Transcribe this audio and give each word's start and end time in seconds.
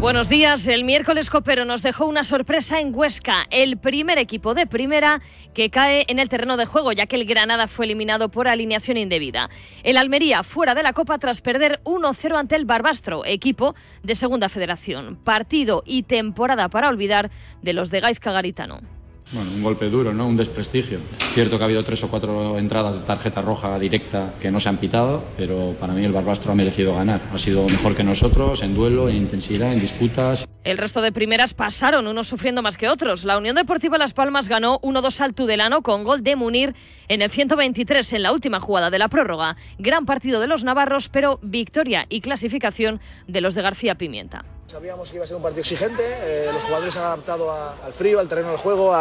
Buenos 0.00 0.28
días. 0.28 0.64
El 0.68 0.84
miércoles 0.84 1.28
Copero 1.28 1.64
nos 1.64 1.82
dejó 1.82 2.06
una 2.06 2.22
sorpresa 2.22 2.78
en 2.78 2.94
Huesca, 2.94 3.46
el 3.50 3.78
primer 3.78 4.16
equipo 4.18 4.54
de 4.54 4.64
primera 4.64 5.20
que 5.54 5.70
cae 5.70 6.04
en 6.06 6.20
el 6.20 6.28
terreno 6.28 6.56
de 6.56 6.66
juego, 6.66 6.92
ya 6.92 7.06
que 7.06 7.16
el 7.16 7.24
Granada 7.24 7.66
fue 7.66 7.86
eliminado 7.86 8.28
por 8.28 8.46
alineación 8.46 8.96
indebida. 8.96 9.50
El 9.82 9.96
Almería 9.96 10.44
fuera 10.44 10.76
de 10.76 10.84
la 10.84 10.92
Copa 10.92 11.18
tras 11.18 11.40
perder 11.40 11.80
1-0 11.82 12.38
ante 12.38 12.54
el 12.54 12.64
Barbastro, 12.64 13.24
equipo 13.24 13.74
de 14.04 14.14
Segunda 14.14 14.48
Federación. 14.48 15.16
Partido 15.16 15.82
y 15.84 16.04
temporada 16.04 16.68
para 16.68 16.88
olvidar 16.88 17.32
de 17.62 17.72
los 17.72 17.90
de 17.90 17.98
Gaizka 17.98 18.30
Garitano. 18.30 18.97
Bueno, 19.30 19.50
un 19.54 19.62
golpe 19.62 19.90
duro, 19.90 20.14
¿no? 20.14 20.26
Un 20.26 20.38
desprestigio. 20.38 21.00
Cierto 21.34 21.58
que 21.58 21.64
ha 21.64 21.66
habido 21.66 21.84
tres 21.84 22.02
o 22.02 22.08
cuatro 22.08 22.56
entradas 22.58 22.94
de 22.94 23.02
tarjeta 23.02 23.42
roja 23.42 23.78
directa 23.78 24.32
que 24.40 24.50
no 24.50 24.58
se 24.58 24.70
han 24.70 24.78
pitado, 24.78 25.22
pero 25.36 25.74
para 25.78 25.92
mí 25.92 26.02
el 26.02 26.12
Barbastro 26.12 26.52
ha 26.52 26.54
merecido 26.54 26.94
ganar. 26.94 27.20
Ha 27.34 27.38
sido 27.38 27.66
mejor 27.66 27.94
que 27.94 28.04
nosotros 28.04 28.62
en 28.62 28.74
duelo, 28.74 29.10
en 29.10 29.16
intensidad, 29.16 29.72
en 29.72 29.80
disputas. 29.80 30.46
El 30.64 30.78
resto 30.78 31.02
de 31.02 31.12
primeras 31.12 31.52
pasaron, 31.52 32.06
unos 32.06 32.26
sufriendo 32.26 32.62
más 32.62 32.78
que 32.78 32.88
otros. 32.88 33.24
La 33.24 33.36
Unión 33.36 33.54
Deportiva 33.54 33.98
Las 33.98 34.14
Palmas 34.14 34.48
ganó 34.48 34.80
1-2 34.80 35.20
al 35.20 35.34
Tudelano 35.34 35.82
con 35.82 36.04
gol 36.04 36.22
de 36.22 36.34
Munir 36.34 36.74
en 37.08 37.20
el 37.20 37.30
123 37.30 38.14
en 38.14 38.22
la 38.22 38.32
última 38.32 38.60
jugada 38.60 38.90
de 38.90 38.98
la 38.98 39.08
prórroga. 39.08 39.56
Gran 39.78 40.06
partido 40.06 40.40
de 40.40 40.46
los 40.46 40.64
navarros, 40.64 41.10
pero 41.10 41.38
victoria 41.42 42.06
y 42.08 42.22
clasificación 42.22 43.00
de 43.26 43.40
los 43.42 43.54
de 43.54 43.62
García 43.62 43.94
Pimienta. 43.96 44.44
Sabíamos 44.66 45.08
que 45.08 45.16
iba 45.16 45.24
a 45.24 45.26
ser 45.26 45.36
un 45.38 45.42
partido 45.42 45.62
exigente, 45.62 46.02
eh, 46.02 46.50
los 46.52 46.62
jugadores 46.62 46.92
se 46.92 47.00
han 47.00 47.06
adaptado 47.06 47.50
al 47.50 47.92
frío, 47.94 48.20
al 48.20 48.28
terreno 48.28 48.50
de 48.50 48.58
juego, 48.58 48.94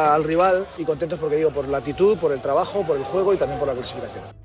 el 2.31 2.41
trabajo. 2.41 2.85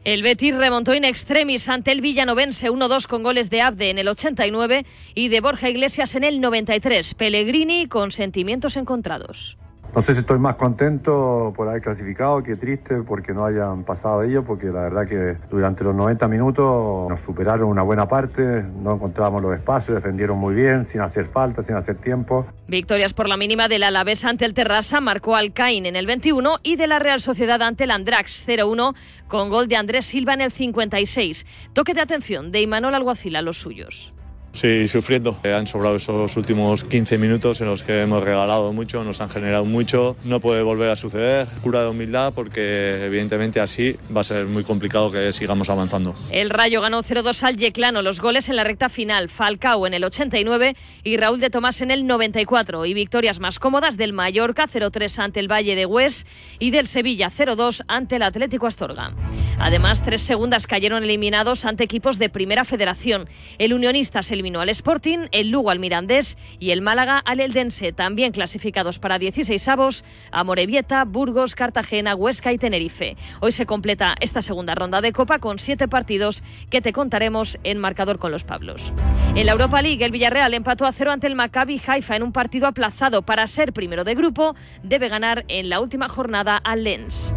El 0.05 0.23
Betis 0.23 0.57
remontó 0.57 0.95
in 0.95 1.05
extremis 1.05 1.69
ante 1.69 1.93
el 1.93 2.01
Villanovense 2.01 2.71
1-2 2.71 3.07
con 3.07 3.23
goles 3.23 3.51
de 3.51 3.61
Abde 3.63 3.91
en 3.91 3.99
el 3.99 4.09
89 4.09 4.85
y 5.15 5.29
de 5.29 5.41
Borja 5.41 5.69
Iglesias 5.69 6.15
en 6.15 6.25
el 6.25 6.41
93. 6.41 7.15
Pellegrini 7.15 7.87
con 7.87 8.13
sentimientos 8.13 8.77
encontrados. 8.77 9.57
No 9.95 10.01
sé 10.01 10.15
si 10.15 10.21
estoy 10.21 10.39
más 10.39 10.57
contento 10.57 11.53
por 11.55 11.69
haber 11.69 11.83
clasificado 11.83 12.43
que 12.43 12.57
triste 12.57 13.03
porque 13.03 13.35
no 13.35 13.45
hayan 13.45 13.85
pasado 13.85 14.23
ellos, 14.23 14.43
porque 14.47 14.69
la 14.69 14.81
verdad 14.81 15.07
que 15.07 15.37
durante 15.51 15.85
los 15.85 15.95
90 15.95 16.29
minutos 16.29 17.11
nos 17.11 17.21
superaron 17.21 17.69
una 17.69 17.83
buena 17.83 18.09
parte, 18.09 18.43
no 18.83 18.95
encontrábamos 18.95 19.43
los 19.43 19.55
espacios, 19.55 19.95
defendieron 19.97 20.39
muy 20.39 20.55
bien, 20.55 20.87
sin 20.87 21.03
hacer 21.03 21.27
falta, 21.27 21.63
sin 21.63 21.77
hacer 21.77 21.97
tiempo. 21.97 22.47
Victorias 22.69 23.13
por 23.13 23.29
la 23.29 23.37
mínima 23.37 23.69
del 23.69 23.83
Alavés 23.83 24.25
ante 24.25 24.47
el 24.47 24.55
Terrassa, 24.55 25.03
marcó 25.03 25.37
Alcaín 25.37 25.85
en 25.85 25.97
el 25.97 26.07
21 26.07 26.55
y 26.63 26.77
de 26.77 26.87
la 26.87 26.99
Real 26.99 27.21
Sociedad 27.21 27.61
ante 27.61 27.85
el 27.85 27.91
Andrax 27.91 28.49
0-1 28.49 28.95
con 29.29 29.51
gol 29.51 29.69
de 29.69 29.77
Andrés 29.77 30.07
Silva 30.07 30.33
en 30.33 30.41
el 30.41 30.53
56. 30.53 31.45
Toque 31.75 31.93
de 31.93 32.01
atención 32.01 32.51
de 32.51 32.63
Imanol 32.63 32.95
Alguacil 32.95 33.37
a 33.37 33.43
los 33.43 33.59
suyos. 33.59 34.15
Sí, 34.55 34.87
sufriendo. 34.87 35.37
Han 35.45 35.67
sobrado 35.67 35.97
esos 35.97 36.37
últimos 36.37 36.85
15 36.85 37.17
minutos 37.19 37.61
en 37.61 37.69
los 37.69 37.83
que 37.83 38.03
hemos 38.03 38.23
regalado 38.23 38.73
mucho, 38.73 39.03
nos 39.03 39.21
han 39.21 39.31
generado 39.31 39.65
mucho. 39.65 40.17
No 40.25 40.41
puede 40.41 40.63
volver 40.63 40.89
a 40.91 40.97
suceder. 40.97 41.47
Cura 41.63 41.83
de 41.83 41.89
humildad 41.89 42.33
porque 42.35 43.05
evidentemente 43.05 43.61
así 43.61 43.97
va 44.15 44.21
a 44.21 44.25
ser 44.25 44.47
muy 44.47 44.63
complicado 44.63 45.11
que 45.11 45.33
sigamos 45.33 45.71
avanzando. 45.71 46.15
El 46.31 46.51
Rayo 46.51 46.83
ganó 46.83 47.03
0-2 47.03 47.43
al 47.45 47.57
Yeclano. 47.57 48.03
Los 48.03 48.21
goles 48.21 48.49
en 48.51 48.57
la 48.57 48.65
recta 48.65 48.89
final. 48.89 49.31
Falcao 49.31 49.87
en 49.87 49.95
el 49.95 50.05
89 50.05 50.77
y 51.03 51.17
Raúl 51.17 51.41
de 51.41 51.49
Tomás 51.49 51.81
en 51.81 51.91
el 51.91 52.07
94. 52.07 52.85
Y 52.85 52.95
victorias 52.95 53.41
más 53.41 53.59
cómodas 53.59 53.97
del 53.97 54.13
Mallorca 54.13 54.67
0-3 54.67 55.19
ante 55.19 55.41
el 55.41 55.51
Valle 55.51 55.75
de 55.75 55.87
Hues 55.87 56.27
y 56.59 56.71
del 56.71 56.89
Sevilla 56.89 57.31
0-2 57.31 57.85
ante 57.89 58.17
el 58.17 58.23
Atlético 58.23 58.67
Astorga. 58.67 59.15
Además, 59.59 60.03
tres 60.05 60.23
segundas 60.23 60.67
cayeron 60.67 61.05
eliminados 61.05 61.65
ante 61.65 61.85
equipos 61.85 62.19
de 62.19 62.29
Primera 62.29 62.65
Federación. 62.65 63.29
El 63.59 63.73
Unionista 63.73 64.23
se 64.23 64.35
eliminó 64.43 64.61
al 64.61 64.71
Sporting, 64.71 65.29
el 65.31 65.51
Lugo 65.51 65.71
al 65.71 65.79
Mirandés 65.79 66.37
y 66.59 66.73
el 66.73 66.83
Málaga 66.83 67.19
al 67.19 67.39
Eldense, 67.39 67.93
también 67.93 68.33
clasificados 68.33 68.99
para 68.99 69.21
16 69.21 69.69
avos 69.69 70.05
a 70.33 70.43
Morevieta, 70.43 71.05
Burgos, 71.05 71.55
Cartagena, 71.55 72.17
Huesca 72.17 72.53
y 72.53 72.59
Tenerife. 72.59 73.17
Hoy 73.39 73.53
se 73.53 73.67
completa 73.67 74.17
esta 74.19 74.43
segunda 74.43 74.75
ronda 74.75 75.01
de 75.01 75.13
Copa 75.13 75.39
con 75.39 75.61
siete 75.61 75.87
partidos 75.87 76.43
que 76.71 76.81
te 76.81 76.93
contaremos 76.93 77.57
en 77.63 77.79
marcador 77.79 78.19
con 78.19 78.33
los 78.33 78.43
Pablos. 78.43 78.93
En 79.37 79.47
la 79.47 79.53
Europa 79.53 79.81
League, 79.81 80.05
el 80.05 80.11
Villarreal 80.11 80.55
empató 80.55 80.87
a 80.87 80.93
cero 80.93 81.13
ante 81.13 81.29
el 81.29 81.37
Maccabi 81.37 81.81
Haifa 81.87 82.17
en 82.17 82.25
un 82.25 82.33
partido 82.33 82.67
aplazado 82.67 83.23
para 83.23 83.47
ser 83.47 83.73
primero 83.73 84.03
de 84.03 84.17
grupo. 84.17 84.57
Debe 84.83 85.09
ganar 85.09 85.45
en 85.47 85.69
la 85.69 85.79
última 85.79 86.09
jornada 86.09 86.57
al 86.57 86.83
Lens. 86.83 87.33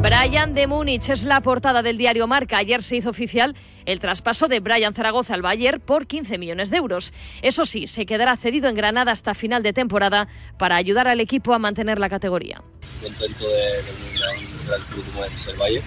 Brian 0.00 0.54
de 0.54 0.68
Múnich 0.68 1.08
es 1.08 1.24
la 1.24 1.40
portada 1.40 1.82
del 1.82 1.98
diario 1.98 2.28
Marca. 2.28 2.58
Ayer 2.58 2.84
se 2.84 2.96
hizo 2.96 3.10
oficial 3.10 3.56
el 3.88 4.00
traspaso 4.00 4.48
de 4.48 4.60
Brian 4.60 4.92
Zaragoza 4.92 5.32
al 5.32 5.40
Bayern 5.40 5.80
por 5.80 6.06
15 6.06 6.36
millones 6.36 6.68
de 6.68 6.76
euros. 6.76 7.14
Eso 7.40 7.64
sí, 7.64 7.86
se 7.86 8.04
quedará 8.04 8.36
cedido 8.36 8.68
en 8.68 8.76
Granada 8.76 9.12
hasta 9.12 9.34
final 9.34 9.62
de 9.62 9.72
temporada 9.72 10.28
para 10.58 10.76
ayudar 10.76 11.08
al 11.08 11.20
equipo 11.20 11.54
a 11.54 11.58
mantener 11.58 11.98
la 11.98 12.10
categoría. 12.10 12.62
Contento 13.02 13.48
de 13.48 13.82
venir 13.82 14.50
un 14.60 14.68
gran 14.68 14.82
club 14.82 15.04
como 15.12 15.24
es 15.24 15.46
el 15.46 15.56
Bayern 15.56 15.84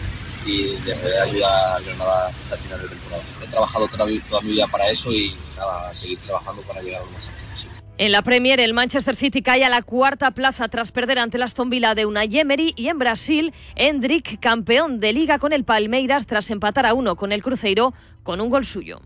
y 0.47 0.63
de 0.77 0.95
poder 0.95 1.21
ayudar 1.21 1.75
a 1.75 1.79
Granada 1.79 2.27
hasta 2.29 2.57
final 2.57 2.81
de 2.81 2.87
temporada. 2.87 3.23
He 3.43 3.47
trabajado 3.47 3.87
toda 3.87 4.05
mi, 4.07 4.19
vida 4.49 4.67
para 4.67 4.89
eso 4.89 5.11
y 5.11 5.35
nada, 5.55 5.91
seguir 5.91 6.17
trabajando 6.21 6.63
para 6.63 6.81
llegar 6.81 7.03
a 7.03 7.05
lo 7.05 7.11
más 7.11 7.27
alto 7.27 7.43
posible. 7.51 7.70
En 8.01 8.11
la 8.11 8.23
Premier, 8.23 8.59
el 8.59 8.73
Manchester 8.73 9.15
City 9.15 9.43
cae 9.43 9.63
a 9.63 9.69
la 9.69 9.83
cuarta 9.83 10.31
plaza 10.31 10.67
tras 10.69 10.91
perder 10.91 11.19
ante 11.19 11.37
el 11.37 11.43
Aston 11.43 11.69
de 11.69 12.07
una 12.07 12.23
Emery 12.23 12.73
y 12.75 12.87
en 12.87 12.97
Brasil, 12.97 13.53
Hendrik, 13.75 14.39
campeón 14.39 14.99
de 14.99 15.13
liga 15.13 15.37
con 15.37 15.53
el 15.53 15.65
Palmeiras 15.65 16.25
tras 16.25 16.49
empatar 16.49 16.87
a 16.87 16.95
uno 16.95 17.15
con 17.15 17.31
el 17.31 17.43
Cruzeiro 17.43 17.93
con 18.23 18.41
un 18.41 18.49
gol 18.49 18.65
suyo. 18.65 19.01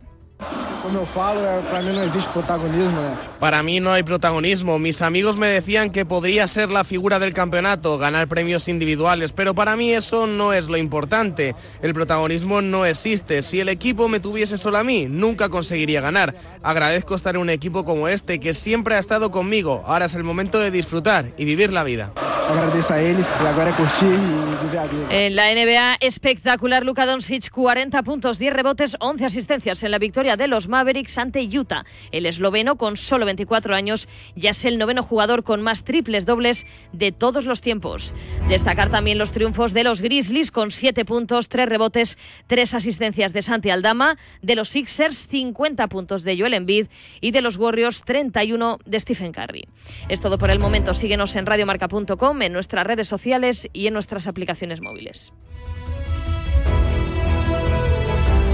Como 0.85 0.99
eu 0.99 1.05
falo, 1.07 1.41
para 1.71 1.81
mí 1.81 1.91
no 1.91 2.03
existe 2.03 2.31
protagonismo. 2.31 3.01
Né? 3.01 3.17
Para 3.39 3.63
mí 3.63 3.79
no 3.79 3.91
hay 3.91 4.03
protagonismo. 4.03 4.77
Mis 4.77 5.01
amigos 5.01 5.35
me 5.35 5.47
decían 5.47 5.89
que 5.89 6.05
podría 6.05 6.45
ser 6.45 6.69
la 6.69 6.83
figura 6.83 7.17
del 7.17 7.33
campeonato, 7.33 7.97
ganar 7.97 8.27
premios 8.27 8.67
individuales, 8.67 9.31
pero 9.31 9.55
para 9.55 9.75
mí 9.75 9.91
eso 9.91 10.27
no 10.27 10.53
es 10.53 10.67
lo 10.67 10.77
importante. 10.77 11.55
El 11.81 11.95
protagonismo 11.95 12.61
no 12.61 12.85
existe. 12.85 13.41
Si 13.41 13.59
el 13.59 13.69
equipo 13.69 14.07
me 14.07 14.19
tuviese 14.19 14.59
solo 14.59 14.77
a 14.77 14.83
mí, 14.83 15.07
nunca 15.09 15.49
conseguiría 15.49 16.01
ganar. 16.01 16.35
Agradezco 16.61 17.15
estar 17.15 17.33
en 17.33 17.41
un 17.41 17.49
equipo 17.49 17.83
como 17.83 18.07
este 18.07 18.39
que 18.39 18.53
siempre 18.53 18.95
ha 18.95 18.99
estado 18.99 19.31
conmigo. 19.31 19.83
Ahora 19.87 20.05
es 20.05 20.13
el 20.13 20.23
momento 20.23 20.59
de 20.59 20.69
disfrutar 20.69 21.25
y 21.35 21.45
vivir 21.45 21.73
la 21.73 21.83
vida. 21.83 22.11
Agradezco 22.47 22.93
a 22.93 23.01
ellos 23.01 23.27
y 23.41 23.45
ahora 23.47 23.71
es 23.71 23.75
curtir 23.75 24.07
y 24.07 24.11
vivir 24.11 24.73
la 24.75 24.83
vida. 24.85 25.07
En 25.09 25.35
la 25.35 25.51
NBA, 25.51 25.97
espectacular 25.99 26.85
Luka 26.85 27.07
Doncic, 27.07 27.49
40 27.49 28.03
puntos, 28.03 28.37
10 28.37 28.53
rebotes, 28.53 28.95
11 28.99 29.25
asistencias 29.25 29.81
en 29.81 29.89
la 29.89 29.97
victoria 29.97 30.34
de 30.37 30.47
los 30.47 30.67
Mavericks 30.67 31.17
ante 31.17 31.41
Utah. 31.41 31.85
El 32.11 32.25
esloveno, 32.25 32.77
con 32.77 32.97
solo 32.97 33.25
24 33.25 33.75
años, 33.75 34.07
ya 34.35 34.51
es 34.51 34.65
el 34.65 34.77
noveno 34.77 35.03
jugador 35.03 35.43
con 35.43 35.61
más 35.61 35.83
triples 35.83 36.25
dobles 36.25 36.65
de 36.93 37.11
todos 37.11 37.45
los 37.45 37.61
tiempos. 37.61 38.13
Destacar 38.49 38.89
también 38.89 39.17
los 39.17 39.31
triunfos 39.31 39.73
de 39.73 39.83
los 39.83 40.01
Grizzlies, 40.01 40.51
con 40.51 40.71
7 40.71 41.05
puntos, 41.05 41.49
3 41.49 41.67
rebotes, 41.67 42.17
3 42.47 42.73
asistencias 42.73 43.33
de 43.33 43.41
Santi 43.41 43.69
Aldama, 43.69 44.17
de 44.41 44.55
los 44.55 44.69
Sixers, 44.69 45.27
50 45.27 45.87
puntos 45.87 46.23
de 46.23 46.37
Joel 46.37 46.53
Embiid 46.53 46.87
y 47.21 47.31
de 47.31 47.41
los 47.41 47.57
Warriors, 47.57 48.03
31 48.05 48.79
de 48.85 48.99
Stephen 48.99 49.31
Curry. 49.31 49.67
Es 50.09 50.21
todo 50.21 50.37
por 50.37 50.49
el 50.49 50.59
momento. 50.59 50.93
Síguenos 50.93 51.35
en 51.35 51.45
radiomarca.com, 51.45 52.41
en 52.41 52.53
nuestras 52.53 52.85
redes 52.85 53.07
sociales 53.07 53.69
y 53.73 53.87
en 53.87 53.93
nuestras 53.93 54.27
aplicaciones 54.27 54.81
móviles. 54.81 55.31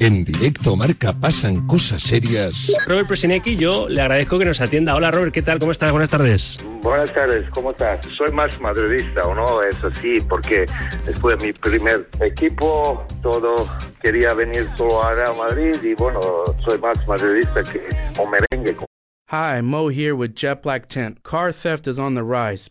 En 0.00 0.24
directo 0.24 0.76
Marca 0.76 1.12
pasan 1.12 1.66
cosas 1.66 2.02
serias. 2.02 2.72
Robert 2.86 3.08
Presinecki, 3.08 3.56
yo 3.56 3.88
le 3.88 4.00
agradezco 4.00 4.38
que 4.38 4.44
nos 4.44 4.60
atienda. 4.60 4.94
Hola 4.94 5.10
Robert, 5.10 5.32
¿qué 5.32 5.42
tal? 5.42 5.58
¿Cómo 5.58 5.72
estás? 5.72 5.90
Buenas 5.90 6.08
tardes. 6.08 6.58
Buenas 6.82 7.12
tardes, 7.12 7.50
¿cómo 7.50 7.70
estás? 7.70 8.06
Soy 8.16 8.30
más 8.30 8.60
madridista, 8.60 9.22
¿o 9.22 9.34
no? 9.34 9.60
Eso 9.62 9.90
sí, 10.00 10.20
porque 10.28 10.66
después 11.04 11.36
de 11.36 11.46
mi 11.46 11.52
primer 11.52 12.08
equipo, 12.20 13.04
todo 13.22 13.68
quería 14.00 14.34
venir 14.34 14.68
solo 14.76 15.02
a 15.02 15.12
Real 15.14 15.36
Madrid 15.36 15.74
y 15.82 15.94
bueno, 15.94 16.20
soy 16.64 16.78
más 16.78 16.96
madridista 17.08 17.64
que 17.64 17.82
un 18.22 18.30
merengue. 18.30 18.76
Hi, 19.30 19.60
Mo 19.60 19.88
here 19.88 20.12
with 20.12 20.34
Jet 20.34 20.62
Black 20.62 20.86
Tent. 20.86 21.24
Car 21.24 21.52
theft 21.52 21.88
is 21.88 21.98
on 21.98 22.14
the 22.14 22.22
rise. 22.22 22.70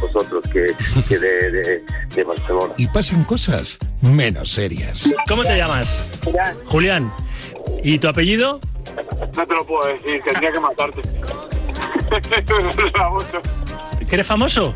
Vosotros 0.00 0.42
que, 0.52 0.74
que 1.08 1.18
de, 1.18 1.50
de, 1.50 1.84
de 2.14 2.24
Barcelona. 2.24 2.74
Y 2.76 2.86
pasan 2.88 3.24
cosas 3.24 3.78
menos 4.00 4.50
serias. 4.50 5.08
¿Cómo 5.28 5.42
te 5.42 5.56
llamas? 5.56 6.06
Julián. 6.24 6.56
Julián. 6.66 7.12
¿Y 7.82 7.98
tu 7.98 8.08
apellido? 8.08 8.60
No 9.36 9.46
te 9.46 9.54
lo 9.54 9.66
puedo 9.66 9.86
decir, 9.88 10.22
tendría 10.22 10.52
que 10.52 10.60
matarte. 10.60 11.02
Raboso. 12.94 13.42
¿Que 14.08 14.14
eres 14.16 14.26
famoso? 14.26 14.74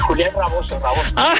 Julián 0.00 0.30
Raboso, 0.34 0.80
Raboso. 0.80 1.12
Ah. 1.16 1.34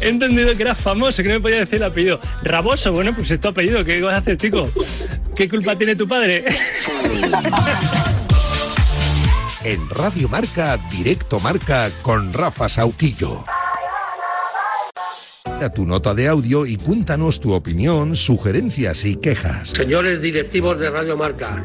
He 0.00 0.08
entendido 0.08 0.54
que 0.56 0.62
eras 0.62 0.78
famoso, 0.78 1.22
que 1.22 1.28
no 1.28 1.34
me 1.34 1.40
podía 1.40 1.58
decir 1.58 1.76
el 1.76 1.84
apellido. 1.84 2.20
Raboso, 2.42 2.92
bueno, 2.92 3.14
pues 3.14 3.30
es 3.30 3.40
tu 3.40 3.48
apellido. 3.48 3.84
¿Qué 3.84 4.00
vas 4.02 4.14
a 4.14 4.18
hacer, 4.18 4.36
chico? 4.36 4.68
¿Qué 5.34 5.48
culpa 5.48 5.76
tiene 5.76 5.96
tu 5.96 6.06
padre? 6.06 6.44
En 9.64 9.88
Radio 9.90 10.28
Marca, 10.28 10.76
Directo 10.90 11.38
Marca 11.38 11.88
con 12.02 12.32
Rafa 12.32 12.68
Sauquillo. 12.68 13.44
A 15.44 15.70
tu 15.72 15.86
nota 15.86 16.14
de 16.14 16.26
audio 16.26 16.66
y 16.66 16.76
cuéntanos 16.76 17.38
tu 17.38 17.52
opinión, 17.52 18.16
sugerencias 18.16 19.04
y 19.04 19.14
quejas. 19.14 19.68
Señores 19.68 20.20
directivos 20.20 20.80
de 20.80 20.90
Radio 20.90 21.16
Marca, 21.16 21.64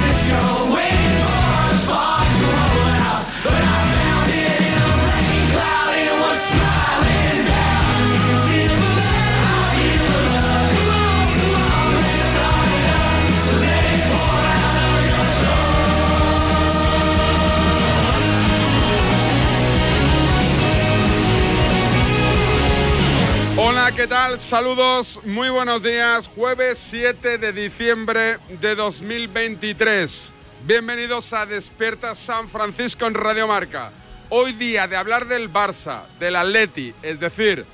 Saludos, 24.21 25.19
muy 25.25 25.49
buenos 25.49 25.81
días. 25.81 26.27
Jueves 26.27 26.79
7 26.91 27.39
de 27.39 27.51
diciembre 27.51 28.37
de 28.61 28.75
2023. 28.75 30.31
Bienvenidos 30.63 31.33
a 31.33 31.47
Despierta 31.47 32.13
San 32.13 32.47
Francisco 32.47 33.07
en 33.07 33.15
Radio 33.15 33.47
Marca. 33.47 33.91
Hoy 34.29 34.53
día 34.53 34.87
de 34.87 34.95
hablar 34.95 35.27
del 35.27 35.51
Barça, 35.51 36.03
del 36.19 36.35
Atleti, 36.35 36.93
es 37.01 37.19
decir, 37.19 37.65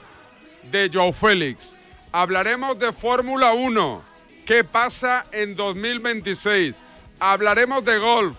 de 0.72 0.90
Joe 0.92 1.12
Félix. 1.12 1.76
Hablaremos 2.14 2.80
de 2.80 2.94
Fórmula 2.94 3.52
1. 3.52 4.02
¿Qué 4.46 4.64
pasa 4.64 5.26
en 5.34 5.54
2026? 5.54 6.78
Hablaremos 7.20 7.84
de 7.84 7.98
golf. 7.98 8.38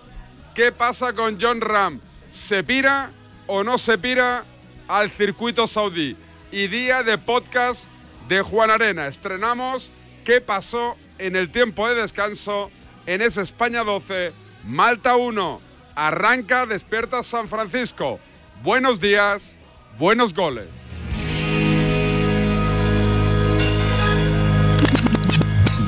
¿Qué 0.55 0.71
pasa 0.71 1.13
con 1.13 1.39
John 1.39 1.61
Ram? 1.61 1.99
¿Se 2.31 2.63
pira 2.63 3.11
o 3.45 3.63
no 3.63 3.77
se 3.77 3.99
pira 3.99 4.45
al 4.87 5.11
circuito 5.11 5.67
saudí? 5.67 6.17
y 6.51 6.67
día 6.67 7.03
de 7.03 7.17
podcast 7.17 7.85
de 8.29 8.43
Juan 8.43 8.69
Arena. 8.69 9.07
Estrenamos 9.07 9.91
qué 10.23 10.39
pasó 10.39 10.95
en 11.17 11.35
el 11.35 11.51
tiempo 11.51 11.89
de 11.89 11.95
descanso 11.95 12.71
en 13.05 13.21
ese 13.21 13.41
España 13.41 13.83
12, 13.83 14.31
Malta 14.65 15.15
1. 15.17 15.59
Arranca, 15.95 16.65
despierta 16.65 17.23
San 17.23 17.49
Francisco. 17.49 18.19
Buenos 18.63 19.01
días, 19.01 19.53
buenos 19.97 20.33
goles. 20.33 20.67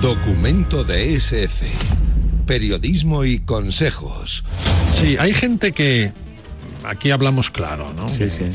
Documento 0.02 0.84
de 0.84 1.16
SF. 1.16 1.64
Periodismo 2.48 3.24
y 3.24 3.40
consejos. 3.40 4.44
Sí, 5.00 5.16
hay 5.18 5.34
gente 5.34 5.72
que. 5.74 6.12
Aquí 6.84 7.12
hablamos 7.12 7.52
claro, 7.52 7.94
¿no? 7.94 8.10
Sí, 8.10 8.18
que, 8.18 8.30
sí. 8.32 8.46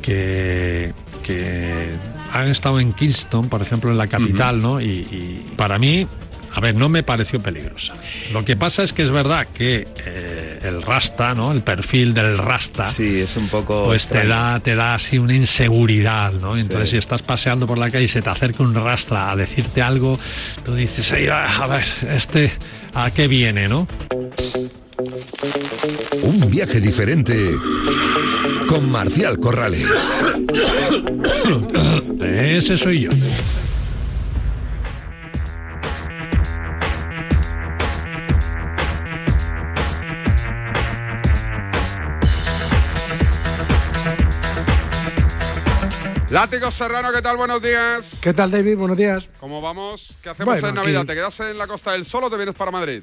Que, 0.00 0.94
que 1.22 1.92
han 2.32 2.48
estado 2.48 2.80
en 2.80 2.92
Kingston, 2.92 3.48
por 3.48 3.62
ejemplo, 3.62 3.90
en 3.90 3.98
la 3.98 4.06
capital, 4.06 4.60
¿no? 4.60 4.80
Y, 4.80 4.84
y 4.86 5.44
para 5.56 5.78
mí, 5.78 6.06
a 6.54 6.60
ver, 6.60 6.74
no 6.74 6.88
me 6.88 7.02
pareció 7.02 7.38
peligrosa. 7.40 7.92
Lo 8.32 8.44
que 8.44 8.56
pasa 8.56 8.82
es 8.82 8.92
que 8.92 9.02
es 9.02 9.10
verdad 9.10 9.46
que 9.52 9.86
eh, 10.06 10.58
el 10.62 10.82
rasta, 10.82 11.34
¿no? 11.34 11.52
El 11.52 11.60
perfil 11.62 12.14
del 12.14 12.38
rasta. 12.38 12.86
Sí, 12.86 13.20
es 13.20 13.36
un 13.36 13.48
poco. 13.48 13.84
Pues 13.84 14.06
te 14.08 14.26
da, 14.26 14.58
te 14.60 14.74
da 14.74 14.94
así 14.94 15.18
una 15.18 15.34
inseguridad, 15.34 16.32
¿no? 16.32 16.56
Entonces, 16.56 16.88
Sí. 16.90 16.92
si 16.92 16.98
estás 16.98 17.20
paseando 17.22 17.66
por 17.66 17.76
la 17.78 17.90
calle 17.90 18.04
y 18.04 18.08
se 18.08 18.22
te 18.22 18.30
acerca 18.30 18.62
un 18.62 18.74
rastra 18.74 19.30
a 19.30 19.36
decirte 19.36 19.82
algo, 19.82 20.18
tú 20.64 20.74
dices, 20.74 21.10
"Ay, 21.12 21.28
a 21.28 21.66
ver, 21.66 21.84
este, 22.10 22.50
¿a 22.94 23.10
qué 23.10 23.28
viene, 23.28 23.68
no? 23.68 23.86
Un 24.98 26.48
viaje 26.50 26.80
diferente 26.80 27.54
con 28.66 28.90
Marcial 28.90 29.38
Corrales. 29.38 29.86
Ese 32.20 32.78
soy 32.78 33.00
yo. 33.02 33.10
Látigo 46.30 46.70
Serrano, 46.72 47.12
¿qué 47.12 47.22
tal? 47.22 47.36
Buenos 47.36 47.62
días. 47.62 48.10
¿Qué 48.20 48.34
tal, 48.34 48.50
David? 48.50 48.76
Buenos 48.76 48.96
días. 48.96 49.28
¿Cómo 49.38 49.60
vamos? 49.60 50.16
¿Qué 50.22 50.30
hacemos 50.30 50.54
Bueno, 50.54 50.68
en 50.68 50.74
Navidad? 50.74 51.00
aquí- 51.02 51.06
¿Te 51.08 51.14
quedas 51.14 51.40
en 51.40 51.56
la 51.56 51.66
Costa 51.68 51.92
del 51.92 52.04
Sol 52.04 52.24
o 52.24 52.30
te 52.30 52.36
vienes 52.36 52.54
para 52.54 52.72
Madrid? 52.72 53.02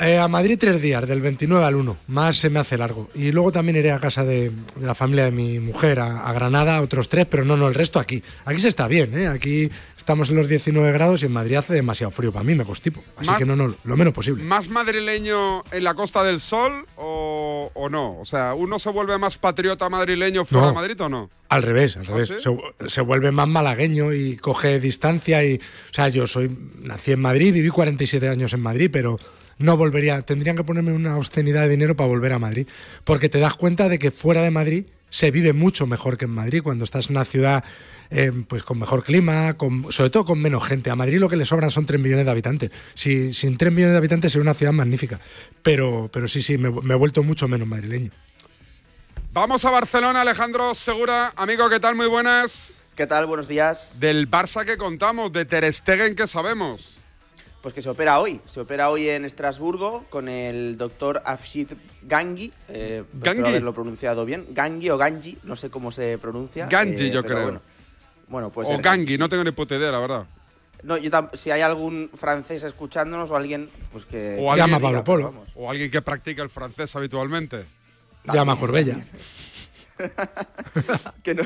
Eh, 0.00 0.18
a 0.18 0.26
Madrid 0.28 0.56
tres 0.58 0.80
días, 0.82 1.06
del 1.06 1.20
29 1.20 1.64
al 1.64 1.76
1. 1.76 1.98
Más 2.08 2.36
se 2.36 2.48
me 2.50 2.58
hace 2.58 2.76
largo. 2.78 3.10
Y 3.14 3.30
luego 3.32 3.52
también 3.52 3.76
iré 3.76 3.92
a 3.92 4.00
casa 4.00 4.24
de, 4.24 4.50
de 4.76 4.86
la 4.86 4.94
familia 4.94 5.24
de 5.26 5.30
mi 5.30 5.60
mujer, 5.60 6.00
a, 6.00 6.26
a 6.26 6.32
Granada, 6.32 6.80
otros 6.80 7.08
tres, 7.10 7.26
pero 7.30 7.44
no, 7.44 7.56
no, 7.56 7.68
el 7.68 7.74
resto 7.74 8.00
aquí. 8.00 8.20
Aquí 8.46 8.58
se 8.58 8.68
está 8.68 8.88
bien, 8.88 9.16
¿eh? 9.16 9.28
Aquí 9.28 9.70
estamos 10.04 10.28
en 10.28 10.36
los 10.36 10.48
19 10.50 10.92
grados 10.92 11.22
y 11.22 11.26
en 11.26 11.32
Madrid 11.32 11.56
hace 11.56 11.72
demasiado 11.72 12.10
frío. 12.10 12.30
Para 12.30 12.44
mí 12.44 12.54
me 12.54 12.66
constipo. 12.66 13.02
Así 13.16 13.30
Más- 13.30 13.38
que 13.38 13.46
no, 13.46 13.56
no, 13.56 13.74
lo 13.84 13.96
menos 13.96 14.12
posible. 14.12 14.44
¿Más 14.44 14.68
madrileño 14.68 15.64
en 15.70 15.82
la 15.82 15.94
Costa 15.94 16.22
del 16.22 16.40
Sol 16.40 16.84
o, 16.96 17.70
o 17.72 17.88
no? 17.88 18.18
O 18.20 18.24
sea, 18.26 18.52
¿uno 18.52 18.78
se 18.78 18.90
vuelve 18.90 19.16
más 19.16 19.38
patriota 19.38 19.88
madrileño 19.88 20.44
fuera 20.44 20.62
No. 20.66 20.68
de 20.68 20.74
Madrid 20.74 21.00
o 21.00 21.08
no? 21.08 21.30
Al 21.48 21.62
revés, 21.62 21.96
al 21.96 22.02
¿Ah, 22.04 22.08
revés. 22.08 22.28
sí? 22.28 22.34
Se, 22.38 22.88
se 22.90 23.00
vuelve 23.00 23.30
más 23.32 23.48
malagueño 23.48 24.12
y 24.12 24.36
coge 24.36 24.78
distancia. 24.78 25.42
Y, 25.42 25.54
o 25.56 25.94
sea, 25.94 26.08
yo 26.08 26.26
soy 26.26 26.54
nací 26.82 27.12
en 27.12 27.20
Madrid, 27.22 27.54
viví 27.54 27.70
47 27.70 28.28
años 28.28 28.52
en 28.52 28.60
Madrid, 28.60 28.90
pero 28.92 29.16
no 29.56 29.76
volvería. 29.78 30.20
Tendrían 30.20 30.54
que 30.56 30.64
ponerme 30.64 30.92
una 30.92 31.16
obscenidad 31.16 31.62
de 31.62 31.70
dinero 31.70 31.96
para 31.96 32.08
volver 32.10 32.34
a 32.34 32.38
Madrid. 32.38 32.66
Porque 33.04 33.30
te 33.30 33.38
das 33.38 33.54
cuenta 33.54 33.88
de 33.88 33.98
que 33.98 34.10
fuera 34.10 34.42
de 34.42 34.50
Madrid 34.50 34.84
se 35.08 35.30
vive 35.30 35.54
mucho 35.54 35.86
mejor 35.86 36.18
que 36.18 36.26
en 36.26 36.32
Madrid 36.32 36.60
cuando 36.62 36.84
estás 36.84 37.08
en 37.08 37.16
una 37.16 37.24
ciudad 37.24 37.64
eh, 38.14 38.32
pues 38.48 38.62
con 38.62 38.78
mejor 38.78 39.02
clima, 39.02 39.54
con, 39.54 39.92
sobre 39.92 40.08
todo 40.08 40.24
con 40.24 40.40
menos 40.40 40.64
gente. 40.64 40.88
A 40.88 40.96
Madrid 40.96 41.18
lo 41.18 41.28
que 41.28 41.36
le 41.36 41.44
sobran 41.44 41.70
son 41.70 41.84
3 41.84 42.00
millones 42.00 42.24
de 42.24 42.30
habitantes. 42.30 42.70
Si, 42.94 43.32
sin 43.32 43.58
3 43.58 43.72
millones 43.72 43.92
de 43.92 43.98
habitantes 43.98 44.32
sería 44.32 44.44
una 44.44 44.54
ciudad 44.54 44.72
magnífica. 44.72 45.20
Pero, 45.62 46.08
pero 46.12 46.28
sí, 46.28 46.40
sí, 46.40 46.56
me, 46.56 46.70
me 46.70 46.94
he 46.94 46.96
vuelto 46.96 47.24
mucho 47.24 47.48
menos 47.48 47.66
madrileño. 47.66 48.12
Vamos 49.32 49.64
a 49.64 49.70
Barcelona, 49.70 50.20
Alejandro 50.20 50.76
Segura. 50.76 51.32
Amigo, 51.34 51.68
¿qué 51.68 51.80
tal? 51.80 51.96
Muy 51.96 52.06
buenas. 52.06 52.72
¿Qué 52.94 53.08
tal? 53.08 53.26
Buenos 53.26 53.48
días. 53.48 53.96
Del 53.98 54.30
Barça 54.30 54.64
que 54.64 54.76
contamos, 54.76 55.32
de 55.32 55.44
Ter 55.44 55.72
Stegen 55.74 56.14
que 56.14 56.28
sabemos. 56.28 57.00
Pues 57.60 57.74
que 57.74 57.82
se 57.82 57.88
opera 57.90 58.20
hoy. 58.20 58.40
Se 58.44 58.60
opera 58.60 58.90
hoy 58.90 59.08
en 59.08 59.24
Estrasburgo 59.24 60.04
con 60.10 60.28
el 60.28 60.76
doctor 60.76 61.20
Afshid 61.24 61.72
Gangi. 62.02 62.52
Eh, 62.68 63.02
Gangi. 63.14 63.28
Espero 63.30 63.48
haberlo 63.48 63.74
pronunciado 63.74 64.24
bien. 64.24 64.46
Gangi 64.50 64.90
o 64.90 64.98
Gangi, 64.98 65.38
no 65.42 65.56
sé 65.56 65.70
cómo 65.70 65.90
se 65.90 66.16
pronuncia. 66.18 66.66
Gangi, 66.66 67.06
eh, 67.06 67.10
yo 67.10 67.24
creo. 67.24 67.42
Bueno, 67.42 67.62
bueno 68.28 68.50
pues 68.50 68.68
o 68.68 68.78
Gangui, 68.78 69.16
no 69.18 69.28
tengo 69.28 69.44
ni 69.44 69.50
puta 69.52 69.74
idea, 69.76 69.90
la 69.90 69.98
verdad. 69.98 70.26
No, 70.82 70.96
yo 70.98 71.10
si 71.32 71.50
hay 71.50 71.62
algún 71.62 72.10
francés 72.14 72.62
escuchándonos 72.62 73.30
o 73.30 73.36
alguien, 73.36 73.70
pues 73.92 74.04
que. 74.04 74.36
O 74.40 74.54
que 74.54 74.60
alguien, 74.60 74.78
diga, 74.78 75.02
pero 75.04 75.22
vamos. 75.24 75.48
o 75.54 75.70
alguien 75.70 75.90
que 75.90 76.02
practica 76.02 76.42
el 76.42 76.50
francés 76.50 76.94
habitualmente. 76.94 77.64
Llama 78.32 78.52
a 78.54 78.56
Corbella. 78.56 78.98
que, 81.22 81.34
no- 81.34 81.44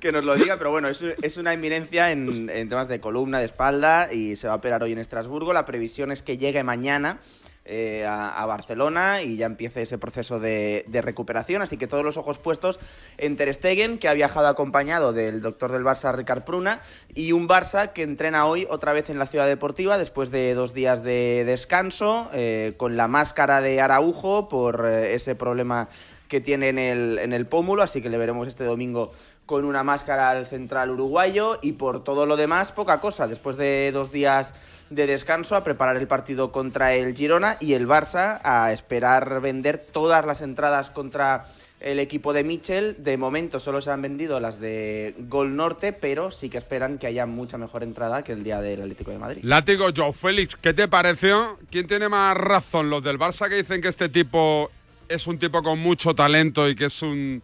que 0.00 0.12
nos 0.12 0.24
lo 0.24 0.34
diga, 0.34 0.56
pero 0.58 0.70
bueno, 0.70 0.88
es, 0.88 1.00
es 1.02 1.36
una 1.36 1.54
inminencia 1.54 2.10
en, 2.10 2.50
en 2.50 2.68
temas 2.68 2.88
de 2.88 3.00
columna, 3.00 3.38
de 3.38 3.44
espalda 3.46 4.12
y 4.12 4.36
se 4.36 4.46
va 4.48 4.54
a 4.54 4.56
operar 4.56 4.82
hoy 4.82 4.92
en 4.92 4.98
Estrasburgo. 4.98 5.52
La 5.52 5.64
previsión 5.64 6.10
es 6.12 6.22
que 6.22 6.38
llegue 6.38 6.62
mañana 6.64 7.18
eh, 7.66 8.04
a, 8.06 8.44
Barcelona 8.46 9.22
y 9.22 9.36
ya 9.36 9.46
empiece 9.46 9.82
ese 9.82 9.96
proceso 9.96 10.38
de, 10.38 10.84
de 10.86 11.02
recuperación. 11.02 11.62
Así 11.62 11.78
que 11.78 11.86
todos 11.86 12.04
los 12.04 12.16
ojos 12.16 12.38
puestos 12.38 12.78
en 13.16 13.36
Ter 13.36 13.52
Stegen, 13.54 13.98
que 13.98 14.08
ha 14.08 14.12
viajado 14.14 14.48
acompañado 14.48 15.12
del 15.12 15.40
doctor 15.40 15.72
del 15.72 15.82
Barça, 15.82 16.14
Ricard 16.14 16.44
Pruna, 16.44 16.82
y 17.14 17.32
un 17.32 17.48
Barça 17.48 17.92
que 17.92 18.02
entrena 18.02 18.46
hoy 18.46 18.66
otra 18.68 18.92
vez 18.92 19.08
en 19.08 19.18
la 19.18 19.26
ciudad 19.26 19.46
deportiva 19.46 19.96
después 19.96 20.30
de 20.30 20.54
dos 20.54 20.74
días 20.74 21.02
de 21.02 21.44
descanso, 21.46 22.28
eh, 22.32 22.74
con 22.76 22.96
la 22.96 23.08
máscara 23.08 23.60
de 23.60 23.80
Araujo 23.80 24.48
por 24.48 24.84
eh, 24.86 25.14
ese 25.14 25.34
problema 25.34 25.88
que 26.28 26.40
tiene 26.40 26.68
en 26.68 26.78
el, 26.78 27.18
en 27.18 27.32
el 27.32 27.46
pómulo, 27.46 27.82
así 27.82 28.00
que 28.00 28.10
le 28.10 28.18
veremos 28.18 28.48
este 28.48 28.64
domingo 28.64 29.12
con 29.46 29.64
una 29.64 29.82
máscara 29.82 30.30
al 30.30 30.46
central 30.46 30.90
uruguayo 30.90 31.58
y 31.62 31.72
por 31.72 32.02
todo 32.02 32.26
lo 32.26 32.36
demás 32.36 32.72
poca 32.72 33.00
cosa. 33.00 33.28
Después 33.28 33.56
de 33.56 33.90
dos 33.92 34.10
días 34.10 34.54
de 34.90 35.06
descanso 35.06 35.56
a 35.56 35.64
preparar 35.64 35.96
el 35.96 36.06
partido 36.06 36.52
contra 36.52 36.94
el 36.94 37.14
Girona 37.14 37.56
y 37.60 37.74
el 37.74 37.86
Barça 37.86 38.40
a 38.42 38.72
esperar 38.72 39.40
vender 39.40 39.78
todas 39.78 40.24
las 40.24 40.40
entradas 40.40 40.90
contra 40.90 41.44
el 41.80 42.00
equipo 42.00 42.32
de 42.32 42.44
Michel. 42.44 42.96
De 42.98 43.18
momento 43.18 43.60
solo 43.60 43.82
se 43.82 43.90
han 43.90 44.00
vendido 44.00 44.40
las 44.40 44.58
de 44.58 45.14
Gol 45.28 45.54
Norte, 45.56 45.92
pero 45.92 46.30
sí 46.30 46.48
que 46.48 46.58
esperan 46.58 46.96
que 46.96 47.06
haya 47.06 47.26
mucha 47.26 47.58
mejor 47.58 47.82
entrada 47.82 48.24
que 48.24 48.32
el 48.32 48.42
día 48.42 48.60
del 48.60 48.80
Atlético 48.80 49.10
de 49.10 49.18
Madrid. 49.18 49.40
Látigo, 49.42 49.88
Joe 49.94 50.12
Félix, 50.12 50.56
¿qué 50.56 50.72
te 50.72 50.88
pareció? 50.88 51.58
¿Quién 51.70 51.86
tiene 51.86 52.08
más 52.08 52.34
razón? 52.36 52.88
¿Los 52.88 53.04
del 53.04 53.18
Barça 53.18 53.48
que 53.48 53.56
dicen 53.56 53.82
que 53.82 53.88
este 53.88 54.08
tipo 54.08 54.70
es 55.08 55.26
un 55.26 55.38
tipo 55.38 55.62
con 55.62 55.78
mucho 55.78 56.14
talento 56.14 56.68
y 56.68 56.74
que 56.74 56.86
es 56.86 57.02
un... 57.02 57.42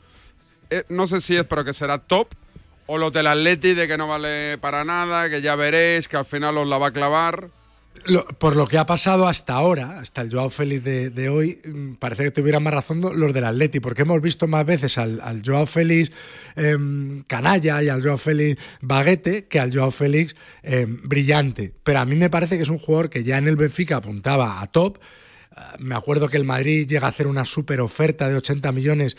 eh, 0.71 0.85
no 0.89 1.07
sé 1.07 1.21
si 1.21 1.37
es, 1.37 1.45
pero 1.45 1.65
que 1.65 1.75
será 1.75 1.99
top? 1.99 2.29
¿O 2.87 2.99
los 2.99 3.13
del 3.13 3.27
Atleti 3.29 3.75
de 3.75 3.87
que 3.87 3.97
no 3.97 4.09
vale 4.09 4.59
para 4.59 4.85
nada, 4.85 5.31
que 5.31 5.43
ya 5.43 5.55
veréis, 5.55 6.09
que 6.09 6.17
al 6.17 6.25
final 6.25 6.59
os 6.59 6.67
la 6.67 6.79
va 6.79 6.89
a 6.89 6.93
clavar? 6.93 7.51
Por 8.39 8.57
lo 8.57 8.67
que 8.67 8.79
ha 8.79 8.87
pasado 8.87 9.29
hasta 9.29 9.53
ahora, 9.53 9.99
hasta 10.01 10.23
el 10.23 10.33
Joao 10.33 10.49
Félix 10.49 10.83
de, 10.85 11.29
hoy, 11.29 11.61
mm, 11.65 11.95
parece 11.95 12.25
que 12.25 12.31
tuvieran 12.31 12.63
más 12.63 12.73
razón 12.73 13.01
los 13.01 13.35
del 13.35 13.45
Atleti, 13.45 13.79
porque 13.79 14.03
hemos 14.03 14.23
visto 14.23 14.47
más 14.47 14.65
veces 14.65 14.97
al, 14.97 15.21
al 15.21 15.43
Joao 15.45 15.67
Félix 15.67 16.11
em, 16.57 17.23
canalla 17.25 17.83
y 17.83 17.89
al 17.91 18.03
Joao 18.03 18.17
Félix 18.17 18.61
baguete 18.81 19.47
que 19.47 19.61
al 19.61 19.73
Joao 19.73 19.91
Félix 19.91 20.35
em, 20.63 21.01
brillante. 21.03 21.75
Pero 21.85 21.99
a 21.99 22.07
mí 22.07 22.17
me 22.17 22.31
parece 22.31 22.57
que 22.57 22.63
es 22.63 22.71
un 22.71 22.79
jugador 22.79 23.11
que 23.11 23.23
ya 23.23 23.37
en 23.37 23.49
el 23.49 23.57
Benfica 23.57 23.97
apuntaba 23.97 24.63
a 24.63 24.67
top. 24.67 24.99
Ah, 25.55 25.75
Me 25.79 25.95
acuerdo 25.95 26.29
que 26.29 26.39
el 26.39 26.45
Madrid 26.45 26.87
llega 26.89 27.07
a 27.07 27.11
hacer 27.11 27.27
una 27.27 27.45
super 27.45 27.83
oferta 27.83 28.29
de 28.29 28.37
80 28.37 28.73
millones 28.73 29.17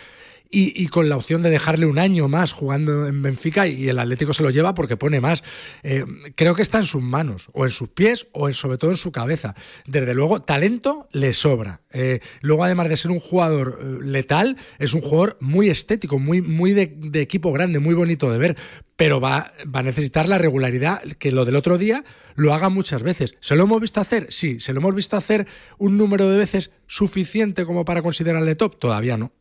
y, 0.51 0.83
y 0.83 0.87
con 0.87 1.09
la 1.09 1.15
opción 1.15 1.41
de 1.41 1.49
dejarle 1.49 1.85
un 1.85 1.97
año 1.97 2.27
más 2.27 2.51
jugando 2.51 3.07
en 3.07 3.21
Benfica 3.21 3.67
y 3.67 3.87
el 3.87 3.97
Atlético 3.97 4.33
se 4.33 4.43
lo 4.43 4.49
lleva 4.49 4.73
porque 4.73 4.97
pone 4.97 5.21
más. 5.21 5.43
Eh, 5.83 6.05
creo 6.35 6.53
que 6.53 6.61
está 6.61 6.77
en 6.77 6.85
sus 6.85 7.01
manos, 7.01 7.49
o 7.53 7.65
en 7.65 7.71
sus 7.71 7.89
pies, 7.89 8.27
o 8.33 8.47
en, 8.47 8.53
sobre 8.53 8.77
todo 8.77 8.91
en 8.91 8.97
su 8.97 9.11
cabeza. 9.11 9.55
Desde 9.85 10.13
luego, 10.13 10.41
talento 10.41 11.07
le 11.13 11.33
sobra. 11.33 11.81
Eh, 11.91 12.19
luego, 12.41 12.65
además 12.65 12.89
de 12.89 12.97
ser 12.97 13.11
un 13.11 13.19
jugador 13.19 13.79
eh, 13.81 13.97
letal, 14.03 14.57
es 14.77 14.93
un 14.93 15.01
jugador 15.01 15.37
muy 15.39 15.69
estético, 15.69 16.19
muy, 16.19 16.41
muy 16.41 16.73
de, 16.73 16.93
de 16.95 17.21
equipo 17.21 17.51
grande, 17.51 17.79
muy 17.79 17.93
bonito 17.93 18.31
de 18.31 18.37
ver, 18.37 18.57
pero 18.95 19.19
va, 19.19 19.53
va 19.73 19.79
a 19.79 19.83
necesitar 19.83 20.27
la 20.27 20.37
regularidad, 20.37 21.01
que 21.01 21.31
lo 21.31 21.45
del 21.45 21.55
otro 21.55 21.77
día 21.77 22.03
lo 22.35 22.53
haga 22.53 22.69
muchas 22.69 23.03
veces. 23.03 23.35
¿Se 23.39 23.55
lo 23.55 23.63
hemos 23.63 23.81
visto 23.81 23.99
hacer? 23.99 24.27
Sí. 24.29 24.59
¿Se 24.59 24.73
lo 24.73 24.79
hemos 24.79 24.95
visto 24.95 25.17
hacer 25.17 25.47
un 25.77 25.97
número 25.97 26.29
de 26.29 26.37
veces 26.37 26.71
suficiente 26.87 27.65
como 27.65 27.85
para 27.85 28.01
considerarle 28.01 28.55
top? 28.55 28.77
Todavía 28.77 29.17
no. 29.17 29.31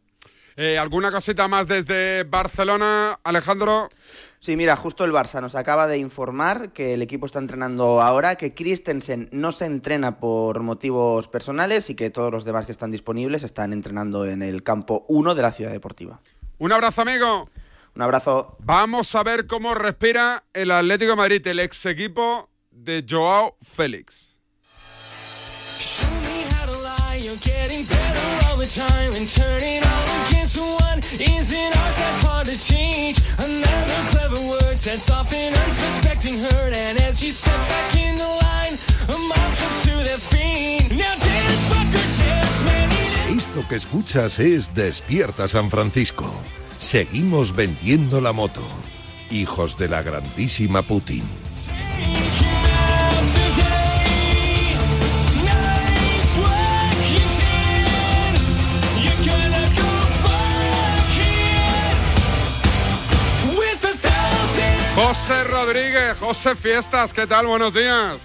Eh, 0.57 0.79
¿Alguna 0.79 1.11
cosita 1.11 1.49
más 1.49 1.67
desde 1.67 2.25
Barcelona, 2.25 3.19
Alejandro? 3.25 3.89
Sí, 4.41 4.57
mira, 4.57 4.75
justo 4.77 5.05
el 5.05 5.13
Barça 5.13 5.41
nos 5.41 5.55
acaba 5.55 5.87
de 5.87 5.99
informar 5.99 6.73
que 6.73 6.95
el 6.95 7.03
equipo 7.03 7.27
está 7.27 7.39
entrenando 7.39 8.01
ahora, 8.01 8.37
que 8.37 8.55
Christensen 8.55 9.29
no 9.33 9.53
se 9.53 9.67
entrena 9.67 10.19
por 10.19 10.61
motivos 10.61 11.29
personales 11.29 11.91
y 11.91 11.95
que 11.95 12.11
todos 12.11 12.33
los 12.33 12.45
demás 12.45 12.67
que 12.67 12.73
están 12.73 12.91
disponibles 12.91 13.43
están 13.43 13.73
entrenando 13.73 14.25
en 14.25 14.43
el 14.43 14.63
campo 14.63 15.05
1 15.09 15.35
de 15.35 15.43
la 15.43 15.53
ciudad 15.53 15.73
deportiva. 15.73 16.21
Un 16.59 16.73
abrazo, 16.73 17.03
amigo. 17.03 17.43
Un 17.95 18.03
abrazo. 18.03 18.57
Vamos 18.61 19.15
a 19.15 19.23
ver 19.23 19.47
cómo 19.47 19.75
respira 19.75 20.45
el 20.55 20.71
Atlético 20.71 21.11
de 21.11 21.17
Madrid, 21.17 21.47
el 21.47 21.61
ex 21.61 21.85
equipo 21.87 22.49
de 22.71 23.05
Joao 23.09 23.57
Félix. 23.63 24.31
You're 27.31 27.39
getting 27.39 27.85
better 27.85 28.47
all 28.47 28.57
the 28.57 28.67
time 28.67 29.13
and 29.15 29.29
turning 29.29 29.81
all 29.85 30.07
against 30.27 30.59
one 30.59 30.99
is 31.21 31.53
an 31.53 31.73
art 31.79 31.97
that's 31.97 32.23
hard 32.23 32.47
to 32.47 32.59
teach. 32.59 33.23
Another 33.39 34.01
clever 34.11 34.41
word 34.51 34.77
sets 34.77 35.11
off 35.11 35.33
an 35.33 35.55
unsuspecting 35.55 36.39
hurt, 36.39 36.75
and 36.75 37.01
as 37.03 37.23
you 37.23 37.31
step 37.31 37.57
back 37.69 37.95
in 37.95 38.17
the 38.17 38.31
line, 38.45 38.75
a 39.09 39.17
mob 39.29 39.55
jumps 39.55 39.83
to 39.85 39.95
their 40.03 40.19
feet. 40.19 40.91
Now 40.91 41.15
dance, 41.23 41.65
fucker, 41.71 42.07
dance, 42.19 42.65
man. 42.65 43.39
Esto 43.39 43.65
que 43.69 43.77
escuchas 43.77 44.41
es 44.41 44.75
Despierta 44.75 45.47
San 45.47 45.71
Francisco. 45.71 46.33
Seguimos 46.81 47.55
vendiendo 47.55 48.21
la 48.21 48.33
moto. 48.33 48.63
Hijos 49.31 49.79
de 49.79 49.89
la 49.89 50.03
grandísima 50.03 50.83
Putin. 50.83 51.23
Today, 51.61 52.40
José 65.03 65.45
Rodríguez, 65.45 66.19
José 66.21 66.55
Fiestas, 66.55 67.15
¿qué 67.15 67.27
tal? 67.27 67.47
Buenos 67.47 67.73
días. 67.73 68.19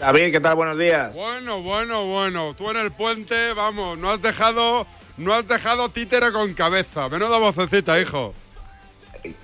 David, 0.00 0.32
¿qué 0.32 0.40
tal? 0.40 0.56
Buenos 0.56 0.76
días. 0.76 1.14
Bueno, 1.14 1.62
bueno, 1.62 2.06
bueno. 2.06 2.54
Tú 2.54 2.68
en 2.72 2.78
el 2.78 2.90
puente, 2.90 3.52
vamos, 3.52 3.96
no 3.98 4.10
has 4.10 4.20
dejado, 4.20 4.84
no 5.16 5.32
has 5.32 5.46
dejado 5.46 5.90
títere 5.90 6.32
con 6.32 6.52
cabeza. 6.54 7.08
Menuda 7.08 7.38
vocecita, 7.38 8.00
hijo. 8.00 8.34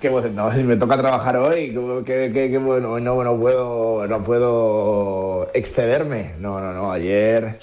Qué 0.01 0.09
no, 0.09 0.51
me 0.51 0.75
toca 0.75 0.97
trabajar 0.97 1.37
hoy, 1.37 1.73
qué- 2.05 2.29
qué- 2.33 2.49
qué 2.51 2.57
bueno, 2.57 2.99
no, 2.99 3.23
no 3.23 3.37
puedo, 3.39 4.05
no 4.05 4.21
puedo 4.21 5.49
excederme. 5.53 6.33
No, 6.39 6.59
no, 6.59 6.73
no, 6.73 6.91
ayer 6.91 7.57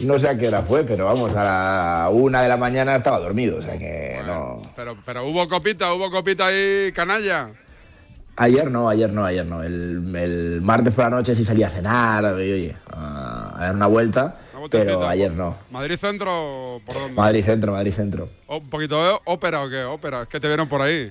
no 0.00 0.18
sé 0.18 0.28
a 0.28 0.38
qué 0.38 0.48
hora 0.48 0.62
fue, 0.62 0.84
pero 0.84 1.06
vamos, 1.06 1.34
a 1.34 1.44
la 1.44 2.10
una 2.10 2.42
de 2.42 2.48
la 2.48 2.56
mañana 2.56 2.96
estaba 2.96 3.18
dormido, 3.18 3.58
o 3.58 3.62
sea 3.62 3.78
que 3.78 4.20
no. 4.26 4.62
Pero, 4.76 4.96
pero 5.04 5.26
hubo 5.26 5.48
copita, 5.48 5.92
hubo 5.94 6.10
copita 6.10 6.46
ahí, 6.46 6.92
canalla. 6.92 7.50
Ayer 8.36 8.70
no, 8.70 8.88
ayer 8.88 9.12
no, 9.12 9.24
ayer 9.24 9.44
no. 9.44 9.62
El, 9.64 10.14
el 10.14 10.60
martes 10.62 10.94
por 10.94 11.04
la 11.04 11.10
noche 11.10 11.34
sí 11.34 11.44
salí 11.44 11.64
a 11.64 11.70
cenar, 11.70 12.24
oye, 12.24 12.74
a, 12.90 13.52
a 13.56 13.64
dar 13.64 13.74
una 13.74 13.88
vuelta, 13.88 14.36
pero 14.70 15.06
ayer 15.06 15.32
no. 15.32 15.56
¿Madrid 15.70 15.98
Centro 16.00 16.80
por 16.86 16.94
dónde? 16.94 17.14
Madrid 17.14 17.44
Centro, 17.44 17.72
Madrid 17.72 17.92
Centro. 17.92 18.28
¿Un 18.46 18.70
poquito 18.70 19.04
de 19.04 19.18
ópera 19.24 19.64
o 19.64 19.68
qué? 19.68 19.82
¿Ópera? 19.82 20.22
Es 20.22 20.28
que 20.28 20.38
te 20.38 20.46
vieron 20.46 20.68
por 20.68 20.82
ahí. 20.82 21.10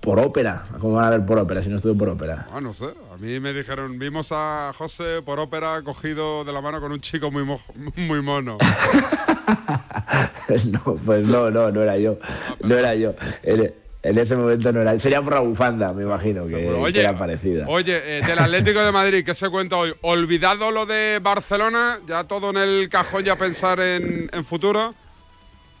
Por 0.00 0.18
ópera, 0.18 0.64
¿cómo 0.80 0.94
van 0.94 1.04
a 1.04 1.10
ver 1.10 1.26
por 1.26 1.38
ópera 1.38 1.62
si 1.62 1.68
no 1.68 1.76
estuve 1.76 1.94
por 1.94 2.08
ópera? 2.08 2.46
Ah, 2.52 2.60
no 2.60 2.72
sé. 2.72 2.86
A 3.12 3.18
mí 3.18 3.38
me 3.38 3.52
dijeron, 3.52 3.98
vimos 3.98 4.28
a 4.30 4.72
José 4.76 5.20
por 5.22 5.38
ópera 5.38 5.82
cogido 5.82 6.42
de 6.42 6.52
la 6.54 6.62
mano 6.62 6.80
con 6.80 6.90
un 6.90 7.00
chico 7.02 7.30
muy, 7.30 7.44
mo- 7.44 7.60
muy 7.96 8.22
mono. 8.22 8.56
no, 10.66 10.94
pues 11.04 11.26
no, 11.26 11.50
no, 11.50 11.70
no 11.70 11.82
era 11.82 11.98
yo. 11.98 12.18
No 12.60 12.78
era 12.78 12.94
yo. 12.94 13.14
En, 13.42 13.74
en 14.02 14.18
ese 14.18 14.36
momento 14.36 14.72
no 14.72 14.80
era. 14.80 14.98
Sería 14.98 15.20
por 15.20 15.34
la 15.34 15.40
bufanda, 15.40 15.92
me 15.92 16.04
imagino, 16.04 16.46
que, 16.46 16.54
que 16.54 16.68
Oye, 16.70 17.00
era 17.00 17.18
parecida. 17.18 17.66
Oye, 17.68 18.18
eh, 18.18 18.22
del 18.26 18.38
Atlético 18.38 18.82
de 18.82 18.92
Madrid, 18.92 19.22
¿qué 19.24 19.34
se 19.34 19.50
cuenta 19.50 19.76
hoy? 19.76 19.92
Olvidado 20.00 20.70
lo 20.70 20.86
de 20.86 21.18
Barcelona, 21.22 22.00
ya 22.06 22.24
todo 22.24 22.48
en 22.50 22.56
el 22.56 22.88
cajón, 22.88 23.24
ya 23.24 23.36
pensar 23.36 23.80
en, 23.80 24.30
en 24.32 24.44
futuro. 24.46 24.94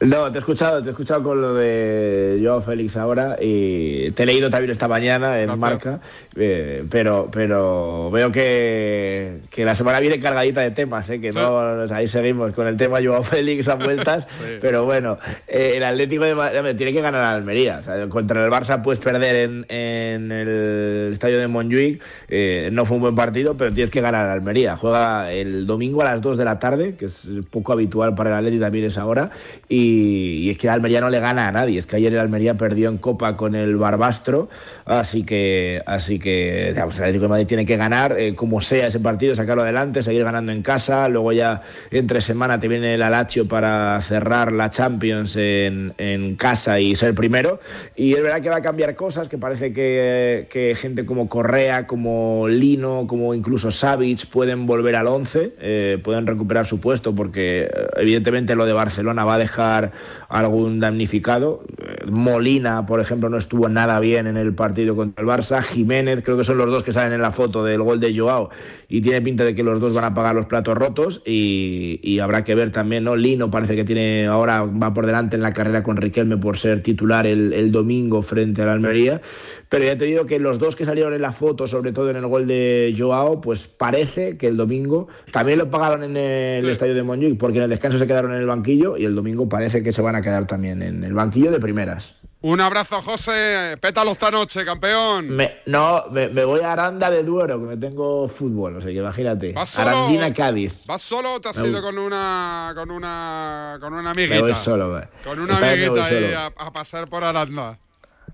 No, 0.00 0.32
te 0.32 0.38
he 0.38 0.40
escuchado, 0.40 0.80
te 0.80 0.88
he 0.88 0.92
escuchado 0.92 1.22
con 1.22 1.42
lo 1.42 1.52
de 1.52 2.40
Joao 2.42 2.62
Félix 2.62 2.96
ahora 2.96 3.36
y 3.38 4.10
te 4.12 4.22
he 4.22 4.26
leído 4.26 4.48
también 4.48 4.70
esta 4.70 4.88
mañana 4.88 5.42
en 5.42 5.58
Marca, 5.58 6.00
eh, 6.36 6.86
pero, 6.88 7.28
pero 7.30 8.10
veo 8.10 8.32
que, 8.32 9.40
que 9.50 9.62
la 9.62 9.74
semana 9.74 10.00
viene 10.00 10.18
cargadita 10.18 10.62
de 10.62 10.70
temas, 10.70 11.10
eh, 11.10 11.20
que 11.20 11.32
no, 11.32 11.82
ahí 11.92 12.08
seguimos 12.08 12.54
con 12.54 12.66
el 12.66 12.78
tema 12.78 12.98
Joao 13.04 13.22
Félix 13.22 13.68
a 13.68 13.74
vueltas, 13.74 14.26
Sí. 14.40 14.56
pero 14.62 14.86
bueno, 14.86 15.18
eh, 15.46 15.74
el 15.76 15.84
Atlético 15.84 16.24
de 16.24 16.34
Madrid 16.34 16.76
tiene 16.78 16.94
que 16.94 17.02
ganar 17.02 17.20
a 17.20 17.34
Almería, 17.34 17.80
o 17.80 17.82
sea, 17.82 18.08
contra 18.08 18.42
el 18.42 18.50
Barça 18.50 18.80
puedes 18.82 19.00
perder 19.00 19.36
en, 19.50 19.66
en 19.68 20.32
el 20.32 21.10
estadio 21.12 21.38
de 21.38 21.46
Montjuic, 21.46 22.02
eh, 22.28 22.70
no 22.72 22.86
fue 22.86 22.96
un 22.96 23.02
buen 23.02 23.14
partido, 23.14 23.54
pero 23.54 23.70
tienes 23.70 23.90
que 23.90 24.00
ganar 24.00 24.24
a 24.24 24.32
Almería, 24.32 24.78
juega 24.78 25.30
el 25.30 25.66
domingo 25.66 26.00
a 26.00 26.06
las 26.06 26.22
2 26.22 26.38
de 26.38 26.44
la 26.46 26.58
tarde, 26.58 26.94
que 26.94 27.04
es 27.04 27.28
poco 27.50 27.74
habitual 27.74 28.14
para 28.14 28.30
el 28.30 28.36
Atlético 28.36 28.62
también 28.64 28.86
esa 28.86 29.04
hora, 29.04 29.30
y, 29.68 29.89
y 29.90 30.50
es 30.50 30.58
que 30.58 30.66
el 30.66 30.72
Almería 30.72 31.00
no 31.00 31.10
le 31.10 31.20
gana 31.20 31.48
a 31.48 31.52
nadie. 31.52 31.78
Es 31.78 31.86
que 31.86 31.96
ayer 31.96 32.12
el 32.12 32.18
Almería 32.18 32.54
perdió 32.54 32.88
en 32.88 32.98
Copa 32.98 33.36
con 33.36 33.54
el 33.54 33.76
Barbastro, 33.76 34.48
así 34.84 35.24
que, 35.24 35.80
así 35.86 36.18
que 36.18 36.68
digamos, 36.68 36.96
el 36.96 37.02
Atlético 37.02 37.24
de 37.24 37.28
Madrid 37.28 37.46
tiene 37.46 37.66
que 37.66 37.76
ganar 37.76 38.16
eh, 38.18 38.34
como 38.34 38.60
sea 38.60 38.86
ese 38.86 39.00
partido, 39.00 39.34
sacarlo 39.34 39.62
adelante, 39.62 40.02
seguir 40.02 40.24
ganando 40.24 40.52
en 40.52 40.62
casa. 40.62 41.08
Luego 41.08 41.32
ya 41.32 41.62
entre 41.90 42.20
semana 42.20 42.60
te 42.60 42.68
viene 42.68 42.94
el 42.94 43.02
Alacho 43.02 43.46
para 43.48 44.00
cerrar 44.02 44.52
la 44.52 44.70
Champions 44.70 45.36
en, 45.36 45.90
casa 46.36 46.80
y 46.80 46.94
ser 46.96 47.14
primero. 47.14 47.60
Y 47.96 48.14
es 48.14 48.22
verdad 48.22 48.40
que 48.40 48.48
va 48.48 48.56
a 48.56 48.62
cambiar 48.62 48.94
cosas, 48.94 49.28
que 49.28 49.38
parece 49.38 49.72
que, 49.72 50.46
que 50.50 50.74
gente 50.74 51.04
como 51.04 51.28
Correa, 51.28 51.86
como 51.86 52.48
Lino, 52.48 53.06
como 53.06 53.34
incluso 53.34 53.70
Savic 53.70 54.26
pueden 54.26 54.66
volver 54.66 54.96
al 54.96 55.06
11, 55.06 55.54
eh, 55.60 55.98
pueden 56.02 56.26
recuperar 56.26 56.66
su 56.66 56.80
puesto, 56.80 57.14
porque 57.14 57.62
eh, 57.62 57.86
evidentemente 57.96 58.54
lo 58.54 58.66
de 58.66 58.72
Barcelona 58.72 59.24
va 59.24 59.34
a 59.34 59.38
dejar 59.38 59.79
lugar 59.80 59.92
algún 60.30 60.78
damnificado. 60.78 61.62
Eh, 61.76 62.06
Molina, 62.08 62.86
por 62.86 63.00
ejemplo, 63.00 63.28
no 63.28 63.36
estuvo 63.36 63.68
nada 63.68 63.98
bien 63.98 64.28
en 64.28 64.36
el 64.36 64.54
partido 64.54 64.94
contra 64.94 65.22
el 65.22 65.28
Barça. 65.28 65.60
Jiménez, 65.62 66.22
creo 66.24 66.36
que 66.36 66.44
son 66.44 66.56
los 66.56 66.68
dos 66.68 66.84
que 66.84 66.92
salen 66.92 67.12
en 67.12 67.20
la 67.20 67.32
foto 67.32 67.64
del 67.64 67.82
gol 67.82 67.98
de 67.98 68.16
Joao 68.16 68.48
y 68.88 69.00
tiene 69.00 69.20
pinta 69.20 69.44
de 69.44 69.54
que 69.54 69.64
los 69.64 69.80
dos 69.80 69.92
van 69.92 70.04
a 70.04 70.14
pagar 70.14 70.36
los 70.36 70.46
platos 70.46 70.78
rotos 70.78 71.20
y, 71.26 71.98
y 72.02 72.20
habrá 72.20 72.44
que 72.44 72.54
ver 72.54 72.70
también, 72.70 73.04
¿no? 73.04 73.16
Lino 73.16 73.50
parece 73.50 73.74
que 73.74 73.84
tiene 73.84 74.26
ahora 74.26 74.62
va 74.62 74.94
por 74.94 75.04
delante 75.04 75.34
en 75.34 75.42
la 75.42 75.52
carrera 75.52 75.82
con 75.82 75.96
Riquelme 75.96 76.36
por 76.36 76.58
ser 76.58 76.82
titular 76.82 77.26
el, 77.26 77.52
el 77.52 77.72
domingo 77.72 78.22
frente 78.22 78.62
al 78.62 78.68
Almería. 78.68 79.20
Pero 79.68 79.84
ya 79.84 79.98
te 79.98 80.04
digo 80.04 80.26
que 80.26 80.38
los 80.38 80.58
dos 80.58 80.76
que 80.76 80.84
salieron 80.84 81.12
en 81.12 81.22
la 81.22 81.32
foto, 81.32 81.66
sobre 81.66 81.92
todo 81.92 82.10
en 82.10 82.16
el 82.16 82.26
gol 82.26 82.46
de 82.46 82.94
Joao, 82.96 83.40
pues 83.40 83.66
parece 83.66 84.36
que 84.36 84.46
el 84.46 84.56
domingo 84.56 85.08
también 85.32 85.58
lo 85.58 85.70
pagaron 85.70 86.04
en 86.04 86.16
el 86.16 86.68
estadio 86.68 86.94
de 86.94 87.02
Montjuic, 87.02 87.38
porque 87.38 87.58
en 87.58 87.64
el 87.64 87.70
descanso 87.70 87.98
se 87.98 88.06
quedaron 88.06 88.32
en 88.32 88.40
el 88.40 88.46
banquillo 88.46 88.96
y 88.96 89.04
el 89.04 89.14
domingo 89.14 89.48
parece 89.48 89.82
que 89.82 89.92
se 89.92 90.02
van 90.02 90.16
a 90.16 90.19
quedar 90.22 90.46
también 90.46 90.82
en 90.82 91.02
el 91.04 91.12
banquillo 91.14 91.50
de 91.50 91.60
primeras. 91.60 92.14
Un 92.42 92.58
abrazo, 92.60 93.02
José. 93.02 93.76
Pétalo 93.82 94.12
esta 94.12 94.30
noche, 94.30 94.64
campeón. 94.64 95.28
Me- 95.28 95.56
no, 95.66 96.04
me, 96.10 96.28
me 96.28 96.42
voy 96.44 96.60
a 96.60 96.72
Aranda 96.72 97.10
de 97.10 97.22
Duero, 97.22 97.60
que 97.60 97.66
me 97.66 97.76
tengo 97.76 98.28
fútbol, 98.30 98.76
o 98.76 98.80
sea 98.80 98.90
que 98.90 98.96
imagínate. 98.98 99.52
¿Vas 99.52 99.68
solo? 99.68 99.88
Arandina 99.90 100.32
Cádiz. 100.32 100.72
¿Vas 100.86 101.02
solo 101.02 101.34
o 101.34 101.40
te 101.40 101.50
has 101.50 101.58
Me 101.58 101.68
ido 101.68 101.82
voy. 101.82 101.90
con 101.90 101.98
una 101.98 102.72
con 102.74 102.90
una 102.90 103.76
con 103.78 103.92
una 103.92 104.14
Me 104.14 104.24
amiguita? 104.24 104.40
voy 104.40 104.54
solo, 104.54 104.88
me- 104.88 105.08
Con 105.22 105.38
una 105.38 105.52
esta 105.54 105.66
me 105.66 105.72
amiguita 105.72 106.04
ahí 106.06 106.32
a, 106.32 106.46
a 106.46 106.72
pasar 106.72 107.08
por 107.08 107.24
Aranda. 107.24 107.78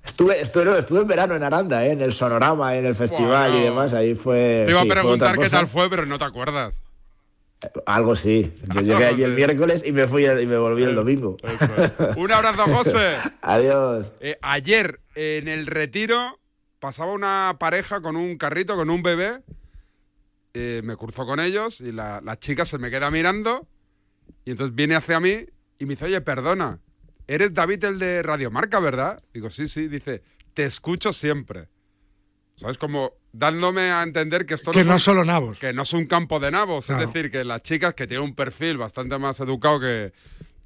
Estuve, 0.04 0.40
estuve, 0.40 0.78
estuve 0.78 1.00
en 1.00 1.08
verano 1.08 1.34
en 1.34 1.42
Aranda, 1.42 1.84
¿eh? 1.84 1.90
en 1.90 2.00
el 2.00 2.12
Sonorama, 2.12 2.76
en 2.76 2.86
el 2.86 2.94
festival 2.94 3.50
Bueno. 3.50 3.58
y 3.58 3.62
demás. 3.64 3.92
Ahí 3.92 4.14
fue. 4.14 4.62
Te 4.66 4.70
iba 4.70 4.82
sí, 4.82 4.88
a 4.88 4.92
preguntar 4.92 5.36
qué 5.36 5.50
tal 5.50 5.66
fue, 5.66 5.90
pero 5.90 6.06
no 6.06 6.16
te 6.16 6.24
acuerdas. 6.24 6.80
Algo 7.86 8.16
sí. 8.16 8.52
Yo 8.74 8.80
llegué 8.80 9.04
allí 9.04 9.22
el 9.22 9.32
miércoles 9.34 9.82
y 9.84 9.92
me 9.92 10.06
fui 10.08 10.26
y 10.26 10.46
me 10.46 10.56
volví 10.56 10.84
el 10.84 10.94
domingo. 10.94 11.36
Un 12.16 12.32
abrazo, 12.32 12.64
José. 12.74 13.16
Adiós. 13.42 14.12
Eh, 14.20 14.36
ayer 14.42 15.00
en 15.14 15.48
el 15.48 15.66
retiro 15.66 16.38
pasaba 16.78 17.12
una 17.12 17.56
pareja 17.58 18.00
con 18.00 18.16
un 18.16 18.36
carrito, 18.38 18.76
con 18.76 18.90
un 18.90 19.02
bebé. 19.02 19.42
Eh, 20.54 20.80
me 20.84 20.96
cruzo 20.96 21.26
con 21.26 21.40
ellos 21.40 21.80
y 21.80 21.92
la, 21.92 22.20
la 22.22 22.38
chica 22.38 22.64
se 22.64 22.78
me 22.78 22.90
queda 22.90 23.10
mirando. 23.10 23.66
Y 24.44 24.52
entonces 24.52 24.74
viene 24.74 24.94
hacia 24.96 25.20
mí 25.20 25.46
y 25.78 25.84
me 25.86 25.94
dice, 25.94 26.06
oye, 26.06 26.20
perdona, 26.20 26.80
eres 27.26 27.52
David 27.52 27.84
el 27.84 27.98
de 27.98 28.22
Radiomarca, 28.22 28.80
¿verdad? 28.80 29.22
Digo, 29.34 29.50
sí, 29.50 29.68
sí. 29.68 29.88
Dice, 29.88 30.22
te 30.54 30.64
escucho 30.64 31.12
siempre. 31.12 31.68
¿Sabes? 32.56 32.78
Como 32.78 33.12
dándome 33.32 33.92
a 33.92 34.02
entender 34.02 34.46
que 34.46 34.54
esto 34.54 34.70
Que 34.70 34.82
no 34.84 34.92
un- 34.94 34.98
solo 34.98 35.24
nabos. 35.24 35.58
Que 35.58 35.72
no 35.74 35.82
es 35.82 35.92
un 35.92 36.06
campo 36.06 36.40
de 36.40 36.50
nabos. 36.50 36.86
Claro. 36.86 37.02
Es 37.02 37.12
decir, 37.12 37.30
que 37.30 37.44
las 37.44 37.62
chicas 37.62 37.94
que 37.94 38.06
tienen 38.06 38.24
un 38.26 38.34
perfil 38.34 38.78
bastante 38.78 39.18
más 39.18 39.38
educado 39.40 39.78
que, 39.80 40.12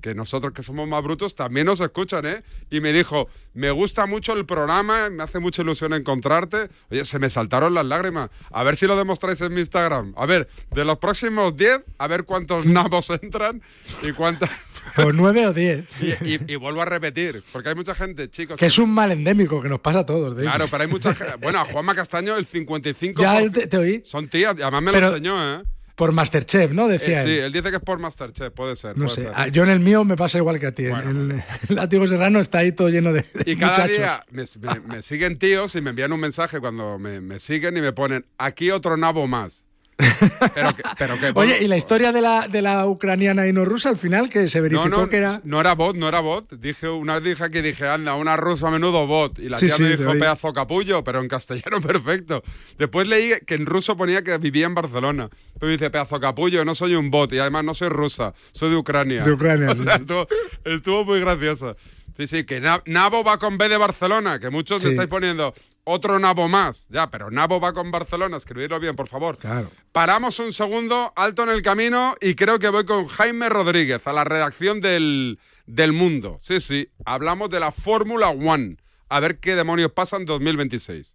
que 0.01 0.15
nosotros 0.15 0.53
que 0.53 0.63
somos 0.63 0.89
más 0.89 1.03
brutos 1.03 1.35
también 1.35 1.67
nos 1.67 1.81
escuchan, 1.81 2.27
¿eh? 2.27 2.43
Y 2.71 2.81
me 2.81 2.93
dijo, 2.93 3.29
me 3.55 3.71
gusta 3.71 4.07
mucho 4.07 4.33
el 4.33 4.47
programa, 4.47 5.11
me 5.11 5.23
hace 5.23 5.39
mucha 5.39 5.63
ilusión 5.63 5.93
encontrarte. 5.95 6.69
Oye, 6.91 7.05
se 7.05 7.19
me 7.19 7.31
saltaron 7.31 7.75
las 7.75 7.85
lágrimas. 7.87 8.31
A 8.51 8.63
ver 8.63 8.77
si 8.77 8.87
lo 8.87 8.97
demostráis 8.97 9.41
en 9.41 9.55
mi 9.55 9.61
Instagram. 9.61 10.15
A 10.17 10.27
ver, 10.27 10.49
de 10.73 10.85
los 10.85 10.99
próximos 10.99 11.57
10, 11.57 11.81
a 11.99 12.07
ver 12.07 12.25
cuántos 12.25 12.67
nabos 12.67 13.11
entran 13.11 13.63
y 14.03 14.13
cuántas... 14.13 14.51
O 14.97 15.13
nueve 15.13 15.47
o 15.47 15.53
diez. 15.53 15.85
Y, 16.01 16.11
y- 16.35 16.41
y 16.49 16.57
vuelvo 16.57 16.83
a 16.83 16.85
repetir, 16.87 17.43
porque 17.53 17.69
hay 17.71 17.75
mucha 17.75 17.95
gente, 17.95 18.31
chicos... 18.31 18.59
Que 18.59 18.67
es 18.67 18.79
un 18.79 18.93
mal 18.93 19.13
endémico 19.13 19.61
que 19.63 19.69
nos 19.69 19.81
pasa 19.81 20.01
a 20.01 20.07
todos. 20.07 20.37
de 20.37 20.43
Claro, 20.43 20.67
pero 20.71 20.83
hay 20.83 20.89
mucha 20.89 21.15
gente... 21.15 21.35
Bueno, 21.41 21.61
a 21.61 21.65
Juanma 21.65 21.95
Castaño 21.95 22.37
el 22.37 22.47
55... 22.47 23.21
Ya 23.23 23.51
te, 23.51 23.67
te 23.67 23.77
oí. 23.77 24.03
Son 24.05 24.29
tías, 24.29 24.55
además 24.61 24.83
me 24.83 24.93
Pero- 24.93 25.09
lo 25.11 25.17
enseñó, 25.17 25.55
¿eh? 25.61 25.63
Por 26.01 26.13
Masterchef, 26.13 26.73
¿no? 26.73 26.87
Eh, 26.89 26.93
Decía 26.93 27.23
sí, 27.25 27.29
él. 27.29 27.39
él 27.45 27.53
dice 27.53 27.69
que 27.71 27.77
es 27.77 27.83
por 27.83 27.99
Masterchef, 27.99 28.53
puede 28.55 28.75
ser. 28.75 28.97
No 28.97 29.05
puede 29.05 29.17
sé. 29.17 29.23
ser. 29.25 29.33
Ah, 29.35 29.49
Yo 29.49 29.63
en 29.65 29.69
el 29.69 29.81
mío 29.81 30.03
me 30.05 30.17
pasa 30.17 30.39
igual 30.39 30.59
que 30.59 30.67
a 30.69 30.73
ti. 30.73 30.87
En- 30.87 30.95
en 30.97 31.43
el 31.69 31.77
látigo 31.77 32.07
serrano 32.07 32.41
está 32.41 32.59
ahí 32.61 32.73
todo 32.73 32.89
lleno 32.89 33.13
de, 33.13 33.21
de 33.23 33.51
Y 33.53 33.55
cada 33.57 33.73
muchachos. 33.73 33.99
día 33.99 34.25
me, 34.31 34.45
me- 34.61 34.81
me 34.97 35.03
siguen 35.03 35.39
tíos 35.39 35.75
y 35.75 35.83
me 35.83 35.91
envían 35.91 36.11
un 36.13 36.21
mensaje 36.21 36.59
cuando 36.59 36.99
me, 36.99 37.21
me 37.21 37.39
siguen 37.39 37.77
y 37.77 37.83
me 37.83 37.93
ponen 37.93 38.25
aquí 38.39 38.71
otro 38.71 38.97
nabo 38.97 39.27
más. 39.27 39.67
Pero 40.55 40.75
que, 40.77 40.83
pero 40.99 41.19
que 41.19 41.33
Oye, 41.35 41.59
¿y 41.63 41.69
la 41.69 41.77
historia 41.77 42.13
de 42.13 42.21
la, 42.21 42.49
de 42.49 42.63
la 42.63 42.87
ucraniana 42.87 43.47
y 43.47 43.53
no 43.53 43.65
rusa 43.65 43.89
al 43.91 43.97
final 43.97 44.29
que 44.29 44.49
se 44.49 44.61
verificó 44.61 44.89
no, 44.89 44.99
no, 45.03 45.09
que 45.09 45.17
era... 45.19 45.41
no 45.45 45.61
era 45.61 45.75
bot, 45.75 45.97
no 45.97 46.09
era 46.09 46.21
bot. 46.21 46.51
Dije, 46.53 46.89
una 46.89 47.19
vez 47.19 47.39
dije 47.39 47.51
que 47.51 47.63
dije, 47.63 47.87
anda, 47.87 48.15
una 48.15 48.37
rusa 48.37 48.69
a 48.69 48.71
menudo 48.71 49.07
bot. 49.07 49.39
Y 49.39 49.49
la 49.49 49.59
Sí, 49.59 49.67
tía 49.67 49.75
sí, 49.77 49.83
me 49.85 49.97
dijo 49.97 50.13
pedazo 50.13 50.53
capullo, 50.53 51.05
pero 51.05 51.21
en 51.21 51.29
castellano 51.29 51.81
perfecto. 51.87 52.43
Después 52.79 53.07
leí 53.09 53.33
que 53.47 53.55
en 53.55 53.67
ruso 53.67 53.97
ponía 53.97 54.23
que 54.23 54.37
vivía 54.39 54.67
en 54.67 54.75
Barcelona. 54.75 55.29
Pero 55.55 55.67
me 55.67 55.73
dice, 55.73 55.91
pedazo 55.91 56.19
capullo, 56.21 56.65
no 56.65 56.75
soy 56.75 56.95
un 56.95 57.11
bot 57.11 57.33
y 57.33 57.39
además 57.39 57.65
no 57.65 57.75
soy 57.75 57.89
rusa, 57.89 58.35
soy 58.53 58.71
de 58.71 58.77
Ucrania. 58.77 59.25
De 59.25 59.33
Ucrania, 59.33 59.69
O 59.73 59.77
sí. 59.77 59.85
sea, 59.85 59.97
estuvo, 59.97 60.27
estuvo 60.65 61.05
muy 61.05 61.21
gracioso. 61.21 61.77
Sí, 62.17 62.27
sí, 62.27 62.45
que 62.45 62.61
Na- 62.61 62.83
Nabo 62.87 63.25
va 63.25 63.39
con 63.39 63.57
B 63.59 63.69
de 63.69 63.77
Barcelona, 63.77 64.39
que 64.39 64.51
muchos 64.51 64.83
Sí. 64.83 64.89
me 64.89 64.95
estáis 64.95 65.09
poniendo 65.09 65.55
otro 65.85 66.19
Nabo 66.19 66.49
más. 66.49 66.87
Ya, 66.89 67.11
pero 67.11 67.31
Nabo 67.31 67.61
va 67.61 67.73
con 67.73 67.91
Barcelona, 67.91 68.37
escribidlo 68.37 68.79
bien, 68.81 68.95
por 68.97 69.09
favor. 69.09 69.39
Claro. 69.39 69.71
Paramos 69.93 70.39
un 70.39 70.53
segundo, 70.53 71.13
alto 71.17 71.43
en 71.45 71.49
el 71.51 71.63
camino, 71.63 72.15
y 72.21 72.35
creo 72.35 72.59
que 72.59 72.69
voy 72.69 72.85
con 72.85 73.07
Jaime 73.09 73.49
Rodríguez 73.49 74.01
a 74.07 74.13
la 74.13 74.25
redacción 74.25 74.81
del, 74.81 75.39
del 75.67 75.93
Mundo. 75.93 76.39
Sí, 76.43 76.61
sí, 76.61 76.89
hablamos 77.05 77.49
de 77.51 77.61
la 77.61 77.73
Fórmula 77.73 78.29
One. 78.31 78.77
A 79.09 79.19
ver 79.21 79.39
qué 79.41 79.57
demonios 79.57 79.91
pasa 79.93 80.17
en 80.19 80.25
2026. 80.27 81.15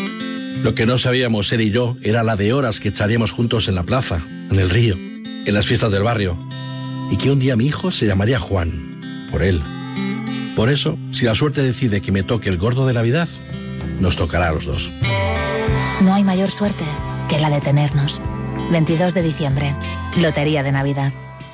Lo 0.63 0.75
que 0.75 0.85
no 0.85 0.99
sabíamos 0.99 1.51
él 1.53 1.61
y 1.61 1.71
yo 1.71 1.97
era 2.03 2.21
la 2.21 2.35
de 2.35 2.53
horas 2.53 2.79
que 2.79 2.89
echaríamos 2.89 3.31
juntos 3.31 3.67
en 3.67 3.73
la 3.73 3.81
plaza, 3.81 4.21
en 4.27 4.59
el 4.59 4.69
río, 4.69 4.95
en 4.95 5.53
las 5.55 5.65
fiestas 5.65 5.91
del 5.91 6.03
barrio. 6.03 6.37
Y 7.09 7.17
que 7.17 7.31
un 7.31 7.39
día 7.39 7.55
mi 7.55 7.65
hijo 7.65 7.89
se 7.89 8.05
llamaría 8.05 8.39
Juan, 8.39 9.27
por 9.31 9.41
él. 9.41 9.63
Por 10.55 10.69
eso, 10.69 10.99
si 11.11 11.25
la 11.25 11.33
suerte 11.33 11.63
decide 11.63 12.01
que 12.01 12.11
me 12.11 12.21
toque 12.21 12.49
el 12.49 12.59
gordo 12.59 12.85
de 12.85 12.93
Navidad, 12.93 13.27
nos 13.99 14.17
tocará 14.17 14.49
a 14.49 14.51
los 14.51 14.65
dos. 14.65 14.93
No 16.01 16.13
hay 16.13 16.23
mayor 16.23 16.51
suerte 16.51 16.83
que 17.27 17.39
la 17.39 17.49
de 17.49 17.59
tenernos. 17.59 18.21
22 18.71 19.15
de 19.15 19.23
diciembre, 19.23 19.75
Lotería 20.17 20.61
de 20.61 20.71
Navidad. 20.71 21.11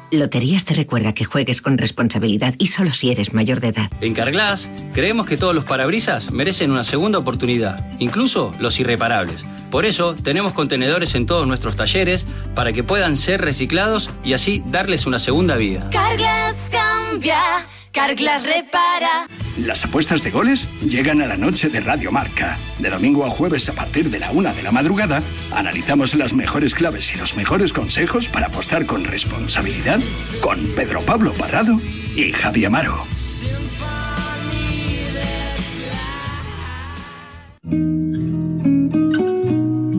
Loterías 0.09 0.63
te 0.63 0.73
recuerda 0.73 1.13
que 1.13 1.25
juegues 1.25 1.61
con 1.61 1.77
responsabilidad 1.77 2.55
y 2.57 2.67
solo 2.67 2.91
si 2.91 3.11
eres 3.11 3.33
mayor 3.33 3.59
de 3.59 3.69
edad. 3.69 3.91
En 3.99 4.13
Carglass 4.13 4.69
creemos 4.93 5.25
que 5.25 5.35
todos 5.35 5.53
los 5.53 5.65
parabrisas 5.65 6.31
merecen 6.31 6.71
una 6.71 6.85
segunda 6.85 7.19
oportunidad, 7.19 7.85
incluso 7.99 8.53
los 8.57 8.79
irreparables. 8.79 9.45
Por 9.69 9.85
eso 9.85 10.15
tenemos 10.15 10.53
contenedores 10.53 11.13
en 11.15 11.25
todos 11.25 11.45
nuestros 11.45 11.75
talleres 11.75 12.25
para 12.55 12.71
que 12.71 12.83
puedan 12.83 13.17
ser 13.17 13.41
reciclados 13.41 14.09
y 14.23 14.31
así 14.31 14.63
darles 14.67 15.07
una 15.07 15.19
segunda 15.19 15.57
vida. 15.57 15.89
Carglass 15.91 16.57
cambia, 16.71 17.67
Carglass 17.97 18.43
repara. 18.43 19.27
Las 19.57 19.83
apuestas 19.83 20.23
de 20.23 20.29
goles 20.29 20.67
llegan 20.87 21.19
a 21.19 21.25
la 21.25 21.35
noche 21.35 21.67
de 21.67 21.79
Radio 21.79 22.11
Marca. 22.11 22.55
De 22.77 22.91
domingo 22.91 23.25
a 23.25 23.29
jueves 23.31 23.67
a 23.69 23.73
partir 23.73 24.11
de 24.11 24.19
la 24.19 24.29
una 24.29 24.53
de 24.53 24.61
la 24.61 24.71
madrugada, 24.71 25.23
analizamos 25.51 26.13
las 26.13 26.31
mejores 26.31 26.75
claves 26.75 27.15
y 27.15 27.17
los 27.17 27.35
mejores 27.35 27.73
consejos 27.73 28.27
para 28.27 28.47
apostar 28.47 28.85
con 28.85 29.03
responsabilidad 29.03 29.99
con 30.41 30.59
Pedro 30.75 31.01
Pablo 31.01 31.33
Parrado 31.33 31.81
y 32.15 32.31
Javi 32.33 32.65
Amaro. 32.65 33.03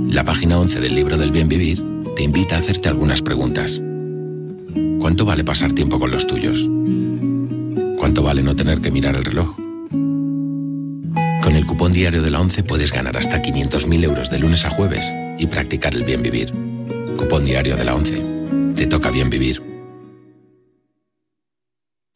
La 0.08 0.24
página 0.24 0.56
11 0.61 0.78
del 0.78 0.94
libro 0.94 1.16
del 1.16 1.32
bien 1.32 1.48
vivir 1.48 1.82
te 2.16 2.22
invita 2.22 2.54
a 2.54 2.58
hacerte 2.61 2.88
algunas 2.88 3.22
preguntas. 3.22 3.80
¿Cuánto 5.00 5.24
vale 5.24 5.42
pasar 5.42 5.72
tiempo 5.72 5.98
con 5.98 6.12
los 6.12 6.28
tuyos? 6.28 6.68
¿Cuánto 8.09 8.23
vale 8.23 8.42
no 8.42 8.57
tener 8.57 8.81
que 8.81 8.90
mirar 8.90 9.16
el 9.16 9.25
reloj? 9.27 9.55
Con 11.42 11.55
el 11.55 11.66
cupón 11.66 11.92
diario 11.92 12.23
de 12.23 12.31
la 12.31 12.40
11 12.40 12.62
puedes 12.62 12.90
ganar 12.90 13.18
hasta 13.18 13.42
500.000 13.42 14.03
euros 14.03 14.31
de 14.31 14.38
lunes 14.38 14.64
a 14.64 14.71
jueves 14.71 15.05
y 15.38 15.44
practicar 15.44 15.94
el 15.94 16.05
bien 16.05 16.23
vivir. 16.23 16.51
Cupón 17.18 17.44
diario 17.44 17.77
de 17.77 17.85
la 17.85 17.94
11. 17.94 18.25
Te 18.75 18.87
toca 18.87 19.11
bien 19.11 19.29
vivir. 19.29 19.62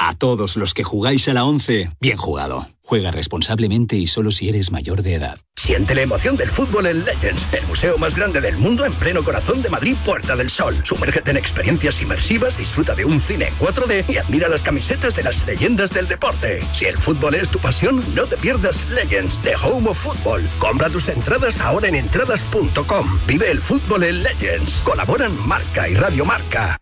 A 0.04 0.14
todos 0.14 0.56
los 0.56 0.74
que 0.74 0.82
jugáis 0.82 1.28
a 1.28 1.32
la 1.32 1.44
11, 1.44 1.92
bien 2.00 2.16
jugado. 2.16 2.66
Juega 2.82 3.12
responsablemente 3.12 3.94
y 3.94 4.08
solo 4.08 4.32
si 4.32 4.48
eres 4.48 4.72
mayor 4.72 5.02
de 5.02 5.14
edad. 5.14 5.38
Siente 5.54 5.94
la 5.94 6.02
emoción 6.02 6.36
del 6.36 6.50
fútbol 6.50 6.86
en 6.86 7.04
Legends, 7.04 7.52
el 7.52 7.64
museo 7.68 7.96
más 7.98 8.16
grande 8.16 8.40
del 8.40 8.56
mundo 8.56 8.84
en 8.84 8.92
pleno 8.94 9.22
corazón 9.22 9.62
de 9.62 9.68
Madrid, 9.68 9.94
Puerta 10.04 10.34
del 10.34 10.50
Sol. 10.50 10.76
Sumérgete 10.82 11.30
en 11.30 11.36
experiencias 11.36 12.02
inmersivas, 12.02 12.58
disfruta 12.58 12.96
de 12.96 13.04
un 13.04 13.20
cine 13.20 13.46
en 13.46 13.54
4D 13.58 14.04
y 14.08 14.16
admira 14.16 14.48
las 14.48 14.62
camisetas 14.62 15.14
de 15.14 15.22
las 15.22 15.46
leyendas 15.46 15.92
del 15.92 16.08
deporte. 16.08 16.64
Si 16.74 16.86
el 16.86 16.98
fútbol 16.98 17.36
es 17.36 17.48
tu 17.48 17.60
pasión, 17.60 18.02
no 18.16 18.24
te 18.24 18.36
pierdas 18.36 18.90
Legends, 18.90 19.40
The 19.42 19.54
Home 19.54 19.88
of 19.88 19.98
Football. 20.02 20.50
Compra 20.58 20.90
tus 20.90 21.08
entradas 21.10 21.60
ahora 21.60 21.86
en 21.86 21.94
entradas.com. 21.94 23.20
Vive 23.28 23.52
el 23.52 23.62
fútbol 23.62 24.02
en 24.02 24.24
Legends. 24.24 24.80
Colaboran 24.82 25.38
Marca 25.46 25.88
y 25.88 25.94
Radio 25.94 26.24
Marca. 26.24 26.81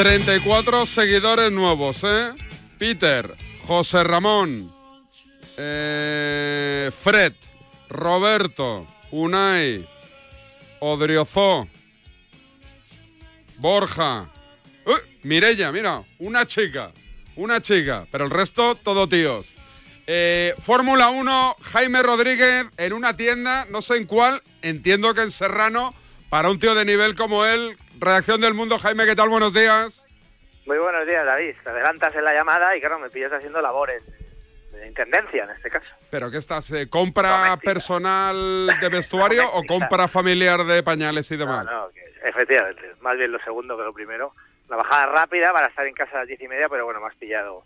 34 0.00 0.86
seguidores 0.86 1.52
nuevos, 1.52 1.98
¿eh? 2.04 2.30
Peter, 2.78 3.34
José 3.66 4.02
Ramón, 4.02 4.74
eh, 5.58 6.90
Fred, 7.02 7.34
Roberto, 7.90 8.86
Unai, 9.10 9.86
Odriozó, 10.78 11.68
Borja, 13.58 14.30
¡Uy! 14.86 15.00
Mirella, 15.22 15.70
mira, 15.70 16.02
una 16.18 16.46
chica, 16.46 16.92
una 17.36 17.60
chica, 17.60 18.06
pero 18.10 18.24
el 18.24 18.30
resto 18.30 18.76
todo 18.76 19.06
tíos. 19.06 19.52
Eh, 20.06 20.54
Fórmula 20.64 21.10
1, 21.10 21.56
Jaime 21.60 22.02
Rodríguez 22.02 22.64
en 22.78 22.94
una 22.94 23.18
tienda, 23.18 23.66
no 23.68 23.82
sé 23.82 23.98
en 23.98 24.06
cuál, 24.06 24.42
entiendo 24.62 25.12
que 25.12 25.20
en 25.20 25.30
Serrano, 25.30 25.94
para 26.30 26.50
un 26.50 26.58
tío 26.58 26.74
de 26.74 26.86
nivel 26.86 27.14
como 27.16 27.44
él. 27.44 27.76
Reacción 28.00 28.40
del 28.40 28.54
mundo, 28.54 28.78
Jaime, 28.78 29.04
¿qué 29.04 29.14
tal? 29.14 29.28
Buenos 29.28 29.52
días. 29.52 30.06
Muy 30.66 30.78
buenos 30.78 31.06
días, 31.06 31.24
David. 31.26 31.54
Te 31.62 31.68
adelantas 31.68 32.14
en 32.14 32.24
la 32.24 32.32
llamada 32.32 32.74
y 32.74 32.80
claro, 32.80 32.98
me 32.98 33.10
pillas 33.10 33.30
haciendo 33.30 33.60
labores 33.60 34.02
de 34.72 34.86
intendencia 34.86 35.44
en 35.44 35.50
este 35.50 35.68
caso. 35.68 35.86
¿Pero 36.10 36.30
qué 36.30 36.38
estás? 36.38 36.70
eh, 36.72 36.88
¿Compra 36.88 37.58
personal 37.62 38.68
de 38.80 38.88
vestuario 38.90 39.50
o 39.52 39.62
compra 39.64 40.08
familiar 40.08 40.64
de 40.64 40.82
pañales 40.82 41.30
y 41.30 41.36
demás? 41.36 41.66
No, 41.66 41.90
que 41.90 42.00
efectivamente, 42.26 42.92
más 43.00 43.18
bien 43.18 43.32
lo 43.32 43.38
segundo 43.40 43.76
que 43.76 43.82
lo 43.84 43.92
primero. 43.92 44.32
La 44.70 44.76
bajada 44.76 45.06
rápida 45.06 45.52
para 45.52 45.66
estar 45.66 45.86
en 45.86 45.94
casa 45.94 46.12
a 46.16 46.18
las 46.20 46.28
diez 46.28 46.40
y 46.40 46.48
media, 46.48 46.68
pero 46.70 46.86
bueno, 46.86 47.00
me 47.00 47.08
has 47.08 47.16
pillado 47.16 47.64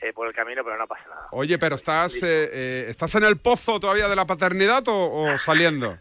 eh, 0.00 0.12
por 0.12 0.26
el 0.26 0.34
camino, 0.34 0.62
pero 0.64 0.76
no 0.76 0.86
pasa 0.86 1.04
nada. 1.08 1.28
Oye, 1.30 1.56
pero 1.58 1.76
estás, 1.76 2.14
eh, 2.16 2.20
eh, 2.52 2.86
¿estás 2.88 3.14
en 3.14 3.24
el 3.24 3.38
pozo 3.38 3.80
todavía 3.80 4.08
de 4.08 4.16
la 4.16 4.26
paternidad 4.26 4.82
o, 4.88 5.12
o 5.32 5.38
saliendo? 5.38 5.96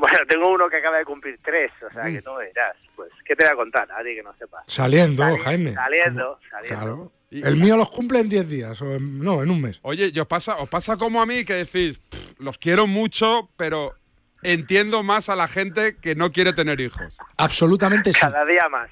Bueno, 0.00 0.18
tengo 0.26 0.48
uno 0.50 0.68
que 0.70 0.76
acaba 0.78 0.96
de 0.98 1.04
cumplir 1.04 1.38
tres, 1.44 1.70
o 1.86 1.92
sea 1.92 2.04
que 2.04 2.22
no 2.22 2.36
verás. 2.36 2.76
Pues, 2.96 3.10
¿qué 3.24 3.36
te 3.36 3.44
voy 3.44 3.52
a 3.52 3.56
contar? 3.56 3.88
A 3.92 3.98
ti 4.02 4.14
que 4.14 4.22
no 4.22 4.32
sepas. 4.34 4.62
Saliendo, 4.66 5.22
Sali- 5.22 5.38
Jaime. 5.38 5.74
Saliendo, 5.74 6.38
saliendo. 6.50 6.78
Claro. 6.80 7.12
El 7.30 7.56
mío 7.56 7.76
los 7.76 7.90
cumple 7.90 8.18
en 8.20 8.28
10 8.28 8.48
días, 8.48 8.80
o 8.82 8.94
en- 8.96 9.20
no, 9.20 9.42
en 9.42 9.50
un 9.50 9.60
mes. 9.60 9.78
Oye, 9.82 10.10
¿y 10.12 10.18
os 10.18 10.26
pasa, 10.26 10.56
os 10.56 10.68
pasa 10.68 10.96
como 10.96 11.20
a 11.22 11.26
mí 11.26 11.44
que 11.44 11.52
decís, 11.54 11.98
"Pff, 11.98 12.40
los 12.40 12.58
quiero 12.58 12.86
mucho, 12.86 13.50
pero 13.56 13.94
entiendo 14.42 15.02
más 15.02 15.28
a 15.28 15.36
la 15.36 15.46
gente 15.48 15.96
que 16.00 16.14
no 16.14 16.32
quiere 16.32 16.52
tener 16.54 16.80
hijos? 16.80 17.18
Absolutamente 17.36 18.12
sí. 18.12 18.20
Cada 18.20 18.44
día 18.46 18.68
más. 18.70 18.90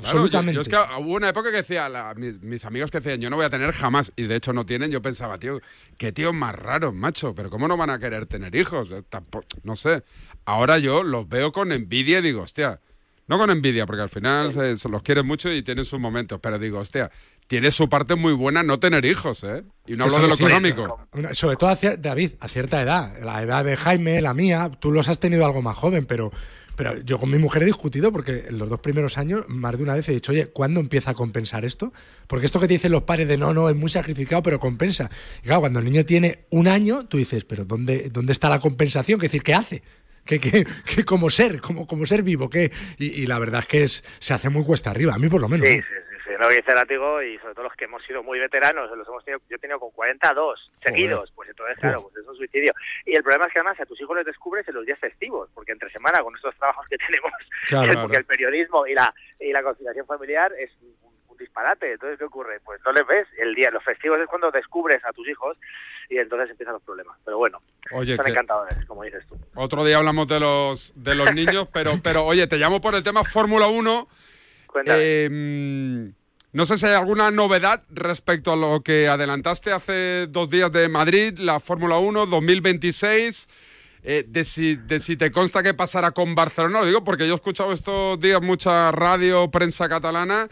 Claro, 0.00 0.18
Absolutamente. 0.18 0.52
yo- 0.54 0.62
yo 0.62 0.62
es 0.62 0.68
que 0.68 1.00
hubo 1.02 1.14
una 1.16 1.28
época 1.30 1.50
que 1.50 1.58
decía, 1.58 1.88
la- 1.88 2.14
mis, 2.14 2.40
mis 2.40 2.64
amigos 2.64 2.90
que 2.90 3.00
decían, 3.00 3.20
yo 3.20 3.30
no 3.30 3.36
voy 3.36 3.44
a 3.46 3.50
tener 3.50 3.72
jamás, 3.72 4.12
y 4.16 4.24
de 4.24 4.36
hecho 4.36 4.52
no 4.52 4.64
tienen, 4.66 4.90
yo 4.90 5.02
pensaba, 5.02 5.38
tío, 5.38 5.60
qué 5.96 6.12
tíos 6.12 6.34
más 6.34 6.54
raros, 6.54 6.94
macho, 6.94 7.34
pero 7.34 7.50
¿cómo 7.50 7.66
no 7.68 7.76
van 7.76 7.90
a 7.90 7.98
querer 7.98 8.26
tener 8.26 8.54
hijos? 8.54 8.90
Eh, 8.92 9.02
tampoco, 9.08 9.46
no 9.64 9.76
sé. 9.76 10.02
Ahora 10.44 10.78
yo 10.78 11.02
los 11.02 11.28
veo 11.28 11.52
con 11.52 11.72
envidia 11.72 12.18
y 12.18 12.22
digo, 12.22 12.42
hostia, 12.42 12.80
no 13.26 13.38
con 13.38 13.50
envidia, 13.50 13.84
porque 13.86 14.02
al 14.02 14.08
final 14.08 14.52
se, 14.54 14.76
se 14.76 14.88
los 14.88 15.02
quieren 15.02 15.26
mucho 15.26 15.52
y 15.52 15.62
tienen 15.62 15.84
sus 15.84 16.00
momentos, 16.00 16.40
pero 16.42 16.58
digo, 16.58 16.78
hostia, 16.78 17.10
tiene 17.46 17.70
su 17.70 17.88
parte 17.88 18.14
muy 18.14 18.32
buena 18.34 18.62
no 18.62 18.78
tener 18.78 19.04
hijos, 19.06 19.42
¿eh? 19.42 19.64
Y 19.86 19.96
no 19.96 20.04
hablo 20.04 20.16
sí, 20.16 20.22
de 20.22 20.28
lo 20.28 20.36
sí. 20.36 20.44
económico. 20.44 21.08
Sobre 21.32 21.56
todo, 21.56 21.70
a 21.70 21.76
David, 21.98 22.32
a 22.40 22.48
cierta 22.48 22.80
edad. 22.82 23.18
La 23.22 23.42
edad 23.42 23.64
de 23.64 23.76
Jaime, 23.76 24.20
la 24.20 24.34
mía, 24.34 24.70
tú 24.78 24.92
los 24.92 25.08
has 25.08 25.18
tenido 25.18 25.44
algo 25.46 25.60
más 25.62 25.76
joven, 25.76 26.04
pero, 26.06 26.30
pero 26.78 26.96
yo 27.02 27.18
con 27.18 27.28
mi 27.28 27.38
mujer 27.38 27.64
he 27.64 27.66
discutido 27.66 28.12
porque 28.12 28.44
en 28.50 28.56
los 28.56 28.68
dos 28.68 28.78
primeros 28.78 29.18
años, 29.18 29.44
más 29.48 29.76
de 29.76 29.82
una 29.82 29.96
vez 29.96 30.08
he 30.08 30.12
dicho, 30.12 30.30
oye, 30.30 30.46
¿cuándo 30.46 30.78
empieza 30.78 31.10
a 31.10 31.14
compensar 31.14 31.64
esto? 31.64 31.92
Porque 32.28 32.46
esto 32.46 32.60
que 32.60 32.68
te 32.68 32.74
dicen 32.74 32.92
los 32.92 33.02
padres 33.02 33.26
de 33.26 33.36
no, 33.36 33.52
no, 33.52 33.68
es 33.68 33.74
muy 33.74 33.90
sacrificado, 33.90 34.44
pero 34.44 34.60
compensa. 34.60 35.10
Y 35.42 35.46
claro, 35.46 35.62
cuando 35.62 35.80
el 35.80 35.86
niño 35.86 36.06
tiene 36.06 36.44
un 36.50 36.68
año, 36.68 37.06
tú 37.06 37.16
dices, 37.16 37.44
pero 37.44 37.64
¿dónde, 37.64 38.10
dónde 38.10 38.30
está 38.30 38.48
la 38.48 38.60
compensación? 38.60 39.18
¿Qué 39.18 39.26
decir, 39.26 39.42
¿qué 39.42 39.54
hace? 39.54 39.82
¿Qué, 40.24 40.38
qué, 40.38 40.64
qué 40.94 41.04
como 41.04 41.30
ser, 41.30 41.60
como, 41.60 41.84
como 41.84 42.06
ser 42.06 42.22
vivo? 42.22 42.48
¿qué? 42.48 42.70
Y, 42.96 43.06
y 43.06 43.26
la 43.26 43.40
verdad 43.40 43.62
es 43.62 43.66
que 43.66 43.82
es, 43.82 44.04
se 44.20 44.34
hace 44.34 44.48
muy 44.48 44.62
cuesta 44.62 44.92
arriba, 44.92 45.14
a 45.14 45.18
mí 45.18 45.28
por 45.28 45.40
lo 45.40 45.48
menos. 45.48 45.66
Sí, 45.66 45.78
¿no? 45.78 45.82
sí, 45.82 45.88
lo 46.38 46.48
que 46.48 46.56
dice 46.56 46.74
Látigo 46.74 47.22
y 47.22 47.38
sobre 47.38 47.54
todo 47.54 47.64
los 47.64 47.74
que 47.74 47.84
hemos 47.84 48.02
sido 48.04 48.22
muy 48.22 48.38
veteranos, 48.38 48.90
los 48.96 49.06
hemos 49.08 49.24
tenido, 49.24 49.40
yo 49.48 49.56
he 49.56 49.58
tenido 49.58 49.78
con 49.80 49.90
42 49.92 50.70
seguidos, 50.84 51.30
pues 51.34 51.48
entonces 51.48 51.78
claro, 51.78 52.02
pues 52.02 52.16
es 52.16 52.26
un 52.28 52.36
suicidio. 52.36 52.72
Y 53.06 53.16
el 53.16 53.22
problema 53.22 53.46
es 53.46 53.52
que 53.52 53.60
además 53.60 53.80
a 53.80 53.86
tus 53.86 54.00
hijos 54.00 54.16
les 54.16 54.26
descubres 54.26 54.66
en 54.68 54.74
los 54.74 54.84
días 54.84 54.98
festivos, 54.98 55.48
porque 55.54 55.72
entre 55.72 55.90
semana 55.90 56.20
con 56.20 56.34
estos 56.34 56.54
trabajos 56.56 56.86
que 56.88 56.98
tenemos, 57.06 57.32
Claro, 57.68 57.86
porque 57.86 58.06
claro. 58.08 58.18
el 58.18 58.24
periodismo 58.24 58.86
y 58.86 58.94
la 58.94 59.14
y 59.40 59.52
la 59.52 59.62
conciliación 59.62 60.06
familiar 60.06 60.52
es 60.58 60.70
un, 60.82 60.94
un 61.28 61.36
disparate. 61.36 61.92
Entonces, 61.92 62.18
¿qué 62.18 62.24
ocurre? 62.24 62.60
Pues 62.64 62.80
no 62.84 62.92
les 62.92 63.06
ves 63.06 63.26
el 63.38 63.54
día, 63.54 63.70
los 63.70 63.84
festivos 63.84 64.18
es 64.20 64.26
cuando 64.26 64.50
descubres 64.50 65.04
a 65.04 65.12
tus 65.12 65.28
hijos 65.28 65.56
y 66.08 66.18
entonces 66.18 66.50
empiezan 66.50 66.74
los 66.74 66.82
problemas. 66.82 67.18
Pero 67.24 67.38
bueno, 67.38 67.60
Oye, 67.92 68.16
son 68.16 68.24
que- 68.24 68.32
encantadores, 68.32 68.84
como 68.86 69.02
dices 69.04 69.24
tú. 69.28 69.36
Otro 69.54 69.84
día 69.84 69.98
hablamos 69.98 70.26
de 70.28 70.40
los, 70.40 70.92
de 70.96 71.14
los 71.14 71.32
niños, 71.34 71.68
pero, 71.72 71.92
pero 72.02 72.24
oye, 72.24 72.46
te 72.46 72.56
llamo 72.56 72.80
por 72.80 72.94
el 72.94 73.02
tema 73.04 73.22
Fórmula 73.24 73.66
1. 73.68 74.08
Eh, 74.86 75.28
mm, 75.30 76.08
no 76.52 76.66
sé 76.66 76.78
si 76.78 76.86
hay 76.86 76.94
alguna 76.94 77.30
novedad 77.30 77.82
respecto 77.90 78.52
a 78.52 78.56
lo 78.56 78.82
que 78.82 79.08
adelantaste 79.08 79.72
hace 79.72 80.26
dos 80.28 80.48
días 80.48 80.72
de 80.72 80.88
Madrid, 80.88 81.38
la 81.38 81.60
Fórmula 81.60 81.98
1 81.98 82.26
2026. 82.26 83.48
eh, 84.04 84.24
de, 84.26 84.44
si, 84.44 84.76
de 84.76 85.00
si 85.00 85.16
te 85.16 85.30
consta 85.30 85.62
que 85.62 85.74
pasará 85.74 86.12
con 86.12 86.34
Barcelona, 86.34 86.80
lo 86.80 86.86
digo 86.86 87.04
porque 87.04 87.26
yo 87.26 87.34
he 87.34 87.36
escuchado 87.36 87.72
estos 87.72 88.18
días 88.20 88.40
mucha 88.40 88.90
radio, 88.92 89.50
prensa 89.50 89.88
catalana, 89.88 90.48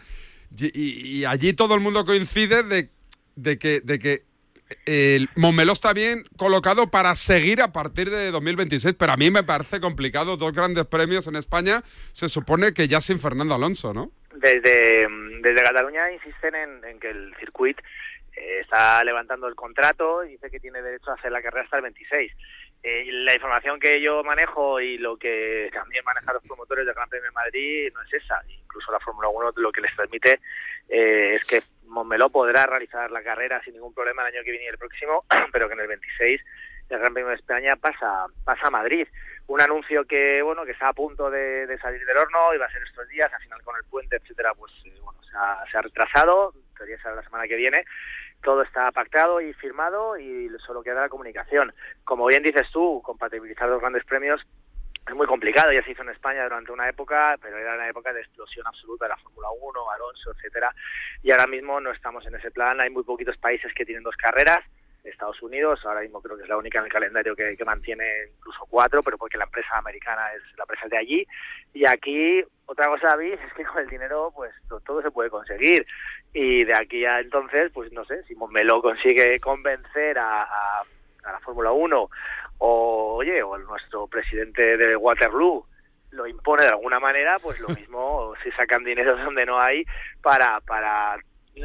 y, 0.55 1.25
allí 1.25 1.53
todo 1.53 1.73
el 1.73 1.81
mundo 1.81 2.05
coincide 2.05 2.63
de, 2.63 3.57
que, 3.57 3.81
de 3.81 3.99
que 3.99 4.25
el 4.85 5.29
está 5.71 5.93
bien 5.93 6.25
colocado 6.37 6.91
para 6.91 7.15
seguir 7.15 7.61
a 7.61 7.71
partir 7.71 8.09
de 8.09 8.31
2026, 8.31 8.95
pero 8.97 9.13
a 9.13 9.17
mí 9.17 9.31
me 9.31 9.43
parece 9.43 9.79
complicado. 9.79 10.37
Dos 10.37 10.53
grandes 10.53 10.85
premios 10.85 11.27
en 11.27 11.35
España, 11.35 11.83
se 12.13 12.29
supone 12.29 12.73
que 12.73 12.87
ya 12.87 13.01
sin 13.01 13.19
Fernando 13.19 13.55
Alonso, 13.55 13.93
¿no? 13.93 14.11
Desde, 14.39 15.07
mm, 15.07 15.41
desde 15.41 15.63
Cataluña 15.63 16.11
insisten 16.11 16.53
en, 16.55 16.99
que 16.99 17.09
el 17.09 17.35
circuito 17.39 17.81
eh, 18.35 18.59
está 18.61 19.03
levantando 19.03 19.47
el 19.47 19.55
contrato 19.55 20.23
y 20.23 20.31
dice 20.31 20.51
que 20.51 20.59
tiene 20.59 20.81
derecho 20.81 21.09
a 21.09 21.15
hacer 21.15 21.31
la 21.31 21.41
carrera 21.41 21.63
hasta 21.63 21.77
el 21.77 21.83
26. 21.83 22.31
Eh, 22.83 23.05
la 23.11 23.33
información 23.33 23.79
que 23.79 23.99
yo 23.99 24.23
manejo 24.23 24.79
y 24.79 24.99
lo 24.99 25.17
que 25.17 25.71
también 25.73 26.05
manejan 26.05 26.35
los 26.35 26.43
promotores 26.43 26.85
del 26.85 26.93
Gran 26.93 27.09
Premio 27.09 27.29
de 27.29 27.33
Madrid 27.33 27.91
no 27.93 28.01
es 28.03 28.13
esa. 28.13 28.39
Incluso 28.47 28.91
la 28.91 28.99
Fórmula 28.99 29.29
1 29.29 29.53
lo 29.55 29.71
que 29.71 29.81
les 29.81 29.95
transmite 29.95 30.39
eh, 30.87 31.35
es 31.35 31.45
que 31.45 31.63
Montmeló 31.87 32.29
podrá 32.29 32.65
realizar 32.67 33.09
la 33.09 33.23
carrera 33.23 33.61
sin 33.63 33.73
ningún 33.73 33.93
problema 33.93 34.21
el 34.21 34.35
año 34.35 34.43
que 34.43 34.51
viene 34.51 34.65
y 34.65 34.69
el 34.69 34.77
próximo, 34.77 35.25
pero 35.51 35.67
que 35.67 35.73
en 35.73 35.79
el 35.79 35.87
26 35.87 36.41
el 36.89 36.99
Gran 36.99 37.13
Premio 37.13 37.29
de 37.29 37.35
España 37.37 37.75
pasa 37.75 38.27
pasa 38.45 38.67
a 38.67 38.71
Madrid. 38.71 39.07
Un 39.47 39.61
anuncio 39.61 40.05
que 40.05 40.41
bueno 40.41 40.65
que 40.65 40.71
está 40.71 40.89
a 40.89 40.93
punto 40.93 41.29
de, 41.29 41.77
salir 41.81 42.05
del 42.05 42.17
horno 42.17 42.39
va 42.59 42.65
a 42.65 42.71
ser 42.71 42.83
estos 42.83 43.07
días, 43.07 43.31
al 43.33 43.41
final 43.41 43.61
con 43.63 43.75
el 43.77 43.83
puente, 43.85 44.17
etcétera, 44.17 44.53
pues 44.53 44.71
eh, 44.85 44.93
bueno, 45.01 45.21
se 45.23 45.37
ha, 45.37 45.63
se 45.71 45.77
ha 45.77 45.81
retrasado, 45.81 46.53
debería 46.77 47.01
ser 47.01 47.13
la 47.13 47.23
semana 47.23 47.47
que 47.47 47.55
viene. 47.55 47.85
Todo 48.43 48.61
está 48.61 48.91
pactado 48.91 49.41
y 49.41 49.53
firmado 49.53 50.17
y 50.17 50.49
solo 50.65 50.83
queda 50.83 51.01
la 51.01 51.09
comunicación. 51.09 51.73
Como 52.03 52.27
bien 52.27 52.43
dices 52.43 52.67
tú, 52.71 53.01
compatibilizar 53.03 53.67
los 53.67 53.81
grandes 53.81 54.05
premios 54.05 54.45
es 55.07 55.15
muy 55.15 55.25
complicado, 55.25 55.71
ya 55.71 55.83
se 55.83 55.91
hizo 55.91 56.01
en 56.01 56.09
España 56.09 56.43
durante 56.43 56.71
una 56.71 56.89
época, 56.89 57.37
pero 57.41 57.57
era 57.57 57.75
una 57.75 57.87
época 57.87 58.11
de 58.11 58.19
explosión 58.19 58.67
absoluta 58.67 59.05
de 59.05 59.09
la 59.09 59.17
Fórmula 59.17 59.47
1, 59.51 59.91
Alonso, 59.91 60.31
etcétera, 60.31 60.73
y 61.23 61.31
ahora 61.31 61.47
mismo 61.47 61.79
no 61.79 61.91
estamos 61.91 62.25
en 62.25 62.35
ese 62.35 62.51
plan, 62.51 62.81
hay 62.81 62.89
muy 62.89 63.03
poquitos 63.03 63.37
países 63.37 63.73
que 63.73 63.85
tienen 63.85 64.03
dos 64.03 64.17
carreras, 64.17 64.59
Estados 65.03 65.41
Unidos, 65.41 65.79
ahora 65.85 66.01
mismo 66.01 66.21
creo 66.21 66.35
que 66.37 66.43
es 66.43 66.49
la 66.49 66.57
única 66.57 66.79
en 66.79 66.85
el 66.85 66.91
calendario 66.91 67.35
que, 67.35 67.55
que 67.55 67.65
mantiene 67.65 68.05
incluso 68.37 68.65
cuatro, 68.69 69.01
pero 69.03 69.17
porque 69.17 69.37
la 69.37 69.45
empresa 69.45 69.77
americana 69.77 70.31
es 70.33 70.41
la 70.57 70.63
empresa 70.63 70.87
de 70.87 70.97
allí, 70.97 71.27
y 71.73 71.87
aquí 71.87 72.43
otra 72.65 72.87
cosa, 72.87 73.07
David, 73.09 73.33
es 73.33 73.53
que 73.53 73.63
con 73.63 73.79
el 73.79 73.87
dinero 73.87 74.31
pues 74.35 74.53
to- 74.67 74.81
todo 74.81 75.01
se 75.01 75.11
puede 75.11 75.29
conseguir, 75.29 75.85
y 76.33 76.65
de 76.65 76.73
aquí 76.73 77.05
a 77.05 77.19
entonces, 77.19 77.71
pues 77.73 77.91
no 77.93 78.03
sé, 78.05 78.23
si 78.23 78.35
Montmeló 78.35 78.81
consigue 78.81 79.39
convencer 79.39 80.19
a, 80.19 80.43
a, 80.43 80.81
a 81.23 81.31
la 81.31 81.39
Fórmula 81.39 81.71
1 81.71 82.09
o 82.59 83.15
oye, 83.15 83.41
o 83.43 83.55
el 83.55 83.63
nuestro 83.63 84.07
presidente 84.07 84.77
de 84.77 84.95
Waterloo 84.97 85.65
lo 86.11 86.25
impone 86.25 86.63
de 86.63 86.69
alguna 86.69 86.99
manera, 86.99 87.37
pues 87.39 87.59
lo 87.59 87.67
mismo 87.69 88.33
si 88.43 88.51
sacan 88.51 88.83
dinero 88.83 89.15
donde 89.17 89.45
no 89.45 89.59
hay 89.59 89.85
para 90.21 90.59
para 90.61 91.17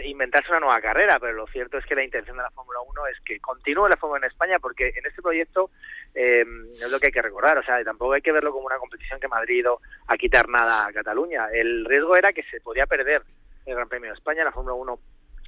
inventarse 0.04 0.50
una 0.50 0.60
nueva 0.60 0.80
carrera, 0.80 1.18
pero 1.20 1.32
lo 1.32 1.46
cierto 1.46 1.78
es 1.78 1.86
que 1.86 1.94
la 1.94 2.04
intención 2.04 2.36
de 2.36 2.42
la 2.42 2.50
Fórmula 2.50 2.80
1 2.80 3.06
es 3.08 3.20
que 3.20 3.40
continúe 3.40 3.88
la 3.88 3.96
Fórmula 3.96 4.24
en 4.24 4.30
España 4.30 4.58
porque 4.58 4.88
en 4.88 5.06
este 5.06 5.22
proyecto 5.22 5.70
eh, 6.14 6.44
es 6.74 6.90
lo 6.90 6.98
que 6.98 7.06
hay 7.06 7.12
que 7.12 7.22
recordar, 7.22 7.58
o 7.58 7.62
sea, 7.62 7.82
tampoco 7.84 8.12
hay 8.12 8.22
que 8.22 8.32
verlo 8.32 8.52
como 8.52 8.66
una 8.66 8.78
competición 8.78 9.20
que 9.20 9.28
Madrid 9.28 9.66
ha 9.66 10.14
a 10.14 10.16
quitar 10.16 10.48
nada 10.48 10.86
a 10.86 10.92
Cataluña. 10.92 11.48
El 11.52 11.84
riesgo 11.84 12.16
era 12.16 12.32
que 12.32 12.42
se 12.44 12.60
podía 12.60 12.86
perder 12.86 13.22
el 13.66 13.74
Gran 13.74 13.88
Premio 13.88 14.10
de 14.10 14.16
España, 14.16 14.44
la 14.44 14.52
Fórmula 14.52 14.74
1 14.74 14.98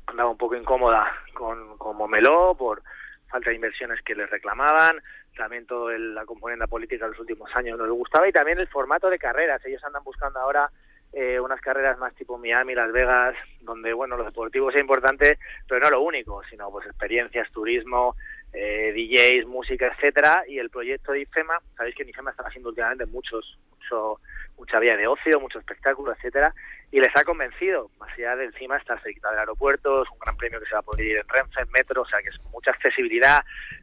andaba 0.06 0.30
un 0.30 0.38
poco 0.38 0.54
incómoda 0.54 1.10
con, 1.32 1.78
con 1.78 1.96
Momeló 1.96 2.54
por 2.54 2.82
falta 3.28 3.50
de 3.50 3.56
inversiones 3.56 4.00
que 4.02 4.14
les 4.14 4.30
reclamaban, 4.30 5.02
también 5.36 5.66
toda 5.66 5.98
la 5.98 6.24
componente 6.24 6.68
política 6.68 7.06
de 7.06 7.12
los 7.12 7.20
últimos 7.20 7.50
años 7.56 7.78
no 7.78 7.84
les 7.84 7.92
gustaba 7.92 8.28
y 8.28 8.32
también 8.32 8.58
el 8.58 8.68
formato 8.68 9.10
de 9.10 9.18
carreras. 9.18 9.64
Ellos 9.64 9.82
andan 9.84 10.04
buscando 10.04 10.38
ahora 10.38 10.70
eh, 11.16 11.38
unas 11.38 11.60
carreras 11.60 11.98
más 11.98 12.14
tipo 12.14 12.38
Miami, 12.38 12.74
Las 12.74 12.90
Vegas, 12.90 13.36
donde 13.60 13.92
bueno 13.92 14.16
lo 14.16 14.24
deportivo 14.24 14.72
sea 14.72 14.80
importante, 14.80 15.38
pero 15.68 15.80
no 15.80 15.90
lo 15.90 16.00
único, 16.02 16.42
sino 16.50 16.70
pues 16.70 16.86
experiencias, 16.86 17.50
turismo, 17.52 18.16
eh, 18.52 18.92
DJs, 18.92 19.46
música, 19.46 19.86
etcétera. 19.86 20.44
Y 20.48 20.58
el 20.58 20.70
proyecto 20.70 21.12
de 21.12 21.20
IFEMA, 21.20 21.60
sabéis 21.76 21.94
que 21.94 22.02
en 22.02 22.08
IFEMA 22.08 22.30
están 22.30 22.46
haciendo 22.46 22.70
últimamente 22.70 23.06
muchos, 23.06 23.58
mucho, 23.70 24.20
mucha 24.56 24.78
vía 24.78 24.96
de 24.96 25.06
ocio, 25.06 25.40
mucho 25.40 25.58
espectáculo, 25.58 26.12
etcétera, 26.12 26.52
y 26.90 26.98
les 26.98 27.14
ha 27.16 27.24
convencido. 27.24 27.90
Más 27.98 28.12
allá 28.12 28.36
de 28.36 28.46
encima 28.46 28.76
estar 28.76 29.00
cerquita 29.02 29.30
del 29.30 29.40
aeropuerto, 29.40 30.02
es 30.02 30.10
un 30.10 30.18
gran 30.18 30.36
premio 30.36 30.60
que 30.60 30.66
se 30.66 30.74
va 30.74 30.80
a 30.80 30.82
poder 30.82 31.06
ir 31.06 31.16
en 31.18 31.28
Renfe, 31.28 31.60
en 31.60 31.70
metro, 31.70 32.02
o 32.02 32.06
sea 32.06 32.22
que 32.22 32.28
es 32.28 32.40
mucha 32.52 32.70
accesibilidad, 32.70 33.38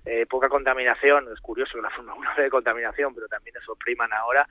eh, 0.05 0.25
poca 0.25 0.49
contaminación. 0.49 1.27
Es 1.33 1.39
curioso 1.39 1.73
que 1.75 1.81
la 1.81 1.89
Fórmula 1.89 2.15
1 2.15 2.43
de 2.43 2.49
contaminación, 2.49 3.13
pero 3.13 3.27
también 3.27 3.55
eso 3.57 3.75
priman 3.75 4.11
ahora. 4.13 4.47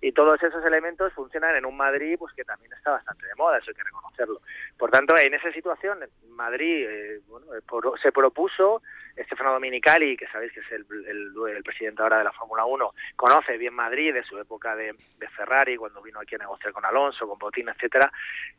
Y 0.00 0.12
todos 0.12 0.42
esos 0.42 0.64
elementos 0.64 1.12
funcionan 1.14 1.56
en 1.56 1.64
un 1.64 1.76
Madrid 1.76 2.16
pues 2.18 2.32
que 2.34 2.44
también 2.44 2.72
está 2.74 2.90
bastante 2.92 3.26
de 3.26 3.34
moda, 3.34 3.58
eso 3.58 3.70
hay 3.70 3.74
que 3.74 3.82
reconocerlo. 3.84 4.40
Por 4.78 4.90
tanto, 4.90 5.16
en 5.16 5.32
esa 5.34 5.50
situación, 5.52 5.98
Madrid 6.30 6.86
eh, 6.88 7.20
bueno, 7.28 7.46
eh, 7.54 7.60
se 8.02 8.12
propuso, 8.12 8.82
Stefano 9.18 9.52
Dominicali, 9.54 10.14
que 10.16 10.26
sabéis 10.28 10.52
que 10.52 10.60
es 10.60 10.70
el, 10.72 10.84
el- 11.08 11.62
presidente 11.64 12.02
ahora 12.02 12.18
de 12.18 12.24
la 12.24 12.32
Fórmula 12.32 12.64
1, 12.66 12.92
conoce 13.16 13.56
bien 13.56 13.72
Madrid 13.74 14.12
de 14.12 14.22
su 14.22 14.38
época 14.38 14.76
de, 14.76 14.94
Ferrari, 15.36 15.76
cuando 15.76 16.00
vino 16.00 16.18
aquí 16.20 16.34
a 16.34 16.38
negociar 16.38 16.72
con 16.72 16.84
Alonso, 16.84 17.26
con 17.28 17.38
Botín, 17.38 17.68
etcétera, 17.68 18.10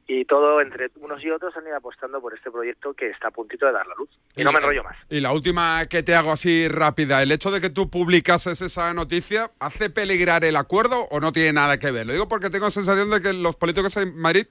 y 0.05 0.25
todo 0.25 0.61
entre 0.61 0.89
unos 0.97 1.23
y 1.23 1.31
otros 1.31 1.55
han 1.57 1.65
ido 1.65 1.75
apostando 1.77 2.21
por 2.21 2.33
este 2.35 2.51
proyecto 2.51 2.93
que 2.93 3.09
está 3.09 3.29
a 3.29 3.31
puntito 3.31 3.65
de 3.65 3.71
dar 3.71 3.87
la 3.87 3.95
luz. 3.95 4.09
Y 4.35 4.43
no 4.43 4.51
me 4.51 4.59
enrollo 4.59 4.83
más. 4.83 4.95
Y 5.09 5.19
la 5.21 5.31
última 5.31 5.85
que 5.87 6.03
te 6.03 6.13
hago 6.13 6.31
así 6.31 6.67
rápida, 6.67 7.23
el 7.23 7.31
hecho 7.31 7.49
de 7.49 7.61
que 7.61 7.69
tú 7.71 7.89
publicases 7.89 8.61
esa 8.61 8.93
noticia, 8.93 9.49
¿hace 9.59 9.89
peligrar 9.89 10.43
el 10.43 10.55
acuerdo 10.55 11.07
o 11.09 11.19
no 11.19 11.26
tiene 11.31 11.53
nada 11.53 11.77
que 11.77 11.91
ver? 11.91 12.05
Lo 12.07 12.13
digo 12.13 12.27
porque 12.27 12.49
tengo 12.49 12.65
la 12.65 12.71
sensación 12.71 13.09
de 13.09 13.21
que 13.21 13.33
los 13.33 13.55
políticos 13.55 13.95
en 13.97 14.17
Madrid 14.17 14.47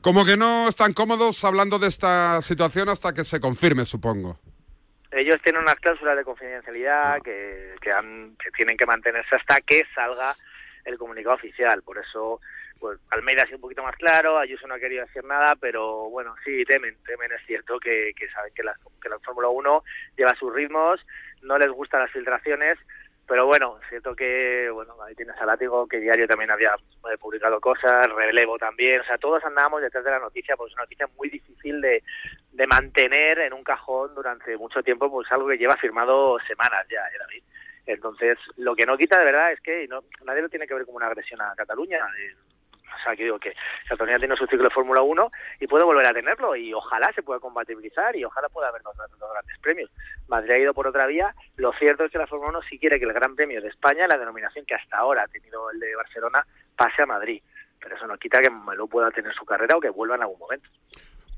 como 0.00 0.24
que 0.24 0.36
no 0.36 0.68
están 0.68 0.92
cómodos 0.94 1.42
hablando 1.44 1.78
de 1.78 1.88
esta 1.88 2.40
situación 2.42 2.88
hasta 2.88 3.12
que 3.12 3.24
se 3.24 3.40
confirme, 3.40 3.84
supongo. 3.84 4.38
ellos 5.12 5.36
tienen 5.42 5.62
unas 5.62 5.74
cláusulas 5.76 6.16
de 6.16 6.24
confidencialidad 6.24 7.20
que, 7.22 7.74
que, 7.82 7.90
han- 7.92 8.36
que 8.42 8.50
tienen 8.52 8.76
que 8.76 8.86
mantenerse 8.86 9.34
hasta 9.36 9.60
que 9.60 9.82
salga 9.94 10.34
el 10.84 10.96
comunicado 10.96 11.34
oficial. 11.34 11.82
Por 11.82 11.98
eso, 11.98 12.40
pues 12.78 12.98
Almeida 13.10 13.42
ha 13.42 13.46
sido 13.46 13.56
un 13.56 13.62
poquito 13.62 13.82
más 13.82 13.96
claro, 13.96 14.38
Ayuso 14.38 14.66
no 14.68 14.74
ha 14.74 14.78
querido 14.80 15.04
decir 15.04 15.24
nada, 15.24 15.54
pero 15.60 16.08
bueno, 16.08 16.34
sí, 16.44 16.64
temen, 16.64 16.96
temen, 17.04 17.30
es 17.32 17.44
cierto 17.46 17.78
que, 17.80 18.12
que 18.16 18.30
saben 18.30 18.52
que 18.54 18.62
la, 18.62 18.74
que 19.02 19.08
la 19.10 19.18
Fórmula 19.18 19.48
1 19.48 19.84
lleva 20.16 20.34
sus 20.38 20.54
ritmos, 20.54 21.00
no 21.42 21.58
les 21.58 21.70
gustan 21.70 22.00
las 22.00 22.10
filtraciones, 22.12 22.78
pero 23.30 23.46
bueno, 23.46 23.78
es 23.80 23.88
cierto 23.88 24.16
que, 24.16 24.68
bueno, 24.70 25.00
ahí 25.04 25.14
tienes 25.14 25.36
a 25.36 25.46
Látigo, 25.46 25.86
que 25.86 26.00
diario 26.00 26.26
también 26.26 26.50
había 26.50 26.74
eh, 26.74 27.16
publicado 27.16 27.60
cosas, 27.60 28.08
Relevo 28.08 28.58
también, 28.58 29.00
o 29.00 29.04
sea, 29.04 29.18
todos 29.18 29.44
andábamos 29.44 29.82
detrás 29.82 30.02
de 30.02 30.10
la 30.10 30.18
noticia, 30.18 30.56
pues 30.56 30.72
es 30.72 30.74
una 30.74 30.82
noticia 30.82 31.06
muy 31.16 31.28
difícil 31.28 31.80
de, 31.80 32.02
de 32.50 32.66
mantener 32.66 33.38
en 33.38 33.52
un 33.52 33.62
cajón 33.62 34.16
durante 34.16 34.56
mucho 34.56 34.82
tiempo, 34.82 35.08
pues 35.08 35.30
algo 35.30 35.46
que 35.46 35.58
lleva 35.58 35.76
firmado 35.76 36.38
semanas 36.40 36.84
ya, 36.90 37.06
¿eh, 37.06 37.18
David? 37.20 37.42
Entonces, 37.86 38.36
lo 38.56 38.74
que 38.74 38.84
no 38.84 38.98
quita 38.98 39.16
de 39.16 39.24
verdad 39.26 39.52
es 39.52 39.60
que 39.60 39.86
no, 39.86 40.02
nadie 40.24 40.42
lo 40.42 40.48
tiene 40.48 40.66
que 40.66 40.74
ver 40.74 40.84
como 40.84 40.96
una 40.96 41.06
agresión 41.06 41.40
a 41.40 41.54
Cataluña. 41.54 41.98
eh, 42.18 42.34
o 43.00 43.04
sea, 43.04 43.16
que 43.16 43.24
digo 43.24 43.38
que 43.38 43.54
Cataluña 43.88 44.18
tiene 44.18 44.36
su 44.36 44.46
ciclo 44.46 44.64
de 44.64 44.74
Fórmula 44.74 45.02
1 45.02 45.30
y 45.60 45.66
puede 45.66 45.84
volver 45.84 46.06
a 46.06 46.12
tenerlo 46.12 46.54
y 46.56 46.72
ojalá 46.74 47.10
se 47.14 47.22
pueda 47.22 47.40
compatibilizar 47.40 48.14
y 48.16 48.24
ojalá 48.24 48.48
pueda 48.48 48.68
haber 48.68 48.82
dos, 48.82 48.94
grandes 48.96 49.58
premios. 49.60 49.90
Madrid 50.28 50.52
ha 50.52 50.58
ido 50.58 50.74
por 50.74 50.86
otra 50.86 51.06
vía. 51.06 51.34
Lo 51.56 51.72
cierto 51.72 52.04
es 52.04 52.12
que 52.12 52.18
la 52.18 52.26
Fórmula 52.26 52.50
1 52.50 52.62
sí 52.68 52.78
quiere 52.78 52.98
que 52.98 53.06
el 53.06 53.12
Gran 53.12 53.34
Premio 53.34 53.60
de 53.60 53.68
España, 53.68 54.06
la 54.06 54.18
denominación 54.18 54.64
que 54.66 54.74
hasta 54.74 54.98
ahora 54.98 55.22
ha 55.24 55.28
tenido 55.28 55.70
el 55.70 55.80
de 55.80 55.94
Barcelona, 55.96 56.44
pase 56.76 57.02
a 57.02 57.06
Madrid. 57.06 57.42
Pero 57.80 57.96
eso 57.96 58.06
no 58.06 58.18
quita 58.18 58.40
que 58.40 58.50
Meló 58.50 58.86
pueda 58.86 59.10
tener 59.10 59.32
su 59.34 59.44
carrera 59.44 59.76
o 59.76 59.80
que 59.80 59.88
vuelva 59.88 60.16
en 60.16 60.22
algún 60.22 60.38
momento. 60.38 60.68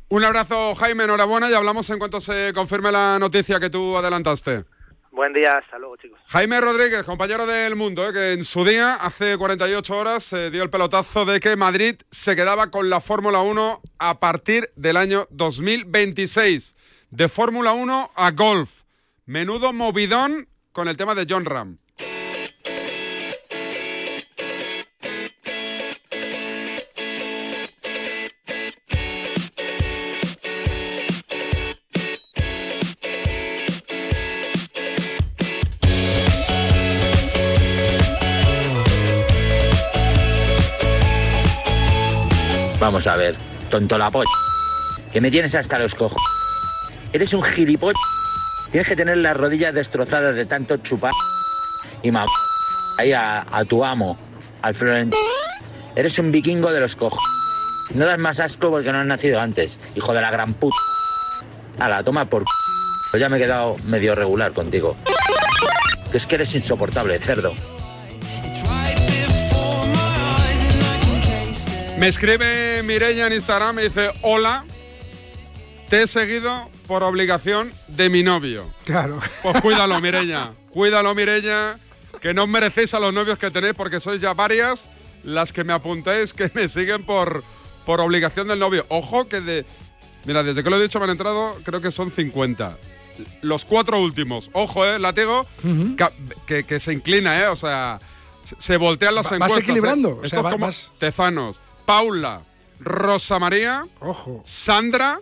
Un 0.09 0.25
abrazo, 0.25 0.75
Jaime, 0.75 1.05
enhorabuena 1.05 1.49
y 1.49 1.55
hablamos 1.55 1.89
en 1.89 1.99
cuanto 1.99 2.21
se 2.21 2.53
confirme 2.53 2.93
la 2.93 3.19
noticia 3.19 3.61
que 3.61 3.71
tú 3.71 3.97
adelantaste. 3.97 4.65
Buen 5.13 5.35
día, 5.35 5.59
hasta 5.59 5.79
luego, 5.79 5.99
chicos. 5.99 6.19
Jaime 6.29 6.59
Rodríguez, 6.59 7.03
compañero 7.05 7.45
del 7.45 7.77
Mundo, 7.77 8.09
eh, 8.09 8.15
que 8.15 8.33
en 8.33 8.45
su 8.45 8.65
día, 8.65 8.95
hace 8.95 9.37
48 9.37 9.95
horas, 9.95 10.23
se 10.23 10.51
dio 10.51 10.63
el 10.63 10.71
pelotazo 10.71 11.27
de 11.27 11.39
que 11.39 11.55
Madrid 11.55 11.97
se 12.11 12.35
quedaba 12.35 12.71
con 12.71 12.89
la 12.89 13.03
Fórmula 13.03 13.41
1 13.43 13.83
a 13.99 14.21
partir 14.21 14.71
del 14.75 14.97
año 14.97 15.29
2026. 15.29 16.75
De 17.11 17.29
Fórmula 17.29 17.75
1 17.75 18.11
a 18.15 18.31
golf. 18.31 18.85
Menudo 19.27 19.75
movidón 19.75 20.49
con 20.73 20.89
el 20.89 20.97
tema 20.97 21.15
de 21.15 21.27
John 21.29 21.45
Ram. 21.45 21.77
Vamos 42.83 43.07
a 43.07 43.15
ver, 43.15 43.37
tonto 43.71 43.97
la 43.97 44.11
polla. 44.11 44.29
Que 45.13 45.21
me 45.21 45.31
tienes 45.31 45.55
hasta 45.55 45.79
los 45.79 45.95
cojos. 45.95 46.21
Eres 47.13 47.33
un 47.33 47.41
gilipollas. 47.41 47.95
Tienes 48.73 48.89
que 48.89 48.97
tener 48.97 49.19
las 49.19 49.37
rodillas 49.37 49.73
destrozadas 49.73 50.35
de 50.35 50.45
tanto 50.47 50.77
chupar. 50.79 51.13
Y 52.03 52.11
ma... 52.11 52.27
Ahí 52.99 53.13
a, 53.13 53.47
tu 53.69 53.85
amo, 53.85 54.19
al 54.63 54.75
Florentino. 54.75 55.23
Eres 55.95 56.19
un 56.19 56.33
vikingo 56.33 56.73
de 56.73 56.81
los 56.81 56.97
cojos. 56.97 57.23
No 57.95 58.05
das 58.05 58.19
más 58.19 58.41
asco 58.41 58.69
porque 58.69 58.91
no 58.91 58.99
has 58.99 59.07
nacido 59.07 59.41
antes, 59.41 59.79
hijo 59.95 60.13
de 60.13 60.21
la 60.21 60.33
gran 60.33 60.53
puta. 60.53 60.77
Hala, 61.79 62.03
toma 62.03 62.25
por... 62.25 62.43
Pues 63.13 63.21
ya 63.21 63.29
me 63.29 63.37
he 63.37 63.41
quedado 63.41 63.77
medio 63.85 64.17
regular 64.17 64.53
contigo. 64.53 64.97
Es 66.13 66.27
que 66.27 66.35
eres 66.35 66.53
insoportable, 66.57 67.17
cerdo. 67.21 67.55
Me 72.03 72.09
escribe 72.09 72.62
Mireia 72.83 73.27
en 73.27 73.33
Instagram, 73.35 73.77
me 73.77 73.83
dice, 73.83 74.11
hola, 74.23 74.65
te 75.89 76.03
he 76.03 76.07
seguido 76.07 76.69
por 76.87 77.03
obligación 77.03 77.73
de 77.89 78.09
mi 78.11 78.23
novio. 78.23 78.73
Claro. 78.85 79.19
Pues 79.43 79.61
cuídalo, 79.61 80.01
Mireña. 80.01 80.53
Cuídalo, 80.71 81.15
Mireña, 81.15 81.79
que 82.21 82.33
no 82.35 82.45
os 82.45 82.49
merecéis 82.49 82.95
a 82.95 83.01
los 83.01 83.13
novios 83.13 83.39
que 83.39 83.51
tenéis 83.51 83.75
porque 83.75 84.01
sois 84.01 84.21
ya 84.21 84.33
varias 84.35 84.87
las 85.25 85.53
que 85.53 85.65
me 85.65 85.73
apuntáis 85.73 86.33
que 86.33 86.51
me 86.55 86.69
siguen 86.69 87.05
por, 87.05 87.45
por 87.87 88.01
obligación 88.01 88.49
del 88.49 88.59
novio. 88.59 88.87
Ojo 88.89 89.29
que 89.29 89.41
de... 89.41 89.65
Mira, 90.25 90.43
desde 90.43 90.63
que 90.65 90.71
lo 90.71 90.79
he 90.79 90.83
dicho 90.83 90.99
me 90.99 91.05
han 91.05 91.11
entrado, 91.11 91.57
creo 91.65 91.81
que 91.81 91.91
son 91.91 92.11
50. 92.11 92.77
Los 93.43 93.65
cuatro 93.65 94.01
últimos. 94.01 94.49
Ojo, 94.53 94.85
¿eh? 94.87 94.99
Látigo, 94.99 95.47
que, 96.47 96.65
que 96.65 96.81
se 96.81 96.93
inclina, 96.93 97.39
¿eh? 97.41 97.49
O 97.49 97.57
sea, 97.57 97.99
se- 98.59 98.77
voltean 98.79 99.15
las 99.17 99.27
Va- 99.27 99.31
vas 99.31 99.37
encuestas. 99.37 99.63
equilibrando, 99.65 100.09
¿eh? 100.09 100.13
o 100.13 100.23
Esto 100.25 100.29
sea, 100.29 100.39
es 100.41 100.45
va- 100.47 100.51
como 100.53 100.67
vas- 100.67 100.91
Tezanos, 100.99 101.61
Paula, 101.85 102.43
Rosa 102.85 103.39
María, 103.39 103.85
Ojo. 104.01 104.43
Sandra 104.45 105.21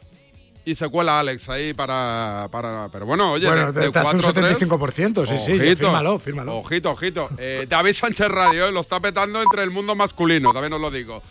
y 0.65 0.75
se 0.75 0.89
cuela 0.89 1.19
Alex 1.21 1.49
ahí 1.49 1.73
para... 1.75 2.49
para 2.51 2.89
pero 2.93 3.07
bueno, 3.07 3.33
oye, 3.33 3.47
bueno, 3.47 3.73
de, 3.73 3.81
de 3.81 3.87
un 3.89 3.93
cuatro, 3.93 4.33
tres, 4.33 4.59
75%, 4.59 5.27
sí, 5.27 5.39
sí, 5.39 5.53
Ojito. 5.53 5.77
fírmalo, 5.77 6.19
fírmalo. 6.19 6.57
Ojito, 6.59 6.91
ojito. 6.91 7.31
Eh, 7.39 7.67
David 7.69 7.95
Sánchez 7.95 8.29
Radio 8.29 8.67
eh, 8.67 8.73
lo 8.73 8.81
está 8.81 9.01
petando 9.01 9.41
entre 9.43 9.63
el 9.63 9.71
mundo 9.71 9.95
masculino, 9.95 10.53
también 10.53 10.73
os 10.75 10.81
lo 10.81 10.91
digo. 10.91 11.23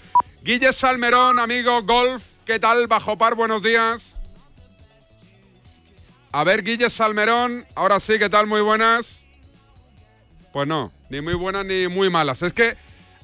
Guille 0.41 0.73
Salmerón, 0.73 1.37
amigo 1.39 1.83
golf, 1.83 2.23
¿qué 2.45 2.59
tal? 2.59 2.87
Bajo 2.87 3.17
par, 3.17 3.35
buenos 3.35 3.61
días. 3.61 4.15
A 6.31 6.43
ver, 6.43 6.63
Guille 6.63 6.89
Salmerón, 6.89 7.65
ahora 7.75 7.99
sí, 7.99 8.19
¿qué 8.19 8.29
tal? 8.29 8.45
Muy 8.47 8.61
buenas. 8.61 9.25
Pues 10.53 10.67
no, 10.67 10.91
ni 11.09 11.21
muy 11.21 11.33
buenas 11.33 11.65
ni 11.65 11.87
muy 11.87 12.09
malas. 12.09 12.41
Es 12.41 12.53
que 12.53 12.75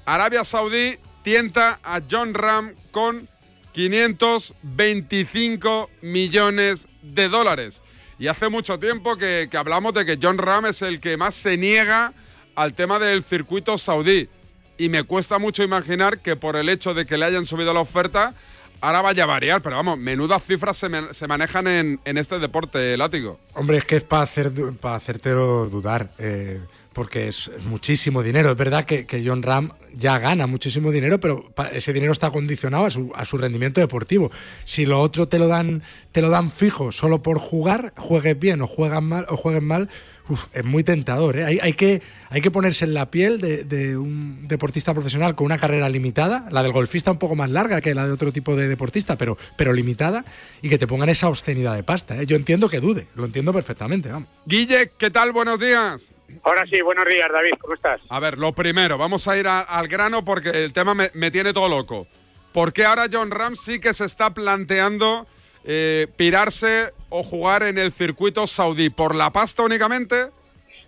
Arabia 0.05 0.43
Saudí 0.43 0.97
tienta 1.25 1.79
a 1.83 1.99
John 2.09 2.33
Ram 2.35 2.75
con 2.91 3.27
525 3.73 5.89
millones 6.03 6.87
de 7.01 7.27
dólares. 7.29 7.81
Y 8.19 8.27
hace 8.27 8.49
mucho 8.49 8.77
tiempo 8.77 9.17
que, 9.17 9.47
que 9.49 9.57
hablamos 9.57 9.95
de 9.95 10.05
que 10.05 10.19
John 10.21 10.37
Ram 10.37 10.67
es 10.67 10.83
el 10.83 11.01
que 11.01 11.17
más 11.17 11.33
se 11.33 11.57
niega 11.57 12.13
al 12.53 12.75
tema 12.75 12.99
del 12.99 13.23
circuito 13.23 13.79
saudí. 13.79 14.29
Y 14.77 14.89
me 14.89 15.03
cuesta 15.03 15.39
mucho 15.39 15.63
imaginar 15.63 16.19
que 16.19 16.35
por 16.35 16.57
el 16.57 16.69
hecho 16.69 16.93
de 16.93 17.07
que 17.07 17.17
le 17.17 17.25
hayan 17.25 17.47
subido 17.47 17.73
la 17.73 17.79
oferta, 17.79 18.35
ahora 18.81 19.01
vaya 19.01 19.23
a 19.23 19.27
variar. 19.27 19.61
Pero 19.61 19.77
vamos, 19.77 19.97
menudas 19.97 20.43
cifras 20.43 20.77
se, 20.77 20.91
se 21.15 21.27
manejan 21.27 21.65
en, 21.65 21.99
en 22.05 22.19
este 22.19 22.37
deporte, 22.37 22.95
látigo. 22.97 23.39
Hombre, 23.55 23.77
es 23.77 23.85
que 23.85 23.95
es 23.95 24.03
para 24.03 24.21
hacer 24.23 24.51
hacértelo 24.83 25.69
dudar, 25.69 26.11
eh, 26.19 26.61
porque 26.95 27.27
es, 27.27 27.51
muchísimo 27.65 28.23
dinero. 28.23 28.51
Es 28.51 28.57
verdad 28.57 28.85
que, 28.85 29.05
John 29.23 29.43
Ram 29.43 29.71
ya 29.93 30.17
gana 30.17 30.47
muchísimo 30.47 30.91
dinero, 30.91 31.19
pero 31.19 31.51
ese 31.73 31.91
dinero 31.91 32.13
está 32.13 32.31
condicionado 32.31 32.85
a 32.85 32.89
su, 32.89 33.11
a 33.13 33.25
su 33.25 33.37
rendimiento 33.37 33.81
deportivo. 33.81 34.31
Si 34.63 34.85
lo 34.85 35.01
otro 35.01 35.27
te 35.27 35.37
lo 35.37 35.47
dan 35.47 35.83
te 36.13 36.21
lo 36.21 36.29
dan 36.29 36.49
fijo 36.49 36.93
solo 36.93 37.21
por 37.21 37.37
jugar, 37.37 37.93
juegues 37.97 38.39
bien 38.39 38.61
o 38.61 38.67
juegas 38.67 39.03
mal 39.03 39.25
o 39.27 39.35
juegues 39.35 39.61
mal, 39.61 39.89
uf, 40.29 40.45
es 40.53 40.63
muy 40.63 40.85
tentador. 40.85 41.37
¿eh? 41.37 41.43
Hay, 41.43 41.59
hay 41.61 41.73
que 41.73 42.01
hay 42.29 42.39
que 42.39 42.49
ponerse 42.49 42.85
en 42.85 42.93
la 42.93 43.11
piel 43.11 43.41
de, 43.41 43.65
de 43.65 43.97
un 43.97 44.47
deportista 44.47 44.93
profesional 44.93 45.35
con 45.35 45.45
una 45.45 45.57
carrera 45.57 45.89
limitada, 45.89 46.47
la 46.49 46.63
del 46.63 46.71
golfista 46.71 47.11
un 47.11 47.19
poco 47.19 47.35
más 47.35 47.51
larga 47.51 47.81
que 47.81 47.93
la 47.93 48.07
de 48.07 48.13
otro 48.13 48.31
tipo 48.31 48.55
de 48.55 48.69
deportista, 48.69 49.17
pero 49.17 49.37
pero 49.57 49.73
limitada 49.73 50.23
y 50.61 50.69
que 50.69 50.77
te 50.77 50.87
pongan 50.87 51.09
esa 51.09 51.27
obscenidad 51.27 51.75
de 51.75 51.83
pasta. 51.83 52.21
¿eh? 52.21 52.25
Yo 52.25 52.37
entiendo 52.37 52.69
que 52.69 52.79
dude, 52.79 53.07
lo 53.15 53.25
entiendo 53.25 53.51
perfectamente, 53.51 54.09
vamos. 54.09 54.29
Guille, 54.45 54.93
¿qué 54.97 55.11
tal? 55.11 55.33
Buenos 55.33 55.59
días. 55.59 56.14
Ahora 56.43 56.63
sí, 56.71 56.81
buenos 56.81 57.05
días, 57.05 57.27
David, 57.31 57.51
¿cómo 57.59 57.73
estás? 57.73 58.01
A 58.09 58.19
ver, 58.19 58.37
lo 58.37 58.53
primero, 58.53 58.97
vamos 58.97 59.27
a 59.27 59.37
ir 59.37 59.47
a- 59.47 59.61
al 59.61 59.87
grano 59.87 60.23
porque 60.23 60.49
el 60.49 60.73
tema 60.73 60.93
me, 60.93 61.09
me 61.13 61.31
tiene 61.31 61.53
todo 61.53 61.69
loco. 61.69 62.07
¿Por 62.53 62.71
qué 62.73 62.85
ahora 62.85 63.05
John 63.11 63.31
Ram 63.31 63.55
sí 63.55 63.79
que 63.79 63.93
se 63.93 64.05
está 64.05 64.33
planteando 64.33 65.27
eh, 65.65 66.07
pirarse 66.15 66.93
o 67.09 67.23
jugar 67.23 67.63
en 67.63 67.77
el 67.77 67.91
circuito 67.91 68.47
saudí? 68.47 68.89
¿Por 68.89 69.15
la 69.15 69.31
pasta 69.31 69.63
únicamente? 69.63 70.27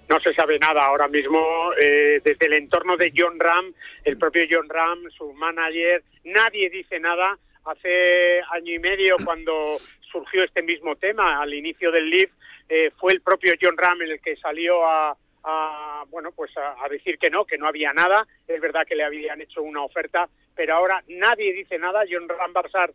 No 0.10 0.20
se 0.22 0.34
sabe 0.34 0.58
nada 0.60 0.82
ahora 0.86 1.08
mismo 1.08 1.40
eh, 1.82 2.22
desde 2.24 2.46
el 2.46 2.54
entorno 2.54 2.96
de 2.96 3.12
John 3.16 3.40
Ram, 3.40 3.74
el 4.06 4.18
propio 4.18 4.44
John 4.50 4.70
Ram, 4.70 5.00
su 5.18 5.34
manager, 5.34 6.04
nadie 6.24 6.70
dice 6.70 7.00
nada. 7.00 7.38
Hace 7.66 8.40
año 8.54 8.74
y 8.74 8.80
medio, 8.80 9.16
cuando 9.26 9.78
surgió 10.10 10.44
este 10.46 10.62
mismo 10.62 10.96
tema, 10.96 11.42
al 11.42 11.54
inicio 11.54 11.92
del 11.92 12.10
Leaf, 12.10 12.32
eh, 12.70 12.92
fue 12.98 13.12
el 13.12 13.20
propio 13.22 13.54
John 13.62 13.76
Ram 13.76 14.02
el 14.04 14.22
que 14.22 14.38
salió 14.38 14.86
a, 14.88 15.18
a, 15.50 16.04
bueno 16.10 16.32
pues 16.34 16.52
a, 16.58 16.88
decir 16.90 17.18
que 17.18 17.30
no, 17.30 17.46
que 17.46 17.58
no 17.58 17.68
había 17.68 17.94
nada. 17.94 18.28
Es 18.48 18.60
verdad 18.60 18.86
que 18.86 18.96
le 18.96 19.04
habían 19.04 19.42
hecho 19.42 19.62
una 19.64 19.82
oferta, 19.84 20.28
pero 20.56 20.76
ahora 20.76 21.02
nadie 21.08 21.54
dice 21.54 21.78
nada. 21.80 22.04
John 22.10 22.28
Ram 22.28 22.54
Barsar 22.54 22.92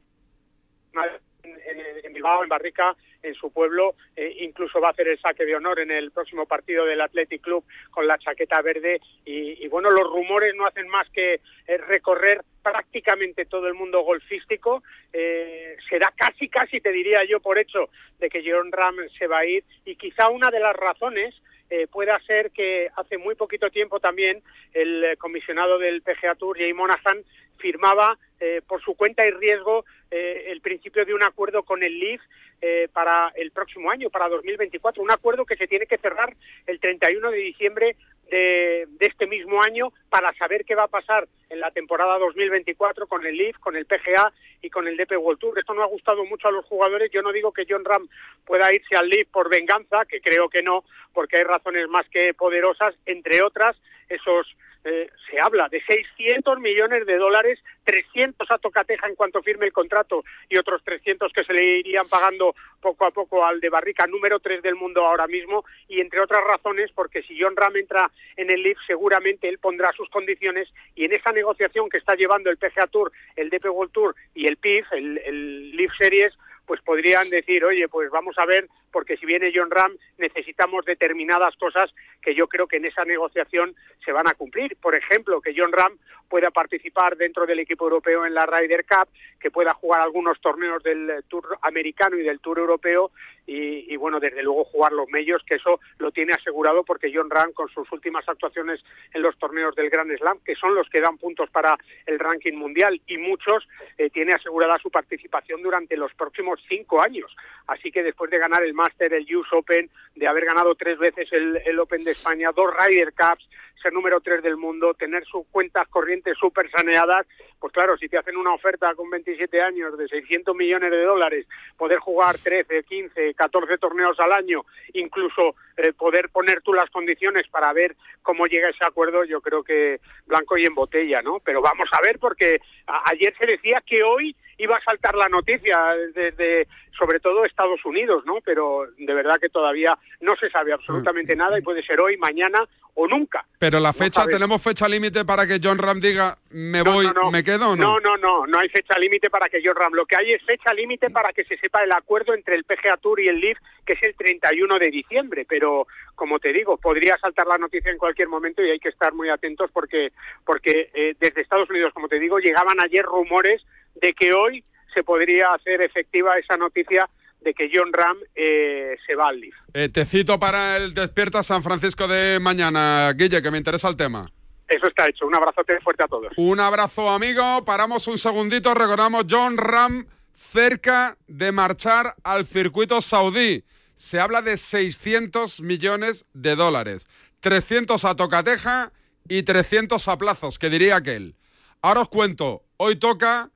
en, 1.44 1.80
en- 2.04 2.12
Bilbao, 2.12 2.42
en 2.42 2.48
Barrica, 2.48 2.94
en 3.22 3.34
su 3.34 3.50
pueblo. 3.50 3.94
eh, 4.16 4.36
incluso 4.40 4.80
va 4.80 4.88
a 4.88 4.90
hacer 4.90 5.08
el 5.08 5.18
saque 5.18 5.44
de 5.46 5.56
honor 5.56 5.80
en 5.80 5.90
el 5.90 6.10
próximo 6.10 6.44
partido 6.46 6.84
del 6.84 7.00
Athletic 7.00 7.40
Club 7.40 7.64
con 7.90 8.06
la 8.06 8.18
chaqueta 8.18 8.60
verde. 8.60 9.00
Y, 9.24 9.66
bueno, 9.68 9.90
los 9.90 10.08
rumores 10.10 10.54
no 10.54 10.66
hacen 10.66 10.86
más 10.88 11.08
que 11.10 11.40
eh, 11.66 11.76
recorrer 11.78 12.42
prácticamente 12.62 13.46
todo 13.46 13.66
el 13.66 13.74
mundo 13.74 14.02
golfístico. 14.02 14.82
Eh, 15.12 15.76
será 15.88 16.12
casi, 16.14 16.48
casi, 16.48 16.80
te 16.80 16.92
diría 16.92 17.24
yo, 17.24 17.40
por 17.40 17.58
hecho 17.58 17.88
de 18.18 18.28
que 18.28 18.42
John 18.44 18.70
Ram 18.70 18.96
se 19.18 19.26
va 19.26 19.38
a 19.38 19.46
ir. 19.46 19.64
Y 19.84 19.96
quizá 19.96 20.28
una 20.28 20.50
de 20.50 20.60
las 20.60 20.76
razones 20.76 21.34
eh, 21.72 21.86
pueda 21.86 22.20
ser 22.20 22.50
que 22.50 22.90
hace 22.96 23.16
muy 23.16 23.34
poquito 23.34 23.70
tiempo 23.70 23.98
también 23.98 24.42
el 24.74 25.04
eh, 25.04 25.16
comisionado 25.16 25.78
del 25.78 26.02
PGA 26.02 26.34
Tour, 26.34 26.58
Jay 26.58 26.74
Monahan, 26.74 27.24
firmaba 27.56 28.18
eh, 28.40 28.60
por 28.66 28.82
su 28.82 28.94
cuenta 28.94 29.26
y 29.26 29.30
riesgo 29.30 29.86
eh, 30.10 30.48
el 30.48 30.60
principio 30.60 31.06
de 31.06 31.14
un 31.14 31.22
acuerdo 31.22 31.62
con 31.62 31.82
el 31.82 31.98
Leaf 31.98 32.20
eh, 32.60 32.88
para 32.92 33.32
el 33.36 33.52
próximo 33.52 33.90
año, 33.90 34.10
para 34.10 34.28
2024. 34.28 35.02
Un 35.02 35.12
acuerdo 35.12 35.46
que 35.46 35.56
se 35.56 35.66
tiene 35.66 35.86
que 35.86 35.96
cerrar 35.96 36.34
el 36.66 36.78
31 36.78 37.30
de 37.30 37.38
diciembre 37.38 37.96
de, 38.32 38.88
este 38.98 39.26
mismo 39.26 39.62
año 39.62 39.92
para 40.08 40.32
saber 40.34 40.64
qué 40.64 40.74
va 40.74 40.84
a 40.84 40.88
pasar 40.88 41.28
en 41.50 41.60
la 41.60 41.70
temporada 41.70 42.18
2024 42.18 43.06
con 43.06 43.24
el 43.26 43.36
Leaf, 43.36 43.58
con 43.58 43.76
el 43.76 43.84
PGA 43.84 44.32
y 44.62 44.70
con 44.70 44.88
el 44.88 44.96
DP 44.96 45.18
World 45.18 45.38
Tour. 45.38 45.58
Esto 45.58 45.74
no 45.74 45.82
ha 45.82 45.86
gustado 45.86 46.24
mucho 46.24 46.48
a 46.48 46.52
los 46.52 46.64
jugadores. 46.64 47.10
Yo 47.12 47.20
no 47.20 47.30
digo 47.30 47.52
que 47.52 47.66
John 47.68 47.84
Ram 47.84 48.08
pueda 48.46 48.72
irse 48.72 48.96
al 48.96 49.08
Leaf 49.08 49.28
por 49.28 49.50
venganza, 49.50 50.06
que 50.06 50.22
creo 50.22 50.48
que 50.48 50.62
no, 50.62 50.84
porque 51.12 51.36
hay 51.36 51.44
razones 51.44 51.88
más 51.88 52.08
que 52.08 52.32
poderosas, 52.32 52.94
entre 53.04 53.42
otras 53.42 53.76
esos 54.08 54.46
eh, 54.84 55.10
se 55.30 55.40
habla 55.40 55.68
de 55.68 55.80
600 55.82 56.58
millones 56.58 57.06
de 57.06 57.16
dólares, 57.16 57.62
300 57.84 58.50
a 58.50 58.58
Tocateja 58.58 59.06
en 59.08 59.14
cuanto 59.14 59.42
firme 59.42 59.66
el 59.66 59.72
contrato 59.72 60.24
y 60.48 60.58
otros 60.58 60.82
300 60.84 61.32
que 61.32 61.44
se 61.44 61.52
le 61.52 61.78
irían 61.78 62.08
pagando 62.08 62.54
poco 62.80 63.04
a 63.06 63.10
poco 63.10 63.44
al 63.44 63.60
de 63.60 63.68
Barrica, 63.68 64.06
número 64.06 64.40
3 64.40 64.62
del 64.62 64.74
mundo 64.74 65.06
ahora 65.06 65.26
mismo, 65.26 65.64
y 65.88 66.00
entre 66.00 66.20
otras 66.20 66.42
razones 66.44 66.90
porque 66.92 67.22
si 67.22 67.40
John 67.40 67.56
Ram 67.56 67.76
entra 67.76 68.10
en 68.36 68.52
el 68.52 68.62
Leaf 68.62 68.78
seguramente 68.86 69.48
él 69.48 69.58
pondrá 69.58 69.92
sus 69.92 70.08
condiciones 70.08 70.68
y 70.94 71.04
en 71.04 71.12
esa 71.12 71.32
negociación 71.32 71.88
que 71.88 71.98
está 71.98 72.14
llevando 72.14 72.50
el 72.50 72.56
PGA 72.56 72.86
Tour, 72.88 73.12
el 73.36 73.50
DP 73.50 73.66
World 73.66 73.92
Tour 73.92 74.16
y 74.34 74.46
el 74.46 74.56
PIF, 74.56 74.92
el, 74.92 75.18
el 75.18 75.76
Leaf 75.76 75.92
Series, 75.96 76.32
pues 76.66 76.80
podrían 76.82 77.28
decir, 77.30 77.64
oye, 77.64 77.88
pues 77.88 78.10
vamos 78.10 78.36
a 78.38 78.46
ver, 78.46 78.68
porque 78.92 79.16
si 79.16 79.26
viene 79.26 79.52
John 79.54 79.70
Ram 79.70 79.96
necesitamos 80.18 80.84
determinadas 80.84 81.56
cosas 81.56 81.92
que 82.20 82.34
yo 82.34 82.46
creo 82.46 82.66
que 82.66 82.76
en 82.76 82.84
esa 82.84 83.04
negociación 83.04 83.74
se 84.04 84.12
van 84.12 84.28
a 84.28 84.34
cumplir. 84.34 84.76
Por 84.76 84.96
ejemplo, 84.96 85.40
que 85.40 85.54
John 85.56 85.72
Ram 85.72 85.98
pueda 86.28 86.50
participar 86.50 87.16
dentro 87.16 87.44
del 87.46 87.58
equipo 87.58 87.84
europeo 87.84 88.24
en 88.24 88.34
la 88.34 88.46
Ryder 88.46 88.86
Cup, 88.86 89.08
que 89.38 89.50
pueda 89.50 89.74
jugar 89.74 90.00
algunos 90.00 90.40
torneos 90.40 90.82
del 90.82 91.24
Tour 91.28 91.58
americano 91.62 92.16
y 92.16 92.22
del 92.22 92.40
Tour 92.40 92.58
europeo 92.58 93.10
y, 93.44 93.96
bueno, 93.96 94.20
desde 94.20 94.42
luego 94.42 94.64
jugar 94.64 94.92
los 94.92 95.08
medios, 95.08 95.42
que 95.44 95.56
eso 95.56 95.80
lo 95.98 96.12
tiene 96.12 96.32
asegurado 96.32 96.84
porque 96.84 97.12
John 97.12 97.28
Ram 97.28 97.52
con 97.52 97.68
sus 97.68 97.90
últimas 97.92 98.26
actuaciones 98.28 98.80
en 99.12 99.20
los 99.20 99.36
torneos 99.36 99.74
del 99.74 99.90
Grand 99.90 100.16
Slam, 100.16 100.38
que 100.44 100.54
son 100.54 100.74
los 100.74 100.88
que 100.88 101.00
dan 101.00 101.18
puntos 101.18 101.50
para 101.50 101.76
el 102.06 102.18
ranking 102.18 102.54
mundial 102.54 103.00
y 103.06 103.18
muchos, 103.18 103.68
eh, 103.98 104.10
tiene 104.10 104.32
asegurada 104.32 104.78
su 104.78 104.90
participación 104.90 105.60
durante 105.62 105.96
los 105.96 106.14
próximos 106.14 106.60
cinco 106.68 107.02
años. 107.02 107.34
Así 107.66 107.90
que 107.90 108.02
después 108.02 108.30
de 108.30 108.38
ganar 108.38 108.62
el 108.62 108.74
Master, 108.82 109.14
el 109.14 109.36
US 109.36 109.52
Open, 109.52 109.88
de 110.16 110.26
haber 110.26 110.44
ganado 110.44 110.74
tres 110.74 110.98
veces 110.98 111.28
el, 111.32 111.56
el 111.64 111.78
Open 111.78 112.04
de 112.04 112.12
España, 112.12 112.50
dos 112.54 112.70
Ryder 112.76 113.12
Cups, 113.12 113.48
ser 113.82 113.92
número 113.92 114.20
tres 114.20 114.42
del 114.42 114.56
mundo, 114.56 114.94
tener 114.94 115.24
sus 115.24 115.46
cuentas 115.48 115.86
corrientes 115.88 116.36
súper 116.38 116.70
saneadas, 116.70 117.26
pues 117.60 117.72
claro, 117.72 117.96
si 117.98 118.08
te 118.08 118.16
hacen 118.18 118.36
una 118.36 118.54
oferta 118.54 118.94
con 118.94 119.10
27 119.10 119.60
años 119.60 119.96
de 119.98 120.08
600 120.08 120.54
millones 120.56 120.90
de 120.90 121.02
dólares, 121.04 121.46
poder 121.76 121.98
jugar 121.98 122.38
13, 122.38 122.84
15, 122.84 123.34
14 123.34 123.78
torneos 123.78 124.18
al 124.20 124.32
año, 124.32 124.62
incluso 124.94 125.54
eh, 125.76 125.92
poder 125.92 126.28
poner 126.30 126.60
tú 126.62 126.72
las 126.72 126.88
condiciones 126.90 127.46
para 127.48 127.72
ver 127.72 127.96
cómo 128.22 128.46
llega 128.46 128.68
ese 128.70 128.84
acuerdo, 128.86 129.24
yo 129.24 129.40
creo 129.40 129.62
que 129.62 130.00
blanco 130.26 130.56
y 130.56 130.64
en 130.64 130.74
botella, 130.74 131.22
¿no? 131.22 131.40
Pero 131.44 131.60
vamos 131.60 131.86
a 131.92 132.00
ver, 132.04 132.18
porque 132.18 132.60
a- 132.86 133.10
ayer 133.10 133.34
se 133.38 133.46
decía 133.46 133.82
que 133.84 134.02
hoy 134.02 134.34
iba 134.58 134.76
a 134.76 134.82
saltar 134.84 135.14
la 135.16 135.28
noticia 135.28 135.76
desde, 136.14 136.68
sobre 136.96 137.18
todo 137.18 137.44
Estados 137.44 137.84
Unidos, 137.84 138.24
¿no? 138.26 138.36
Pero 138.44 138.86
de 138.96 139.14
verdad 139.14 139.38
que 139.40 139.48
todavía 139.48 139.96
no 140.20 140.36
se 140.36 140.50
sabe 140.50 140.72
absolutamente 140.72 141.34
nada 141.34 141.58
y 141.58 141.62
puede 141.62 141.82
ser 141.82 142.00
hoy, 142.00 142.16
mañana 142.16 142.58
o 142.94 143.08
nunca. 143.08 143.44
Pero 143.58 143.71
Pero 143.72 143.80
la 143.80 143.94
fecha. 143.94 144.26
¿tenemos 144.26 144.62
fecha 144.62 144.86
límite 144.86 145.24
para 145.24 145.46
que 145.46 145.58
John 145.62 145.78
Ram 145.78 145.98
diga 145.98 146.36
me 146.50 146.82
No, 146.82 146.92
voy, 146.92 147.06
no, 147.06 147.12
no. 147.14 147.30
me 147.30 147.42
quedo 147.42 147.70
o 147.70 147.76
no? 147.76 147.84
No, 147.84 148.00
no, 148.00 148.16
no, 148.18 148.46
no 148.46 148.58
hay 148.58 148.68
fecha 148.68 148.98
límite 148.98 149.30
para 149.30 149.48
que 149.48 149.62
John 149.64 149.74
Ram. 149.74 149.94
Lo 149.94 150.04
que 150.04 150.14
hay 150.14 150.34
es 150.34 150.42
fecha 150.44 150.74
límite 150.74 151.08
para 151.08 151.32
que 151.32 151.42
se 151.44 151.56
sepa 151.56 151.82
el 151.82 151.90
acuerdo 151.90 152.34
entre 152.34 152.54
el 152.54 152.64
PGA 152.64 152.98
Tour 153.00 153.18
y 153.20 153.28
el 153.28 153.40
LIV, 153.40 153.56
que 153.86 153.94
es 153.94 154.02
el 154.02 154.14
31 154.14 154.78
de 154.78 154.90
diciembre. 154.90 155.46
Pero, 155.48 155.86
como 156.14 156.38
te 156.38 156.52
digo, 156.52 156.76
podría 156.76 157.16
saltar 157.16 157.46
la 157.46 157.56
noticia 157.56 157.90
en 157.90 157.96
cualquier 157.96 158.28
momento 158.28 158.62
y 158.62 158.68
hay 158.68 158.78
que 158.78 158.90
estar 158.90 159.14
muy 159.14 159.30
atentos 159.30 159.70
porque, 159.72 160.12
porque 160.44 160.90
eh, 160.92 161.14
desde 161.18 161.40
Estados 161.40 161.70
Unidos, 161.70 161.94
como 161.94 162.08
te 162.08 162.18
digo, 162.18 162.40
llegaban 162.40 162.76
ayer 162.84 163.06
rumores 163.06 163.62
de 163.94 164.12
que 164.12 164.34
hoy 164.34 164.62
se 164.94 165.02
podría 165.02 165.46
hacer 165.54 165.80
efectiva 165.80 166.36
esa 166.38 166.58
noticia 166.58 167.08
de 167.42 167.54
que 167.54 167.70
John 167.72 167.92
Ram 167.92 168.16
eh, 168.34 168.96
se 169.06 169.14
va 169.14 169.28
al 169.28 169.40
LIV. 169.40 169.54
Eh, 169.74 169.88
te 169.88 170.04
cito 170.04 170.38
para 170.38 170.76
el 170.76 170.94
Despierta 170.94 171.42
San 171.42 171.62
Francisco 171.62 172.06
de 172.08 172.38
mañana, 172.40 173.12
Guille, 173.14 173.42
que 173.42 173.50
me 173.50 173.58
interesa 173.58 173.88
el 173.88 173.96
tema. 173.96 174.30
Eso 174.68 174.86
está 174.86 175.06
hecho. 175.06 175.26
Un 175.26 175.34
abrazote 175.34 175.78
fuerte 175.80 176.04
a 176.04 176.06
todos. 176.06 176.32
Un 176.36 176.60
abrazo, 176.60 177.10
amigo. 177.10 177.64
Paramos 177.64 178.06
un 178.08 178.18
segundito. 178.18 178.72
Recordamos 178.72 179.26
John 179.28 179.58
Ram 179.58 180.06
cerca 180.52 181.16
de 181.26 181.52
marchar 181.52 182.14
al 182.24 182.46
circuito 182.46 183.02
saudí. 183.02 183.64
Se 183.94 184.18
habla 184.20 184.40
de 184.40 184.56
600 184.56 185.60
millones 185.60 186.24
de 186.32 186.56
dólares. 186.56 187.06
300 187.40 188.04
a 188.04 188.14
tocateja 188.14 188.92
y 189.28 189.42
300 189.42 190.08
a 190.08 190.16
plazos, 190.16 190.58
que 190.58 190.70
diría 190.70 190.96
aquel. 190.96 191.34
Ahora 191.82 192.02
os 192.02 192.08
cuento. 192.08 192.62
Hoy 192.76 192.96
toca 192.96 193.50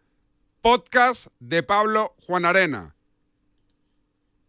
podcast 0.61 1.29
de 1.39 1.63
Pablo 1.63 2.15
Juan 2.27 2.45
Arena. 2.45 2.96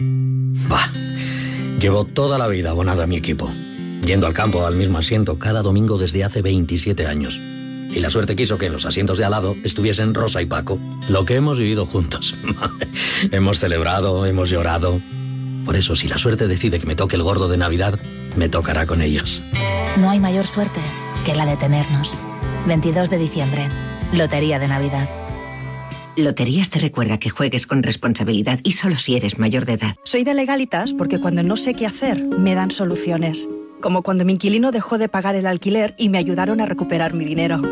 Bah, 0.00 0.90
llevo 1.78 2.04
toda 2.04 2.38
la 2.38 2.48
vida 2.48 2.70
abonado 2.70 3.02
a 3.02 3.06
mi 3.06 3.16
equipo, 3.16 3.52
yendo 4.04 4.26
al 4.26 4.32
campo 4.32 4.66
al 4.66 4.76
mismo 4.76 4.98
asiento 4.98 5.38
cada 5.38 5.62
domingo 5.62 5.98
desde 5.98 6.24
hace 6.24 6.42
27 6.42 7.06
años. 7.06 7.38
Y 7.38 7.98
la 7.98 8.08
suerte 8.08 8.36
quiso 8.36 8.56
que 8.56 8.66
en 8.66 8.72
los 8.72 8.86
asientos 8.86 9.18
de 9.18 9.24
al 9.24 9.32
lado 9.32 9.56
estuviesen 9.64 10.14
Rosa 10.14 10.40
y 10.40 10.46
Paco, 10.46 10.78
lo 11.08 11.24
que 11.24 11.34
hemos 11.34 11.58
vivido 11.58 11.86
juntos. 11.86 12.36
hemos 13.32 13.58
celebrado, 13.58 14.24
hemos 14.26 14.48
llorado. 14.48 15.00
Por 15.64 15.76
eso, 15.76 15.96
si 15.96 16.08
la 16.08 16.16
suerte 16.16 16.46
decide 16.48 16.78
que 16.78 16.86
me 16.86 16.96
toque 16.96 17.16
el 17.16 17.22
gordo 17.22 17.48
de 17.48 17.56
Navidad, 17.56 17.98
me 18.36 18.48
tocará 18.48 18.86
con 18.86 19.02
ellos. 19.02 19.42
No 19.96 20.08
hay 20.08 20.20
mayor 20.20 20.46
suerte 20.46 20.80
que 21.26 21.34
la 21.34 21.44
de 21.44 21.56
tenernos. 21.56 22.14
22 22.66 23.10
de 23.10 23.18
diciembre, 23.18 23.68
Lotería 24.12 24.58
de 24.58 24.68
Navidad. 24.68 25.19
Loterías 26.16 26.70
te 26.70 26.78
recuerda 26.78 27.18
que 27.18 27.30
juegues 27.30 27.66
con 27.66 27.82
responsabilidad 27.82 28.60
y 28.64 28.72
solo 28.72 28.96
si 28.96 29.16
eres 29.16 29.38
mayor 29.38 29.64
de 29.64 29.74
edad. 29.74 29.96
Soy 30.04 30.24
de 30.24 30.34
legalitas 30.34 30.92
porque 30.92 31.20
cuando 31.20 31.42
no 31.42 31.56
sé 31.56 31.74
qué 31.74 31.86
hacer, 31.86 32.22
me 32.24 32.54
dan 32.54 32.70
soluciones. 32.70 33.48
Como 33.80 34.02
cuando 34.02 34.24
mi 34.24 34.34
inquilino 34.34 34.72
dejó 34.72 34.98
de 34.98 35.08
pagar 35.08 35.36
el 35.36 35.46
alquiler 35.46 35.94
y 35.96 36.08
me 36.08 36.18
ayudaron 36.18 36.60
a 36.60 36.66
recuperar 36.66 37.14
mi 37.14 37.24
dinero. 37.24 37.62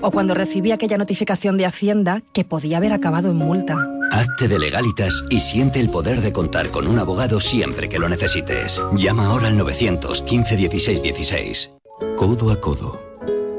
O 0.00 0.10
cuando 0.10 0.34
recibí 0.34 0.70
aquella 0.72 0.96
notificación 0.96 1.58
de 1.58 1.66
Hacienda 1.66 2.22
que 2.32 2.44
podía 2.44 2.78
haber 2.78 2.92
acabado 2.92 3.30
en 3.30 3.36
multa. 3.36 3.76
Hazte 4.10 4.48
de 4.48 4.58
legalitas 4.58 5.24
y 5.28 5.40
siente 5.40 5.80
el 5.80 5.90
poder 5.90 6.22
de 6.22 6.32
contar 6.32 6.70
con 6.70 6.86
un 6.86 6.98
abogado 6.98 7.40
siempre 7.40 7.88
que 7.88 7.98
lo 7.98 8.08
necesites. 8.08 8.80
Llama 8.94 9.26
ahora 9.26 9.48
al 9.48 9.58
915 9.58 10.56
16 10.56 11.02
16. 11.02 11.70
Codo 12.16 12.50
a 12.50 12.60
codo. 12.60 13.02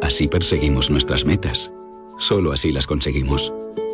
Así 0.02 0.28
perseguimos 0.28 0.90
nuestras 0.90 1.26
metas. 1.26 1.72
Solo 2.18 2.52
así 2.52 2.72
las 2.72 2.88
conseguimos. 2.88 3.54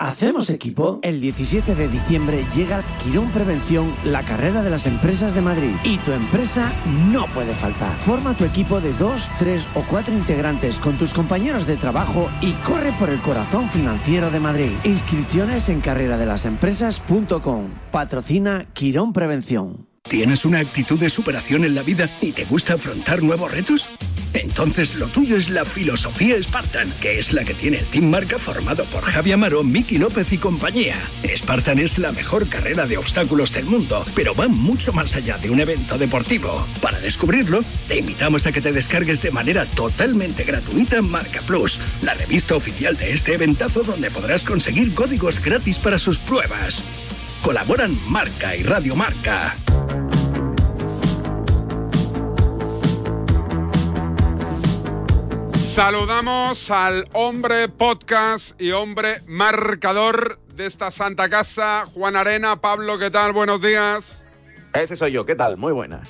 ¿Hacemos 0.00 0.48
equipo? 0.48 0.98
El 1.02 1.20
17 1.20 1.74
de 1.74 1.86
diciembre 1.86 2.46
llega 2.54 2.82
Quirón 3.04 3.30
Prevención, 3.32 3.94
la 4.02 4.24
carrera 4.24 4.62
de 4.62 4.70
las 4.70 4.86
empresas 4.86 5.34
de 5.34 5.42
Madrid. 5.42 5.74
Y 5.84 5.98
tu 5.98 6.12
empresa 6.12 6.72
no 7.12 7.26
puede 7.34 7.52
faltar. 7.52 7.94
Forma 7.98 8.32
tu 8.32 8.46
equipo 8.46 8.80
de 8.80 8.94
dos, 8.94 9.28
tres 9.38 9.68
o 9.74 9.82
cuatro 9.82 10.14
integrantes 10.14 10.80
con 10.80 10.96
tus 10.96 11.12
compañeros 11.12 11.66
de 11.66 11.76
trabajo 11.76 12.30
y 12.40 12.52
corre 12.64 12.92
por 12.92 13.10
el 13.10 13.20
corazón 13.20 13.68
financiero 13.68 14.30
de 14.30 14.40
Madrid. 14.40 14.72
Inscripciones 14.84 15.68
en 15.68 15.82
carreradelasempresas.com. 15.82 17.68
Patrocina 17.90 18.68
Quirón 18.72 19.12
Prevención. 19.12 19.89
¿Tienes 20.10 20.44
una 20.44 20.58
actitud 20.58 20.98
de 20.98 21.08
superación 21.08 21.64
en 21.64 21.76
la 21.76 21.82
vida 21.82 22.10
y 22.20 22.32
te 22.32 22.44
gusta 22.44 22.74
afrontar 22.74 23.22
nuevos 23.22 23.48
retos? 23.48 23.86
Entonces 24.34 24.96
lo 24.96 25.06
tuyo 25.06 25.36
es 25.36 25.48
la 25.50 25.64
filosofía 25.64 26.36
Spartan, 26.42 26.92
que 27.00 27.20
es 27.20 27.32
la 27.32 27.44
que 27.44 27.54
tiene 27.54 27.78
el 27.78 27.84
Team 27.86 28.06
Marca 28.10 28.36
formado 28.36 28.84
por 28.86 29.04
Javi 29.04 29.30
Amaro, 29.30 29.62
Miki 29.62 29.98
López 29.98 30.32
y 30.32 30.38
compañía. 30.38 30.96
Spartan 31.24 31.78
es 31.78 31.98
la 31.98 32.10
mejor 32.10 32.48
carrera 32.48 32.86
de 32.86 32.98
obstáculos 32.98 33.52
del 33.52 33.66
mundo, 33.66 34.04
pero 34.16 34.34
va 34.34 34.48
mucho 34.48 34.92
más 34.92 35.14
allá 35.14 35.38
de 35.38 35.50
un 35.50 35.60
evento 35.60 35.96
deportivo. 35.96 36.66
Para 36.82 36.98
descubrirlo, 36.98 37.60
te 37.86 38.00
invitamos 38.00 38.46
a 38.48 38.52
que 38.52 38.60
te 38.60 38.72
descargues 38.72 39.22
de 39.22 39.30
manera 39.30 39.64
totalmente 39.64 40.42
gratuita 40.42 41.02
Marca 41.02 41.40
Plus, 41.42 41.78
la 42.02 42.14
revista 42.14 42.56
oficial 42.56 42.96
de 42.96 43.12
este 43.12 43.34
eventazo 43.34 43.84
donde 43.84 44.10
podrás 44.10 44.42
conseguir 44.42 44.92
códigos 44.92 45.40
gratis 45.40 45.78
para 45.78 45.98
sus 45.98 46.18
pruebas. 46.18 46.82
Colaboran 47.42 47.96
Marca 48.08 48.54
y 48.54 48.62
Radio 48.62 48.94
Marca. 48.94 49.54
Saludamos 55.74 56.70
al 56.70 57.08
hombre 57.12 57.68
podcast 57.68 58.60
y 58.60 58.72
hombre 58.72 59.22
marcador 59.26 60.38
de 60.54 60.66
esta 60.66 60.90
santa 60.90 61.30
casa, 61.30 61.86
Juan 61.94 62.16
Arena. 62.16 62.60
Pablo, 62.60 62.98
¿qué 62.98 63.10
tal? 63.10 63.32
Buenos 63.32 63.62
días. 63.62 64.22
Ese 64.74 64.96
soy 64.96 65.12
yo, 65.12 65.24
¿qué 65.24 65.34
tal? 65.34 65.56
Muy 65.56 65.72
buenas. 65.72 66.08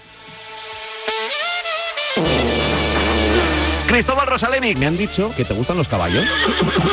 Cristóbal 3.87 4.27
Rosaleni, 4.27 4.75
me 4.75 4.87
han 4.87 4.97
dicho 4.97 5.33
que 5.37 5.45
te 5.45 5.55
gustan 5.55 5.77
los 5.77 5.89
caballos. 5.89 6.25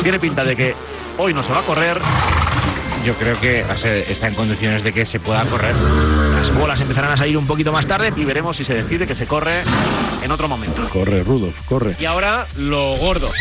Tiene 0.04 0.20
pinta 0.20 0.44
de 0.44 0.56
que 0.56 0.76
hoy 1.18 1.34
no 1.34 1.44
se 1.44 1.52
va 1.52 1.60
a 1.60 1.64
correr. 1.64 1.98
Yo 3.08 3.14
creo 3.14 3.40
que 3.40 3.64
está 4.12 4.28
en 4.28 4.36
condiciones 4.36 4.84
de 4.84 4.92
que 4.92 5.06
se 5.06 5.22
pueda 5.22 5.46
correr. 5.46 5.74
Las 6.36 6.54
bolas 6.54 6.82
empezarán 6.82 7.14
a 7.14 7.16
salir 7.16 7.38
un 7.38 7.48
poquito 7.48 7.72
más 7.72 7.88
tarde 7.88 8.12
y 8.14 8.26
veremos 8.26 8.58
si 8.58 8.66
se 8.66 8.74
decide 8.74 9.08
que 9.08 9.16
se 9.16 9.26
corre 9.26 9.64
en 10.22 10.30
otro 10.30 10.50
momento. 10.50 10.90
Corre, 10.90 11.24
Rudos, 11.24 11.54
corre. 11.70 11.96
Y 12.02 12.04
ahora 12.04 12.46
lo 12.58 12.98
gordo. 12.98 13.32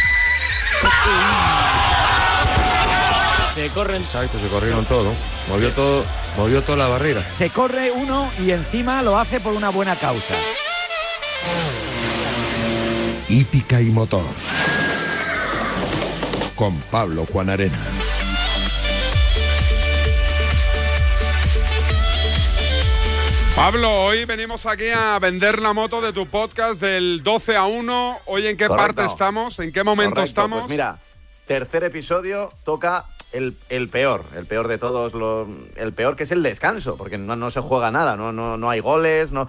Se 3.56 3.68
corren. 3.70 4.02
Exacto, 4.02 4.38
se 4.38 4.46
corrieron 4.46 4.84
todo. 4.84 5.12
Movió 5.48 5.72
todo, 5.72 6.04
movió 6.36 6.62
toda 6.62 6.78
la 6.78 6.86
barrera. 6.86 7.24
Se 7.36 7.50
corre 7.50 7.90
uno 7.90 8.30
y 8.38 8.52
encima 8.52 9.02
lo 9.02 9.18
hace 9.18 9.40
por 9.40 9.52
una 9.52 9.70
buena 9.70 9.96
causa. 9.96 10.34
Hípica 13.28 13.80
y 13.80 13.86
motor. 13.86 14.26
Con 16.54 16.76
Pablo 16.82 17.26
Juan 17.28 17.50
Arena. 17.50 18.05
Pablo, 23.56 23.90
hoy 24.04 24.26
venimos 24.26 24.66
aquí 24.66 24.90
a 24.90 25.18
vender 25.18 25.60
la 25.60 25.72
moto 25.72 26.02
de 26.02 26.12
tu 26.12 26.26
podcast 26.26 26.78
del 26.78 27.22
12 27.22 27.56
a 27.56 27.64
1. 27.64 28.18
Hoy, 28.26 28.46
¿en 28.46 28.56
qué 28.58 28.66
Correcto. 28.66 28.94
parte 28.94 29.10
estamos? 29.10 29.58
¿En 29.58 29.72
qué 29.72 29.82
momento 29.82 30.16
Correcto, 30.16 30.28
estamos? 30.28 30.58
Pues 30.60 30.70
mira, 30.70 30.98
tercer 31.46 31.82
episodio 31.82 32.52
toca 32.64 33.06
el, 33.32 33.56
el 33.70 33.88
peor, 33.88 34.26
el 34.36 34.44
peor 34.44 34.68
de 34.68 34.76
todos, 34.76 35.14
los, 35.14 35.48
el 35.76 35.94
peor 35.94 36.16
que 36.16 36.24
es 36.24 36.32
el 36.32 36.42
descanso, 36.42 36.98
porque 36.98 37.16
no, 37.16 37.34
no 37.34 37.50
se 37.50 37.60
juega 37.60 37.90
nada, 37.90 38.14
no, 38.14 38.30
no, 38.30 38.58
no 38.58 38.68
hay 38.68 38.80
goles, 38.80 39.32
no. 39.32 39.48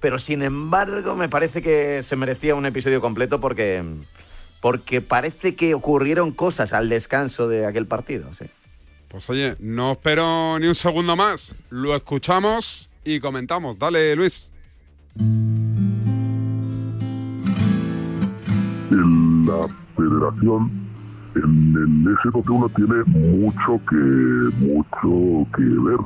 Pero 0.00 0.18
sin 0.18 0.42
embargo, 0.42 1.14
me 1.14 1.28
parece 1.28 1.62
que 1.62 2.02
se 2.02 2.16
merecía 2.16 2.56
un 2.56 2.66
episodio 2.66 3.00
completo 3.00 3.40
porque, 3.40 3.84
porque 4.60 5.00
parece 5.00 5.54
que 5.54 5.74
ocurrieron 5.74 6.32
cosas 6.32 6.72
al 6.72 6.88
descanso 6.88 7.46
de 7.46 7.66
aquel 7.66 7.86
partido. 7.86 8.34
Sí. 8.34 8.46
Pues 9.06 9.30
oye, 9.30 9.54
no 9.60 9.92
espero 9.92 10.58
ni 10.58 10.66
un 10.66 10.74
segundo 10.74 11.14
más. 11.14 11.54
Lo 11.70 11.94
escuchamos 11.94 12.90
y 13.04 13.20
comentamos. 13.20 13.78
Dale, 13.78 14.16
Luis. 14.16 14.50
En 18.90 19.46
la 19.46 19.68
federación, 19.96 20.70
en 21.36 22.04
el 22.06 22.16
SJ1 22.16 22.74
tiene 22.74 23.04
mucho 23.06 23.80
que, 23.88 23.96
mucho 24.64 25.46
que 25.56 25.62
ver, 25.62 25.98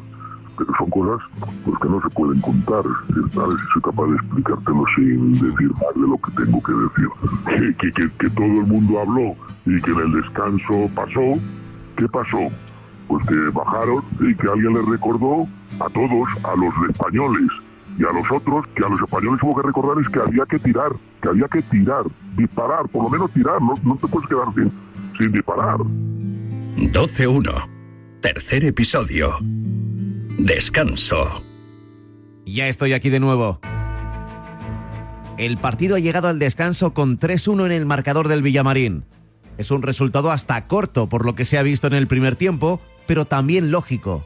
pero 0.57 0.73
son 0.79 0.91
cosas 0.91 1.21
pues, 1.65 1.79
que 1.81 1.89
no 1.89 2.03
se 2.03 2.11
pueden 2.11 2.41
contar. 2.41 2.85
A 2.85 3.47
ver 3.47 3.59
si 3.59 3.67
soy 3.73 3.83
capaz 3.83 4.07
de 4.07 4.17
explicártelo 4.17 4.85
sin 4.97 5.33
decir 5.33 5.71
más 5.73 5.95
de 5.95 6.09
lo 6.09 6.19
que 6.19 6.31
tengo 6.33 6.63
que 6.63 6.73
decir. 6.73 7.09
Que, 7.79 7.93
que, 7.93 8.11
que 8.19 8.31
todo 8.31 8.45
el 8.45 8.67
mundo 8.67 9.01
habló 9.01 9.35
y 9.67 9.81
que 9.81 9.91
en 9.91 9.99
el 9.99 10.13
descanso 10.13 10.91
pasó. 10.95 11.39
¿Qué 11.97 12.09
pasó? 12.09 12.51
Pues 13.09 13.27
que 13.27 13.35
bajaron 13.53 14.05
y 14.21 14.35
que 14.35 14.49
alguien 14.49 14.75
les 14.75 14.87
recordó 14.87 15.49
a 15.81 15.89
todos, 15.89 16.29
a 16.45 16.55
los 16.57 16.91
españoles 16.91 17.49
y 17.99 18.05
a 18.05 18.13
los 18.13 18.31
otros, 18.31 18.67
que 18.77 18.85
a 18.85 18.89
los 18.89 19.01
españoles 19.01 19.41
hubo 19.43 19.61
que 19.61 19.67
recordar 19.67 20.01
es 20.01 20.09
que 20.09 20.21
había 20.21 20.45
que 20.47 20.59
tirar, 20.59 20.93
que 21.21 21.29
había 21.29 21.49
que 21.49 21.63
tirar, 21.63 22.05
disparar, 22.37 22.89
por 22.89 23.05
lo 23.05 23.11
menos 23.11 23.33
tirar, 23.33 23.61
no, 23.61 23.75
no 23.83 23.97
te 23.97 24.07
puedes 24.07 24.29
quedar 24.29 24.55
sin, 24.55 24.71
sin 25.19 25.33
disparar. 25.33 25.79
12-1. 26.77 27.69
Tercer 28.21 28.65
episodio. 28.65 29.37
Descanso. 30.39 31.43
Ya 32.47 32.69
estoy 32.69 32.93
aquí 32.93 33.11
de 33.11 33.21
nuevo. 33.21 33.61
El 35.37 35.57
partido 35.57 35.97
ha 35.97 36.01
llegado 36.01 36.29
al 36.29 36.39
descanso 36.39 36.95
con 36.95 37.19
3-1 37.19 37.67
en 37.67 37.73
el 37.73 37.87
marcador 37.87 38.29
del 38.29 38.43
Villamarín. 38.43 39.05
Es 39.57 39.71
un 39.71 39.83
resultado 39.83 40.31
hasta 40.31 40.67
corto 40.67 41.09
por 41.09 41.27
lo 41.27 41.35
que 41.35 41.45
se 41.45 41.59
ha 41.59 41.63
visto 41.63 41.87
en 41.87 41.95
el 41.95 42.07
primer 42.07 42.37
tiempo, 42.37 42.81
pero 43.09 43.25
también 43.25 43.73
lógico. 43.73 44.25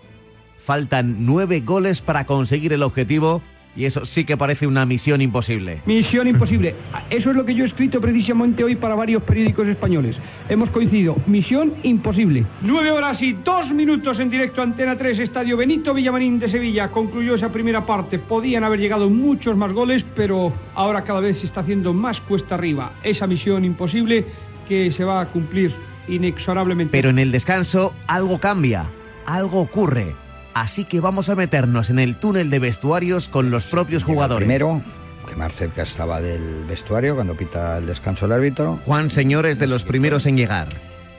Faltan 0.59 1.25
nueve 1.25 1.61
goles 1.61 2.03
para 2.03 2.27
conseguir 2.27 2.73
el 2.73 2.83
objetivo 2.83 3.41
y 3.75 3.87
eso 3.87 4.05
sí 4.05 4.25
que 4.25 4.37
parece 4.37 4.67
una 4.67 4.85
misión 4.85 5.23
imposible. 5.23 5.81
Misión 5.87 6.27
imposible. 6.27 6.75
Eso 7.09 7.31
es 7.31 7.37
lo 7.37 7.47
que 7.47 7.55
yo 7.55 7.65
he 7.65 7.67
escrito 7.69 8.01
precisamente 8.01 8.63
hoy 8.65 8.75
para 8.77 8.95
varios 8.95 9.23
periódicos 9.23 9.67
españoles. 9.69 10.17
Hemos 10.49 10.69
coincidido. 10.71 11.17
Misión 11.27 11.73
imposible. 11.85 12.45
Nueve 12.61 12.91
horas 12.91 13.23
y 13.23 13.33
dos 13.33 13.73
minutos 13.73 14.19
en 14.21 14.31
directo 14.31 14.61
Antena 14.61 14.99
3, 14.99 15.21
Estadio 15.21 15.57
Benito 15.57 15.95
Villamarín 15.95 16.39
de 16.39 16.51
Sevilla. 16.51 16.89
Concluyó 16.89 17.37
esa 17.37 17.51
primera 17.51 17.87
parte. 17.87 18.19
Podían 18.19 18.65
haber 18.65 18.81
llegado 18.81 19.09
muchos 19.09 19.57
más 19.57 19.73
goles, 19.73 20.05
pero 20.17 20.53
ahora 20.75 21.03
cada 21.05 21.21
vez 21.21 21.39
se 21.39 21.47
está 21.47 21.61
haciendo 21.61 21.95
más 21.95 22.21
cuesta 22.21 22.57
arriba. 22.57 22.93
Esa 23.05 23.27
misión 23.29 23.65
imposible 23.65 24.27
que 24.69 24.93
se 24.93 25.05
va 25.05 25.21
a 25.21 25.27
cumplir 25.29 25.73
inexorablemente. 26.09 26.93
Pero 26.93 27.11
en 27.11 27.19
el 27.19 27.33
descanso 27.33 27.95
algo 28.07 28.39
cambia, 28.39 28.91
algo 29.27 29.61
ocurre. 29.61 30.15
Así 30.55 30.85
que 30.85 31.01
vamos 31.01 31.29
a 31.29 31.35
meternos 31.35 31.91
en 31.91 31.99
el 31.99 32.17
túnel 32.17 32.51
de 32.51 32.59
vestuarios 32.59 33.29
con 33.29 33.51
los 33.51 33.65
propios 33.67 34.05
jugadores. 34.05 34.47
Primero, 34.47 34.83
que 35.29 35.37
más 35.37 35.55
cerca 35.55 35.83
estaba 35.83 36.21
del 36.21 36.65
vestuario 36.69 37.15
cuando 37.15 37.35
pita 37.35 37.79
el 37.79 37.87
descanso 37.87 38.27
el 38.27 38.33
árbitro. 38.33 38.79
Juan 38.85 39.09
Señor 39.11 39.47
es 39.47 39.59
de 39.59 39.67
los 39.67 39.85
primeros 39.85 40.27
en 40.27 40.37
llegar. 40.37 40.69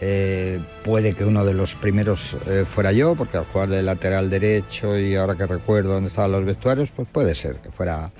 Eh, 0.01 0.59
puede 0.83 1.13
que 1.13 1.23
uno 1.23 1.45
de 1.45 1.53
los 1.53 1.75
primeros 1.75 2.35
eh, 2.45 2.65
fuera 2.67 2.91
yo, 2.91 3.15
porque 3.15 3.37
al 3.37 3.45
jugar 3.45 3.69
de 3.69 3.81
lateral 3.81 4.29
derecho 4.29 4.97
y 4.99 5.15
ahora 5.15 5.35
que 5.35 5.47
recuerdo 5.47 5.93
dónde 5.93 6.09
estaban 6.09 6.31
los 6.31 6.43
vestuarios, 6.43 6.91
pues 6.91 7.07
puede 7.09 7.33
ser 7.35 7.55
que 7.57 7.71
fuera 7.71 8.11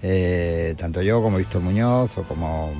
eh, 0.00 0.76
tanto 0.78 1.02
yo 1.02 1.20
como 1.20 1.38
Víctor 1.38 1.60
Muñoz 1.60 2.16
o 2.18 2.22
como 2.22 2.72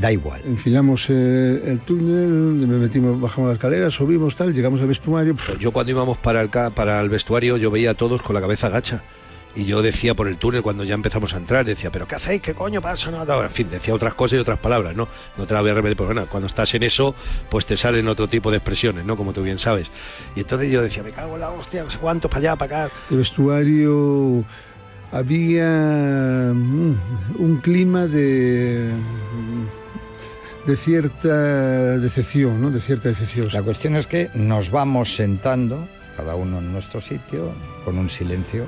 da 0.00 0.12
igual. 0.12 0.40
Enfilamos 0.44 1.06
eh, 1.08 1.62
el 1.66 1.80
túnel, 1.80 2.66
me 2.66 2.78
metimos, 2.78 3.20
bajamos 3.20 3.48
la 3.48 3.54
escalera, 3.54 3.90
subimos 3.90 4.34
tal, 4.34 4.52
llegamos 4.52 4.80
al 4.80 4.88
vestuario. 4.88 5.36
Yo 5.58 5.72
cuando 5.72 5.92
íbamos 5.92 6.18
para 6.18 6.40
el, 6.40 6.48
para 6.48 7.00
el 7.00 7.08
vestuario 7.08 7.56
yo 7.56 7.70
veía 7.70 7.90
a 7.90 7.94
todos 7.94 8.22
con 8.22 8.34
la 8.34 8.40
cabeza 8.40 8.68
gacha. 8.68 9.02
Y 9.56 9.66
yo 9.66 9.82
decía 9.82 10.14
por 10.14 10.26
el 10.26 10.36
túnel 10.36 10.62
cuando 10.62 10.82
ya 10.82 10.94
empezamos 10.94 11.32
a 11.32 11.36
entrar, 11.36 11.64
decía, 11.64 11.92
pero 11.92 12.08
¿qué 12.08 12.16
hacéis? 12.16 12.42
¿Qué 12.42 12.54
coño 12.54 12.82
pasa? 12.82 13.12
Nada. 13.12 13.40
En 13.40 13.50
fin, 13.50 13.68
decía 13.70 13.94
otras 13.94 14.14
cosas 14.14 14.38
y 14.38 14.40
otras 14.40 14.58
palabras, 14.58 14.96
¿no? 14.96 15.06
No 15.36 15.46
te 15.46 15.54
la 15.54 15.60
voy 15.60 15.70
a 15.70 15.74
repetir, 15.74 15.96
pero 15.96 16.08
bueno, 16.08 16.26
cuando 16.28 16.48
estás 16.48 16.74
en 16.74 16.82
eso, 16.82 17.14
pues 17.50 17.64
te 17.64 17.76
salen 17.76 18.08
otro 18.08 18.26
tipo 18.26 18.50
de 18.50 18.56
expresiones, 18.56 19.04
¿no? 19.04 19.16
Como 19.16 19.32
tú 19.32 19.42
bien 19.44 19.60
sabes. 19.60 19.92
Y 20.34 20.40
entonces 20.40 20.72
yo 20.72 20.82
decía, 20.82 21.04
me 21.04 21.12
cago 21.12 21.34
en 21.34 21.40
la 21.40 21.50
hostia, 21.50 21.84
no 21.84 21.90
sé 21.90 21.98
cuántos, 21.98 22.28
para 22.28 22.40
allá, 22.40 22.56
para 22.56 22.86
acá. 22.86 22.94
El 23.12 23.18
vestuario 23.18 24.44
había 25.12 26.50
mm, 26.52 26.94
un 27.38 27.60
clima 27.62 28.06
de 28.06 28.90
de 30.66 30.76
cierta 30.76 31.98
decepción, 31.98 32.60
¿no? 32.60 32.70
De 32.70 32.80
cierta 32.80 33.08
decepción. 33.08 33.48
La 33.52 33.62
cuestión 33.62 33.96
es 33.96 34.06
que 34.06 34.30
nos 34.34 34.70
vamos 34.70 35.14
sentando, 35.14 35.86
cada 36.16 36.34
uno 36.34 36.58
en 36.58 36.72
nuestro 36.72 37.00
sitio, 37.00 37.52
con 37.84 37.98
un 37.98 38.08
silencio 38.08 38.66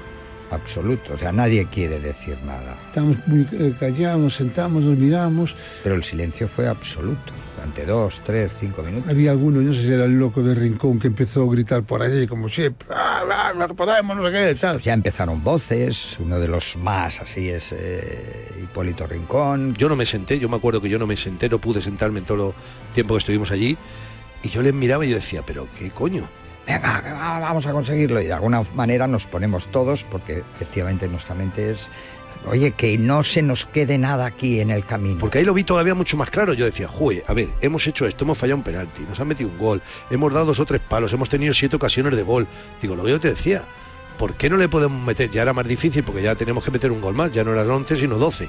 absoluto. 0.51 1.15
O 1.15 1.19
sea, 1.19 1.33
nadie 1.33 1.67
quiere 1.67 1.99
decir 2.01 2.37
nada. 2.45 2.77
Estábamos 2.89 3.17
muy 3.27 3.47
eh, 3.53 3.75
callados, 3.79 4.35
sentamos, 4.35 4.83
nos 4.83 4.97
miramos. 4.97 5.55
Pero 5.83 5.95
el 5.95 6.05
silencio 6.05 6.49
fue 6.49 6.69
absoluto. 6.69 7.33
Durante 7.57 7.87
dos, 7.87 8.21
tres, 8.23 8.53
cinco 8.61 8.83
minutos. 8.83 9.09
Había 9.09 9.31
alguno, 9.31 9.63
no 9.63 9.73
sé 9.73 9.81
si 9.81 9.93
era 9.93 10.05
el 10.05 10.19
loco 10.19 10.43
de 10.43 10.55
Rincón, 10.55 10.99
que 10.99 11.07
empezó 11.07 11.45
a 11.45 11.53
gritar 11.53 11.83
por 11.85 12.03
allí, 12.03 12.27
como 12.27 12.51
siempre, 12.51 12.87
¡ah, 12.91 13.23
ah, 13.31 13.53
no 13.57 13.75
podemos, 13.75 14.15
no 14.15 14.27
sé 14.27 14.33
qué, 14.33 14.55
tal. 14.55 14.75
Pues 14.75 14.85
ya 14.85 14.93
empezaron 14.93 15.43
voces, 15.43 16.19
uno 16.21 16.39
de 16.39 16.49
los 16.49 16.77
más 16.77 17.21
así 17.21 17.49
es 17.49 17.73
eh, 17.73 18.61
Hipólito 18.63 19.07
Rincón. 19.07 19.75
Yo 19.75 19.89
no 19.89 19.97
me 19.97 20.05
senté, 20.05 20.39
yo 20.39 20.51
me 20.51 20.57
acuerdo 20.57 20.83
que 20.83 20.91
yo 20.91 20.99
no 20.99 21.07
me 21.07 21.17
senté, 21.17 21.49
no 21.49 21.59
pude 21.59 21.81
sentarme 21.81 22.19
en 22.19 22.27
todo 22.27 22.49
el 22.49 22.95
tiempo 22.95 23.15
que 23.15 23.19
estuvimos 23.19 23.51
allí. 23.51 23.79
Y 24.43 24.51
yo 24.51 24.61
les 24.61 24.75
miraba 24.75 25.07
y 25.07 25.11
yo 25.11 25.17
decía, 25.17 25.43
pero 25.47 25.67
¿qué 25.79 25.91
coño? 25.91 26.29
Venga, 26.67 27.39
vamos 27.41 27.65
a 27.67 27.73
conseguirlo. 27.73 28.21
Y 28.21 28.27
de 28.27 28.33
alguna 28.33 28.63
manera 28.75 29.07
nos 29.07 29.25
ponemos 29.27 29.69
todos, 29.71 30.05
porque 30.05 30.43
efectivamente 30.55 31.09
nuestra 31.09 31.35
mente 31.35 31.71
es, 31.71 31.89
oye, 32.45 32.73
que 32.73 32.99
no 32.99 33.23
se 33.23 33.43
nos 33.43 33.67
quede 33.67 33.99
nada 33.99 34.27
aquí 34.27 34.61
en 34.61 34.71
el 34.71 34.85
camino. 34.85 35.19
Porque 35.19 35.39
ahí 35.39 35.45
lo 35.45 35.55
vi 35.55 35.65
todavía 35.65 35.95
mucho 35.95 36.17
más 36.17 36.31
claro. 36.31 36.53
Yo 36.53 36.65
decía, 36.65 36.89
joder, 36.89 37.25
a 37.27 37.33
ver, 37.33 37.49
hemos 37.61 37.87
hecho 37.87 38.07
esto, 38.07 38.25
hemos 38.25 38.39
fallado 38.39 38.59
un 38.59 38.65
penalti, 38.65 39.03
nos 39.03 39.19
han 39.21 39.29
metido 39.29 39.51
un 39.51 39.59
gol, 39.59 39.83
hemos 40.11 40.33
dado 40.33 40.47
dos 40.47 40.61
o 40.61 40.67
tres 40.67 40.81
palos, 40.81 41.13
hemos 41.13 41.29
tenido 41.29 41.55
siete 41.55 41.77
ocasiones 41.77 42.17
de 42.17 42.23
gol. 42.23 42.47
Digo, 42.81 42.95
lo 42.95 43.05
que 43.05 43.11
yo 43.11 43.21
te 43.21 43.29
decía, 43.29 43.63
¿por 44.19 44.35
qué 44.35 44.51
no 44.51 44.57
le 44.57 44.69
podemos 44.69 45.03
meter? 45.03 45.31
Ya 45.31 45.43
era 45.43 45.53
más 45.53 45.67
difícil 45.67 46.05
porque 46.05 46.23
ya 46.23 46.35
tenemos 46.35 46.65
que 46.65 46.71
meter 46.71 46.91
un 46.91 47.01
gol 47.01 47.15
más, 47.15 47.31
ya 47.33 47.45
no 47.45 47.53
eran 47.53 47.71
11 47.71 47.97
sino 47.97 48.19
12. 48.19 48.49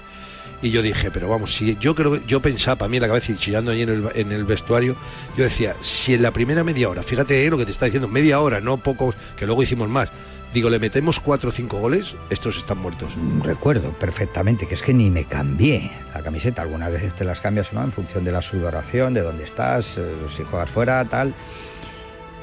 Y 0.62 0.72
yo 0.72 0.82
dije, 0.82 1.12
pero 1.12 1.30
vamos, 1.30 1.54
si 1.56 1.78
yo 1.80 1.94
creo 1.94 2.26
yo 2.26 2.42
pensaba 2.42 2.78
para 2.78 2.90
mí 2.90 2.98
en 2.98 3.02
la 3.02 3.08
cabeza 3.08 3.32
y 3.32 3.36
chillando 3.36 3.72
ahí 3.72 3.84
en 3.84 3.90
el, 3.90 4.10
en 4.16 4.32
el 4.32 4.44
vestuario, 4.44 4.96
yo 5.38 5.44
decía, 5.44 5.76
si 5.82 6.16
en 6.16 6.24
la 6.24 6.32
primera 6.32 6.64
media 6.64 6.90
hora, 6.90 7.04
fíjate 7.04 7.46
eh, 7.46 7.50
lo 7.50 7.60
que 7.60 7.66
te 7.66 7.72
está 7.72 7.86
diciendo, 7.86 8.08
media 8.08 8.40
hora, 8.40 8.60
no 8.60 8.78
pocos, 8.78 9.16
que 9.36 9.46
luego 9.46 9.62
hicimos 9.62 9.88
más, 9.88 10.12
digo, 10.54 10.70
le 10.70 10.80
metemos 10.80 11.20
cuatro 11.20 11.50
o 11.50 11.52
cinco 11.52 11.78
goles, 11.80 12.16
estos 12.30 12.58
están 12.58 12.80
muertos. 12.80 13.10
Recuerdo 13.44 13.92
perfectamente 13.92 14.68
que 14.68 14.74
es 14.74 14.82
que 14.82 14.94
ni 14.94 15.10
me 15.10 15.26
cambié 15.26 15.92
la 16.14 16.22
camiseta. 16.22 16.62
Algunas 16.62 16.92
veces 16.92 17.14
te 17.14 17.26
las 17.26 17.42
cambias 17.42 17.72
o 17.72 17.76
no 17.76 17.84
en 17.84 17.92
función 17.92 18.24
de 18.24 18.32
la 18.32 18.42
sudoración, 18.42 19.14
de 19.14 19.22
dónde 19.22 19.44
estás, 19.44 19.98
eh, 19.98 20.16
si 20.30 20.44
juegas 20.44 20.70
fuera, 20.70 21.04
tal. 21.06 21.34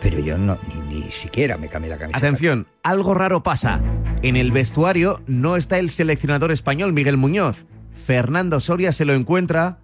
Pero 0.03 0.19
yo 0.19 0.37
no, 0.37 0.59
ni, 0.69 1.01
ni 1.01 1.11
siquiera 1.11 1.57
me 1.57 1.69
cambié 1.69 1.91
la 1.91 1.99
camiseta. 1.99 2.19
Atención, 2.19 2.67
algo 2.83 3.15
raro 3.15 3.43
pasa. 3.43 3.83
En 4.23 4.37
el 4.37 4.53
vestuario 4.53 5.23
no 5.27 5.57
está 5.57 5.79
el 5.79 5.91
seleccionador 5.91 6.53
español 6.53 6.93
Miguel 6.93 7.17
Muñoz. 7.17 7.67
Fernando 8.05 8.61
Soria 8.61 8.93
se 8.93 9.07
lo 9.07 9.15
encuentra 9.15 9.79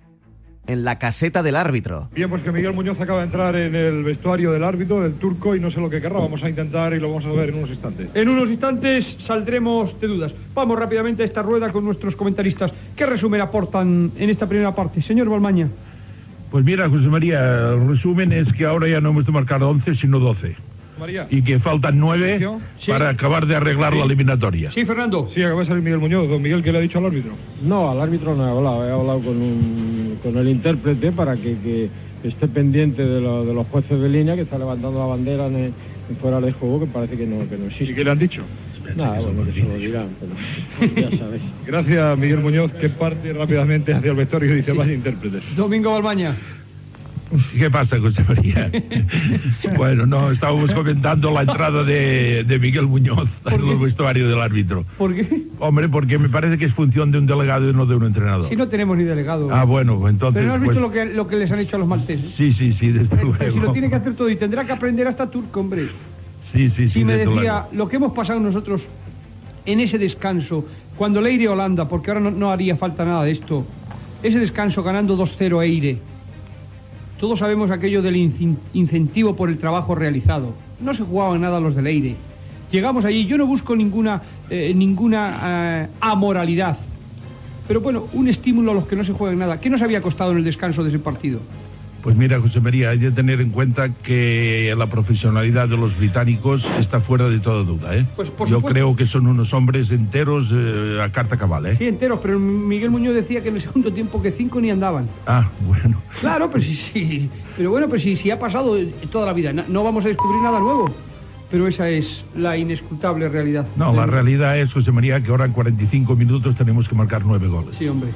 en 0.67 0.85
la 0.85 0.99
caseta 0.99 1.43
del 1.43 1.57
árbitro. 1.57 2.09
Bien, 2.15 2.31
pues 2.31 2.43
que 2.43 2.53
Miguel 2.53 2.73
Muñoz 2.73 3.01
acaba 3.01 3.21
de 3.21 3.27
entrar 3.27 3.57
en 3.57 3.75
el 3.75 4.05
vestuario 4.05 4.53
del 4.53 4.63
árbitro, 4.63 5.01
del 5.01 5.15
turco, 5.15 5.57
y 5.57 5.61
no 5.61 5.71
sé 5.71 5.81
lo 5.81 5.91
que 5.91 6.01
querrá. 6.01 6.21
Vamos 6.21 6.43
a 6.43 6.49
intentar 6.49 6.93
y 6.93 7.01
lo 7.01 7.09
vamos 7.09 7.25
a 7.25 7.33
ver 7.33 7.49
en 7.49 7.57
unos 7.57 7.71
instantes. 7.71 8.09
En 8.15 8.29
unos 8.29 8.49
instantes 8.49 9.17
saldremos 9.27 10.01
de 10.01 10.07
dudas. 10.07 10.33
Vamos 10.55 10.79
rápidamente 10.79 11.23
a 11.23 11.27
esta 11.27 11.43
rueda 11.43 11.73
con 11.73 11.85
nuestros 11.85 12.15
comentaristas. 12.15 12.73
¿Qué 12.95 13.07
resumen 13.07 13.41
aportan 13.41 14.13
en 14.17 14.31
esta 14.31 14.49
primera 14.49 14.75
parte? 14.75 15.03
Señor 15.03 15.29
Balmaña. 15.29 15.69
Pues 16.51 16.65
mira, 16.65 16.89
José 16.89 17.07
María, 17.07 17.71
el 17.75 17.89
resumen 17.89 18.33
es 18.33 18.53
que 18.53 18.65
ahora 18.65 18.89
ya 18.89 19.01
no 19.01 19.11
hemos 19.11 19.25
de 19.25 19.33
marcar 19.33 19.63
11, 19.63 19.95
sino 19.95 20.19
12. 20.19 20.57
María. 21.01 21.27
Y 21.31 21.43
que 21.43 21.59
faltan 21.59 21.99
9 21.99 22.39
Sí. 22.79 22.91
para 22.91 23.09
acabar 23.09 23.47
de 23.47 23.57
arreglar 23.57 23.95
la 23.95 24.05
eliminatoria. 24.05 24.71
Sí, 24.71 24.85
Fernando. 24.85 25.29
Sí, 25.35 25.43
acaba 25.43 25.61
de 25.63 25.67
salir 25.67 25.83
Miguel 25.83 25.99
Muñoz. 25.99 26.29
Don 26.29 26.41
Miguel, 26.43 26.63
¿qué 26.63 26.71
le 26.73 26.79
ha 26.79 26.81
dicho 26.81 26.99
al 26.99 27.07
árbitro? 27.07 27.33
No, 27.63 27.91
al 27.91 28.01
árbitro 28.01 28.35
no 28.37 28.47
he 28.47 28.51
hablado, 28.51 28.87
he 28.89 28.93
hablado 28.93 29.21
con, 29.21 29.37
un- 29.41 30.19
con 30.23 30.37
el 30.37 30.49
intérprete 30.49 31.11
para 31.13 31.35
que, 31.37 31.57
que 31.61 31.91
esté 32.29 32.47
pendiente 32.49 33.03
de, 33.05 33.21
lo- 33.21 33.45
de 33.45 33.55
los 33.55 33.67
jueces 33.69 34.01
de 34.01 34.09
línea 34.09 34.35
que 34.37 34.43
está 34.43 34.59
levantando 34.59 34.99
la 34.99 35.07
bandera 35.07 35.47
en, 35.47 35.57
el- 35.57 35.73
en 36.11 36.17
fuera 36.17 36.41
de 36.41 36.53
juego 36.53 36.81
que 36.81 36.87
parece 36.87 37.17
que 37.17 37.27
no, 37.27 37.49
que 37.49 37.57
no 37.57 37.67
existe. 37.67 37.93
¿Y 37.93 37.95
qué 37.95 38.05
le 38.05 38.11
han 38.11 38.19
dicho? 38.19 38.43
Nada, 38.97 39.21
bueno, 39.21 39.45
que 39.45 39.53
se 39.53 39.61
lo 39.67 39.75
dirán, 39.77 40.09
pero 40.19 40.91
ya 41.11 41.17
sabes. 41.19 41.41
Gracias, 41.67 42.19
Miguel 42.19 42.39
Muñoz, 42.39 42.73
que 42.73 42.89
parte 42.89 43.33
rápidamente 43.33 43.93
hacia 43.95 44.11
el 44.11 44.17
vestuario 44.17 44.53
y 44.53 44.57
dice, 44.57 44.73
vaya 44.73 44.93
intérpretes. 44.93 45.43
Domingo 45.55 45.93
Balmaña. 45.93 46.37
¿Qué 47.59 47.71
pasa, 47.71 47.99
José 48.01 48.25
María? 48.27 48.71
bueno, 49.77 50.07
no, 50.07 50.31
estábamos 50.33 50.73
comentando 50.73 51.31
la 51.31 51.43
entrada 51.43 51.85
de, 51.85 52.45
de 52.45 52.59
Miguel 52.59 52.87
Muñoz 52.87 53.29
en 53.47 53.69
el 53.69 53.79
vestuario 53.79 54.29
del 54.29 54.41
árbitro. 54.41 54.85
¿Por 54.99 55.15
qué? 55.15 55.45
Hombre, 55.59 55.89
porque 55.89 56.19
me 56.19 56.29
parece 56.29 56.59
que 56.59 56.65
es 56.67 56.75
función 56.75 57.11
de 57.11 57.19
un 57.19 57.27
delegado 57.27 57.71
y 57.71 57.73
no 57.75 57.87
de 57.87 57.95
un 57.95 58.05
entrenador. 58.05 58.49
Si 58.49 58.57
no 58.57 58.69
tenemos 58.69 58.97
ni 58.97 59.05
delegado. 59.05 59.49
Ah, 59.53 59.65
bueno, 59.65 60.09
entonces... 60.09 60.41
Pero 60.43 60.49
no 60.49 60.55
has 60.55 60.61
visto 60.61 60.81
pues- 60.81 60.83
lo, 60.83 60.93
que, 60.93 61.15
lo 61.15 61.27
que 61.29 61.37
les 61.37 61.51
han 61.53 61.61
hecho 61.61 61.77
a 61.77 61.79
los 61.79 61.89
malteses. 61.89 62.33
Sí, 62.37 62.53
sí, 62.53 62.75
sí, 62.79 62.89
desde 62.93 63.09
Pero 63.09 63.33
si 63.39 63.45
luego. 63.45 63.67
lo 63.67 63.73
tiene 63.73 63.89
que 63.91 63.97
hacer 63.97 64.15
todo 64.15 64.29
y 64.29 64.37
tendrá 64.37 64.65
que 64.65 64.73
aprender 64.73 65.07
hasta 65.07 65.29
turco, 65.31 65.61
hombre. 65.61 65.89
Sí, 66.53 66.71
sí, 66.77 66.89
sí, 66.91 67.01
Y 67.01 67.05
me 67.05 67.17
decía, 67.17 67.33
luego. 67.33 67.69
lo 67.73 67.89
que 67.89 67.97
hemos 67.97 68.13
pasado 68.13 68.41
nosotros 68.41 68.83
en 69.67 69.79
ese 69.79 69.99
descanso, 69.99 70.67
cuando 70.97 71.21
Leire 71.21 71.49
Holanda, 71.49 71.87
porque 71.89 72.11
ahora 72.11 72.21
no, 72.21 72.31
no 72.33 72.51
haría 72.51 72.75
falta 72.77 73.05
nada 73.05 73.23
de 73.25 73.33
esto, 73.33 73.65
ese 74.23 74.39
descanso 74.41 74.83
ganando 74.83 75.17
2-0 75.17 75.63
Eire, 75.63 75.99
todos 77.21 77.39
sabemos 77.39 77.71
aquello 77.71 78.01
del 78.01 78.17
incentivo 78.73 79.37
por 79.37 79.51
el 79.51 79.59
trabajo 79.59 79.95
realizado. 79.95 80.55
No 80.81 80.95
se 80.95 81.05
jugaban 81.05 81.43
nada 81.43 81.61
los 81.61 81.77
del 81.77 81.87
Eire. 81.87 82.17
Llegamos 82.73 83.05
allí, 83.05 83.27
yo 83.27 83.37
no 83.37 83.47
busco 83.47 83.77
ninguna, 83.77 84.23
eh, 84.49 84.73
ninguna 84.75 85.41
eh, 85.43 85.89
amoralidad, 86.01 86.79
pero 87.69 87.83
bueno, 87.83 88.07
un 88.15 88.29
estímulo 88.29 88.71
a 88.71 88.75
los 88.75 88.87
que 88.87 88.97
no 88.97 89.05
se 89.05 89.13
juegan 89.13 89.39
nada. 89.39 89.61
¿Qué 89.61 89.69
nos 89.69 89.83
había 89.83 90.01
costado 90.01 90.33
en 90.33 90.39
el 90.39 90.45
descanso 90.45 90.83
de 90.83 90.89
ese 90.89 90.99
partido? 90.99 91.41
Pues 92.03 92.17
mira, 92.17 92.41
José 92.41 92.61
María, 92.61 92.91
hay 92.91 92.99
que 92.99 93.11
tener 93.11 93.41
en 93.43 93.51
cuenta 93.51 93.91
que 93.93 94.75
la 94.77 94.87
profesionalidad 94.87 95.69
de 95.69 95.77
los 95.77 95.97
británicos 95.99 96.65
está 96.79 97.01
fuera 97.01 97.29
de 97.29 97.39
toda 97.41 97.63
duda, 97.63 97.95
¿eh? 97.95 98.07
Pues, 98.17 98.31
por 98.31 98.49
Yo 98.49 98.57
supuesto. 98.57 98.75
creo 98.75 98.97
que 98.97 99.07
son 99.07 99.27
unos 99.27 99.53
hombres 99.53 99.91
enteros 99.91 100.47
eh, 100.51 100.99
a 101.03 101.11
carta 101.11 101.37
cabal, 101.37 101.67
¿eh? 101.67 101.77
Sí, 101.77 101.87
enteros, 101.87 102.21
pero 102.23 102.39
Miguel 102.39 102.91
Muñoz 102.91 103.15
decía 103.15 103.43
que 103.43 103.51
en 103.51 103.57
el 103.57 103.63
segundo 103.63 103.93
tiempo 103.93 104.23
que 104.23 104.33
cinco 104.33 104.61
ni 104.63 104.71
andaban. 104.71 105.09
Ah, 105.27 105.49
bueno. 105.67 106.01
Claro, 106.21 106.51
pero 106.51 106.65
sí, 106.65 106.81
sí. 106.93 107.29
Pero 107.57 107.71
bueno, 107.71 107.89
pues 107.89 108.03
sí, 108.03 108.17
sí 108.17 108.31
ha 108.31 108.39
pasado 108.39 108.77
toda 109.13 109.27
la 109.27 109.33
vida. 109.35 109.53
No, 109.53 109.65
no 109.69 109.85
vamos 109.85 110.05
a 110.05 110.09
descubrir 110.09 110.43
nada 110.43 110.59
nuevo. 110.59 110.91
Pero 111.51 111.67
esa 111.67 111.89
es 111.89 112.25
la 112.37 112.57
inescrutable 112.57 113.29
realidad. 113.29 113.67
No, 113.77 113.93
la 113.93 114.07
realidad 114.07 114.57
es, 114.59 114.73
José 114.73 114.93
María, 114.93 115.21
que 115.21 115.31
ahora 115.31 115.45
en 115.45 115.53
45 115.53 116.15
minutos 116.17 116.57
tenemos 116.57 116.89
que 116.89 116.95
marcar 116.95 117.23
nueve 117.27 117.49
goles. 117.49 117.75
Sí, 117.77 117.89
hombre. 117.89 118.09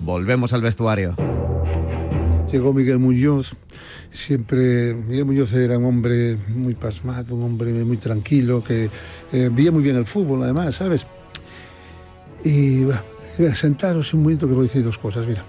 Volvemos 0.00 0.52
al 0.52 0.60
vestuario. 0.62 1.14
Llegó 2.54 2.72
Miguel 2.72 3.00
Muñoz, 3.00 3.56
siempre, 4.12 4.94
Miguel 4.94 5.24
Muñoz 5.24 5.52
era 5.54 5.76
un 5.76 5.86
hombre 5.86 6.36
muy 6.36 6.74
pasmado, 6.76 7.34
un 7.34 7.42
hombre 7.42 7.72
muy 7.72 7.96
tranquilo, 7.96 8.62
que 8.62 8.88
eh, 9.32 9.50
veía 9.52 9.72
muy 9.72 9.82
bien 9.82 9.96
el 9.96 10.06
fútbol 10.06 10.44
además, 10.44 10.76
¿sabes? 10.76 11.04
Y 12.44 12.84
va, 12.84 13.02
sentaros 13.56 14.14
un 14.14 14.22
momento 14.22 14.46
que 14.46 14.52
voy 14.54 14.60
a 14.60 14.68
decir 14.68 14.84
dos 14.84 14.98
cosas, 14.98 15.26
mira. 15.26 15.44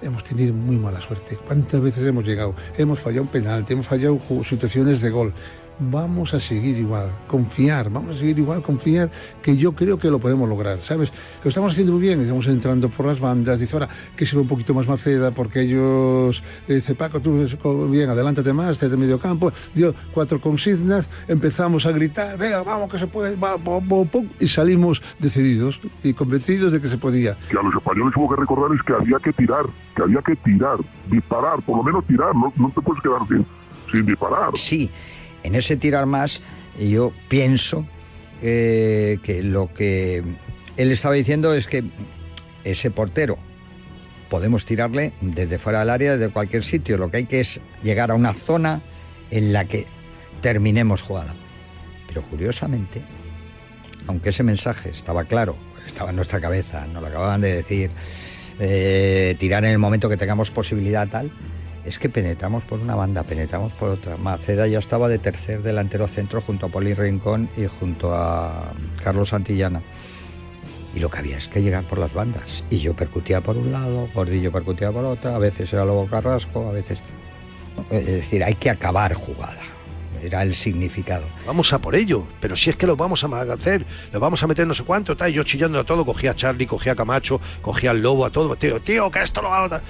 Hemos 0.00 0.24
tenido 0.24 0.54
muy 0.54 0.76
mala 0.76 0.98
suerte. 0.98 1.36
¿Cuántas 1.46 1.78
veces 1.78 2.02
hemos 2.04 2.24
llegado? 2.24 2.54
Hemos 2.78 3.00
fallado 3.00 3.24
un 3.24 3.28
penalti, 3.28 3.74
hemos 3.74 3.86
fallado 3.86 4.18
situaciones 4.42 5.02
de 5.02 5.10
gol. 5.10 5.34
Vamos 5.78 6.32
a 6.32 6.40
seguir 6.40 6.78
igual, 6.78 7.10
confiar, 7.26 7.90
vamos 7.90 8.16
a 8.16 8.18
seguir 8.18 8.38
igual, 8.38 8.62
confiar, 8.62 9.10
que 9.42 9.58
yo 9.58 9.72
creo 9.72 9.98
que 9.98 10.10
lo 10.10 10.18
podemos 10.18 10.48
lograr, 10.48 10.78
¿sabes? 10.78 11.12
Lo 11.44 11.50
estamos 11.50 11.72
haciendo 11.72 11.92
muy 11.92 12.00
bien, 12.00 12.18
estamos 12.22 12.46
entrando 12.46 12.88
por 12.88 13.04
las 13.04 13.20
bandas, 13.20 13.60
dice 13.60 13.76
ahora 13.76 13.88
que 14.16 14.24
se 14.24 14.36
ve 14.36 14.42
un 14.42 14.48
poquito 14.48 14.72
más 14.72 14.88
Maceda, 14.88 15.32
porque 15.32 15.60
ellos, 15.60 16.42
le 16.66 16.76
dice 16.76 16.94
Paco, 16.94 17.20
tú 17.20 17.46
bien, 17.90 18.08
adelántate 18.08 18.54
más, 18.54 18.80
desde 18.80 18.96
medio 18.96 19.18
campo, 19.18 19.52
dio 19.74 19.94
cuatro 20.14 20.40
consignas, 20.40 21.10
empezamos 21.28 21.84
a 21.84 21.92
gritar, 21.92 22.38
venga, 22.38 22.62
vamos 22.62 22.90
que 22.90 22.98
se 22.98 23.06
puede, 23.06 23.36
va, 23.36 23.58
pum, 23.58 23.86
pum, 23.86 24.08
pum, 24.08 24.28
y 24.40 24.48
salimos 24.48 25.02
decididos 25.18 25.78
y 26.02 26.14
convencidos 26.14 26.72
de 26.72 26.80
que 26.80 26.88
se 26.88 26.96
podía. 26.96 27.36
Que 27.50 27.58
a 27.58 27.62
los 27.62 27.74
españoles 27.74 28.14
hubo 28.16 28.34
que 28.34 28.40
recordarles 28.40 28.80
que 28.82 28.94
había 28.94 29.18
que 29.18 29.32
tirar, 29.34 29.66
que 29.94 30.02
había 30.02 30.22
que 30.22 30.36
tirar, 30.36 30.78
disparar, 31.10 31.60
por 31.62 31.76
lo 31.76 31.82
menos 31.82 32.06
tirar, 32.06 32.34
no, 32.34 32.50
no 32.56 32.70
te 32.70 32.80
puedes 32.80 33.02
quedar 33.02 33.20
sin, 33.28 33.46
sin 33.92 34.06
disparar. 34.06 34.52
Sí, 34.54 34.90
en 35.46 35.54
ese 35.54 35.76
tirar 35.76 36.06
más 36.06 36.40
yo 36.78 37.12
pienso 37.28 37.86
eh, 38.42 39.18
que 39.22 39.42
lo 39.42 39.72
que 39.72 40.22
él 40.76 40.92
estaba 40.92 41.14
diciendo 41.14 41.54
es 41.54 41.66
que 41.66 41.84
ese 42.64 42.90
portero 42.90 43.38
podemos 44.28 44.64
tirarle 44.64 45.12
desde 45.20 45.58
fuera 45.58 45.80
del 45.80 45.90
área, 45.90 46.16
desde 46.16 46.32
cualquier 46.32 46.64
sitio. 46.64 46.98
Lo 46.98 47.10
que 47.10 47.18
hay 47.18 47.26
que 47.26 47.40
es 47.40 47.60
llegar 47.82 48.10
a 48.10 48.14
una 48.14 48.34
zona 48.34 48.82
en 49.30 49.52
la 49.52 49.64
que 49.66 49.86
terminemos 50.42 51.00
jugada. 51.00 51.34
Pero 52.08 52.22
curiosamente, 52.22 53.02
aunque 54.06 54.30
ese 54.30 54.42
mensaje 54.42 54.90
estaba 54.90 55.24
claro, 55.24 55.56
estaba 55.86 56.10
en 56.10 56.16
nuestra 56.16 56.40
cabeza, 56.40 56.86
nos 56.86 57.02
lo 57.02 57.08
acababan 57.08 57.40
de 57.40 57.54
decir, 57.54 57.90
eh, 58.58 59.36
tirar 59.38 59.64
en 59.64 59.70
el 59.70 59.78
momento 59.78 60.08
que 60.08 60.16
tengamos 60.16 60.50
posibilidad 60.50 61.08
tal, 61.08 61.30
es 61.86 62.00
que 62.00 62.08
penetramos 62.08 62.64
por 62.64 62.80
una 62.80 62.96
banda, 62.96 63.22
penetramos 63.22 63.72
por 63.72 63.90
otra. 63.90 64.16
Maceda 64.16 64.66
ya 64.66 64.80
estaba 64.80 65.08
de 65.08 65.18
tercer 65.18 65.62
delantero 65.62 66.08
centro 66.08 66.42
junto 66.42 66.66
a 66.66 66.68
Poli 66.68 66.94
Rincón 66.94 67.48
y 67.56 67.66
junto 67.66 68.12
a 68.12 68.72
Carlos 69.02 69.28
Santillana. 69.28 69.82
Y 70.94 70.98
lo 70.98 71.08
que 71.08 71.18
había 71.18 71.38
es 71.38 71.46
que 71.46 71.62
llegar 71.62 71.84
por 71.86 71.98
las 71.98 72.12
bandas. 72.12 72.64
Y 72.70 72.78
yo 72.78 72.94
percutía 72.94 73.40
por 73.40 73.56
un 73.56 73.70
lado, 73.70 74.08
Gordillo 74.14 74.50
percutía 74.50 74.90
por 74.90 75.04
otra, 75.04 75.36
a 75.36 75.38
veces 75.38 75.72
era 75.72 75.84
Lobo 75.84 76.08
Carrasco, 76.08 76.68
a 76.68 76.72
veces... 76.72 76.98
Es 77.90 78.06
decir, 78.06 78.42
hay 78.42 78.54
que 78.54 78.70
acabar 78.70 79.12
jugada. 79.14 79.60
Era 80.22 80.42
el 80.42 80.54
significado. 80.54 81.28
Vamos 81.46 81.72
a 81.72 81.78
por 81.78 81.94
ello, 81.94 82.24
pero 82.40 82.56
si 82.56 82.70
es 82.70 82.76
que 82.76 82.86
lo 82.86 82.96
vamos 82.96 83.22
a 83.22 83.40
hacer, 83.52 83.84
lo 84.12 84.18
vamos 84.18 84.42
a 84.42 84.46
meter 84.46 84.66
no 84.66 84.72
sé 84.72 84.82
cuánto, 84.82 85.14
tal, 85.16 85.30
yo 85.30 85.44
chillando 85.44 85.78
a 85.78 85.84
todo, 85.84 86.04
cogía 86.06 86.30
a 86.30 86.34
Charlie, 86.34 86.66
cogía 86.66 86.92
a 86.92 86.96
Camacho, 86.96 87.38
cogía 87.60 87.90
al 87.90 88.00
Lobo, 88.00 88.24
a 88.24 88.30
todo, 88.30 88.56
tío, 88.56 88.80
tío, 88.80 89.10
que 89.10 89.22
esto 89.22 89.42
lo 89.42 89.52
hago. 89.52 89.68
tal. 89.68 89.82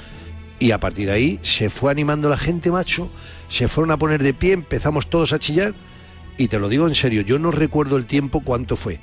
Y 0.58 0.70
a 0.70 0.80
partir 0.80 1.06
de 1.06 1.12
ahí 1.12 1.38
se 1.42 1.68
fue 1.68 1.90
animando 1.90 2.28
la 2.28 2.38
gente, 2.38 2.70
macho, 2.70 3.10
se 3.48 3.68
fueron 3.68 3.90
a 3.90 3.98
poner 3.98 4.22
de 4.22 4.32
pie, 4.32 4.52
empezamos 4.52 5.08
todos 5.08 5.32
a 5.32 5.38
chillar, 5.38 5.74
y 6.38 6.48
te 6.48 6.58
lo 6.58 6.68
digo 6.68 6.88
en 6.88 6.94
serio, 6.94 7.22
yo 7.22 7.38
no 7.38 7.50
recuerdo 7.50 7.96
el 7.96 8.06
tiempo 8.06 8.42
cuánto 8.42 8.76
fue, 8.76 8.98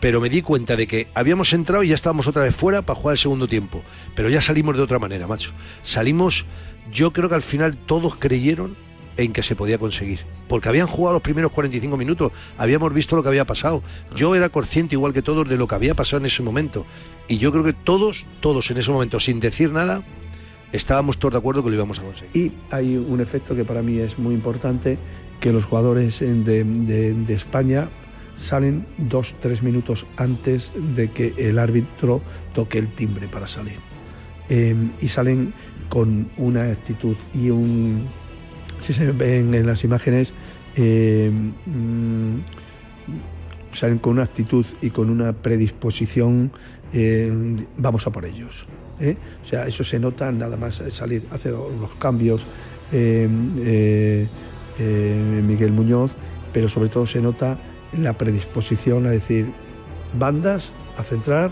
pero 0.00 0.20
me 0.20 0.28
di 0.28 0.42
cuenta 0.42 0.76
de 0.76 0.86
que 0.86 1.08
habíamos 1.14 1.52
entrado 1.52 1.82
y 1.82 1.88
ya 1.88 1.94
estábamos 1.94 2.26
otra 2.26 2.42
vez 2.42 2.54
fuera 2.54 2.82
para 2.82 2.98
jugar 2.98 3.14
el 3.14 3.18
segundo 3.18 3.48
tiempo, 3.48 3.82
pero 4.14 4.28
ya 4.28 4.40
salimos 4.40 4.76
de 4.76 4.82
otra 4.82 4.98
manera, 4.98 5.26
macho. 5.26 5.52
Salimos, 5.82 6.46
yo 6.92 7.12
creo 7.12 7.28
que 7.28 7.34
al 7.34 7.42
final 7.42 7.76
todos 7.76 8.16
creyeron 8.16 8.76
en 9.16 9.32
que 9.32 9.42
se 9.42 9.56
podía 9.56 9.78
conseguir, 9.78 10.20
porque 10.46 10.68
habían 10.68 10.86
jugado 10.86 11.14
los 11.14 11.22
primeros 11.22 11.50
45 11.50 11.96
minutos, 11.96 12.32
habíamos 12.56 12.92
visto 12.94 13.16
lo 13.16 13.22
que 13.22 13.28
había 13.28 13.44
pasado. 13.44 13.82
Yo 14.14 14.34
era 14.36 14.48
consciente 14.48 14.94
igual 14.94 15.12
que 15.12 15.22
todos 15.22 15.48
de 15.48 15.56
lo 15.56 15.66
que 15.66 15.74
había 15.74 15.94
pasado 15.94 16.18
en 16.18 16.26
ese 16.26 16.42
momento, 16.42 16.86
y 17.26 17.38
yo 17.38 17.50
creo 17.50 17.64
que 17.64 17.72
todos, 17.72 18.26
todos 18.40 18.70
en 18.70 18.78
ese 18.78 18.92
momento, 18.92 19.18
sin 19.18 19.40
decir 19.40 19.72
nada, 19.72 20.04
estábamos 20.72 21.18
todos 21.18 21.32
de 21.34 21.38
acuerdo 21.38 21.62
que 21.62 21.70
lo 21.70 21.76
íbamos 21.76 21.98
a 21.98 22.02
conseguir. 22.02 22.36
Y 22.36 22.52
hay 22.70 22.96
un 22.96 23.20
efecto 23.20 23.54
que 23.54 23.64
para 23.64 23.82
mí 23.82 23.98
es 23.98 24.18
muy 24.18 24.34
importante, 24.34 24.98
que 25.40 25.52
los 25.52 25.64
jugadores 25.64 26.20
de, 26.20 27.24
España 27.28 27.88
salen 28.36 28.86
dos, 28.96 29.34
tres 29.40 29.62
minutos 29.62 30.06
antes 30.16 30.72
de 30.94 31.10
que 31.10 31.34
el 31.36 31.58
árbitro 31.58 32.20
toque 32.54 32.78
el 32.78 32.88
timbre 32.94 33.28
para 33.28 33.46
salir. 33.46 33.78
Eh, 34.48 34.74
y 35.00 35.08
salen 35.08 35.52
con 35.88 36.30
una 36.36 36.64
actitud 36.64 37.16
y 37.34 37.50
un... 37.50 38.06
Si 38.80 38.92
se 38.92 39.10
ven 39.10 39.54
en 39.54 39.66
las 39.66 39.82
imágenes, 39.82 40.32
eh, 40.76 41.30
mm, 41.66 42.36
salen 43.72 43.98
con 43.98 44.12
una 44.12 44.22
actitud 44.22 44.64
y 44.80 44.90
con 44.90 45.10
una 45.10 45.32
predisposición, 45.32 46.52
eh, 46.92 47.32
vamos 47.76 48.06
a 48.06 48.12
por 48.12 48.24
ellos. 48.24 48.66
¿Eh? 49.00 49.16
O 49.42 49.46
sea, 49.46 49.66
eso 49.66 49.84
se 49.84 49.98
nota 49.98 50.30
nada 50.32 50.56
más 50.56 50.82
salir, 50.90 51.24
hace 51.30 51.50
los 51.50 51.94
cambios 51.98 52.42
eh, 52.92 53.28
eh, 53.60 54.26
eh, 54.78 55.42
Miguel 55.46 55.72
Muñoz, 55.72 56.12
pero 56.52 56.68
sobre 56.68 56.88
todo 56.88 57.06
se 57.06 57.20
nota 57.20 57.58
la 57.92 58.16
predisposición 58.16 59.06
a 59.06 59.10
decir 59.10 59.46
bandas, 60.18 60.72
a 60.96 61.02
centrar, 61.02 61.50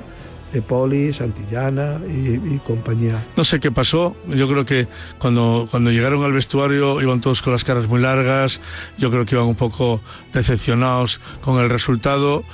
eh, 0.53 0.62
Poli, 0.62 1.12
Santillana 1.12 2.01
y, 2.09 2.55
y 2.55 2.61
compañía. 2.64 3.22
No 3.36 3.44
sé 3.44 3.59
qué 3.59 3.72
pasó. 3.72 4.16
Yo 4.28 4.49
creo 4.49 4.64
que 4.64 4.86
cuando, 5.18 5.66
cuando 5.70 5.90
llegaron 5.90 6.22
al 6.22 6.32
vestuario 6.32 7.01
iban 7.03 7.20
todos 7.20 7.42
con 7.42 7.53
las 7.53 7.64
caras 7.64 7.88
muy 7.88 8.01
largas. 8.01 8.61
Yo 8.97 9.11
creo 9.11 9.24
que 9.24 9.34
iban 9.34 9.47
un 9.49 9.57
poco 9.57 10.01
decepcionados 10.32 11.20
con 11.40 11.62
el 11.62 11.68
resultado. 11.68 12.44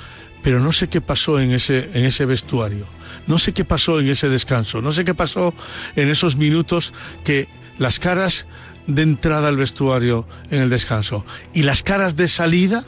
Pero 0.41 0.59
no 0.59 0.71
sé 0.73 0.89
qué 0.89 0.99
pasó 0.99 1.39
en 1.39 1.51
ese, 1.51 1.89
en 1.97 2.03
ese 2.03 2.25
vestuario. 2.25 2.85
No 3.27 3.39
sé 3.39 3.53
qué 3.53 3.65
pasó 3.65 3.99
en 3.99 4.09
ese 4.09 4.29
descanso. 4.29 4.81
No 4.81 4.91
sé 4.91 5.05
qué 5.05 5.13
pasó 5.13 5.53
en 5.95 6.09
esos 6.09 6.35
minutos 6.35 6.93
que 7.23 7.47
las 7.77 7.99
caras 7.99 8.47
de 8.87 9.01
entrada 9.01 9.47
al 9.47 9.57
vestuario 9.57 10.27
en 10.51 10.61
el 10.61 10.69
descanso 10.69 11.25
y 11.53 11.63
las 11.63 11.83
caras 11.83 12.15
de 12.15 12.27
salida 12.27 12.83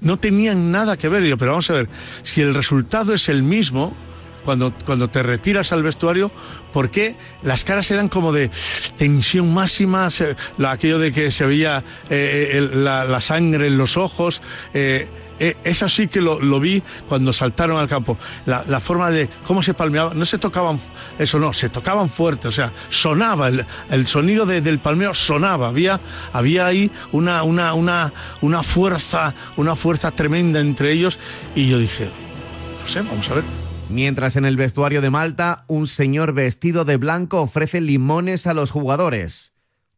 no 0.00 0.18
tenían 0.18 0.70
nada 0.70 0.96
que 0.96 1.08
ver. 1.08 1.22
Pero 1.36 1.52
vamos 1.52 1.70
a 1.70 1.74
ver, 1.74 1.88
si 2.22 2.40
el 2.40 2.54
resultado 2.54 3.14
es 3.14 3.28
el 3.28 3.42
mismo, 3.42 3.94
cuando, 4.44 4.72
cuando 4.84 5.08
te 5.08 5.22
retiras 5.22 5.72
al 5.72 5.82
vestuario, 5.82 6.30
¿por 6.72 6.90
qué 6.90 7.16
las 7.42 7.64
caras 7.64 7.90
eran 7.90 8.08
como 8.08 8.32
de 8.32 8.50
tensión 8.96 9.52
máxima? 9.52 10.08
aquello 10.66 10.98
de 10.98 11.12
que 11.12 11.30
se 11.30 11.46
veía 11.46 11.84
eh, 12.10 12.68
la, 12.74 13.04
la 13.04 13.20
sangre 13.20 13.66
en 13.66 13.78
los 13.78 13.96
ojos. 13.96 14.42
eh, 14.72 15.08
eh, 15.38 15.56
eso 15.64 15.88
sí 15.88 16.08
que 16.08 16.20
lo, 16.20 16.40
lo 16.40 16.60
vi 16.60 16.82
cuando 17.08 17.32
saltaron 17.32 17.78
al 17.78 17.88
campo. 17.88 18.16
La, 18.46 18.64
la 18.68 18.80
forma 18.80 19.10
de 19.10 19.28
cómo 19.46 19.62
se 19.62 19.74
palmeaban, 19.74 20.18
no 20.18 20.24
se 20.24 20.38
tocaban, 20.38 20.78
eso 21.18 21.38
no, 21.38 21.52
se 21.52 21.68
tocaban 21.68 22.08
fuerte, 22.08 22.48
o 22.48 22.52
sea, 22.52 22.72
sonaba, 22.90 23.48
el, 23.48 23.64
el 23.90 24.06
sonido 24.06 24.46
de- 24.46 24.60
del 24.60 24.78
palmeo 24.78 25.14
sonaba, 25.14 25.68
había, 25.68 26.00
había 26.32 26.66
ahí 26.66 26.90
una, 27.12 27.42
una, 27.42 27.74
una, 27.74 28.12
una 28.40 28.62
fuerza, 28.62 29.34
una 29.56 29.76
fuerza 29.76 30.10
tremenda 30.10 30.60
entre 30.60 30.92
ellos 30.92 31.18
y 31.54 31.68
yo 31.68 31.78
dije, 31.78 32.08
no 32.82 32.88
sé, 32.88 33.02
vamos 33.02 33.28
a 33.30 33.34
ver. 33.34 33.44
Mientras 33.88 34.34
en 34.34 34.44
el 34.44 34.56
vestuario 34.56 35.00
de 35.00 35.10
Malta, 35.10 35.64
un 35.68 35.86
señor 35.86 36.32
vestido 36.32 36.84
de 36.84 36.96
blanco 36.96 37.40
ofrece 37.40 37.80
limones 37.80 38.46
a 38.48 38.54
los 38.54 38.72
jugadores. 38.72 39.52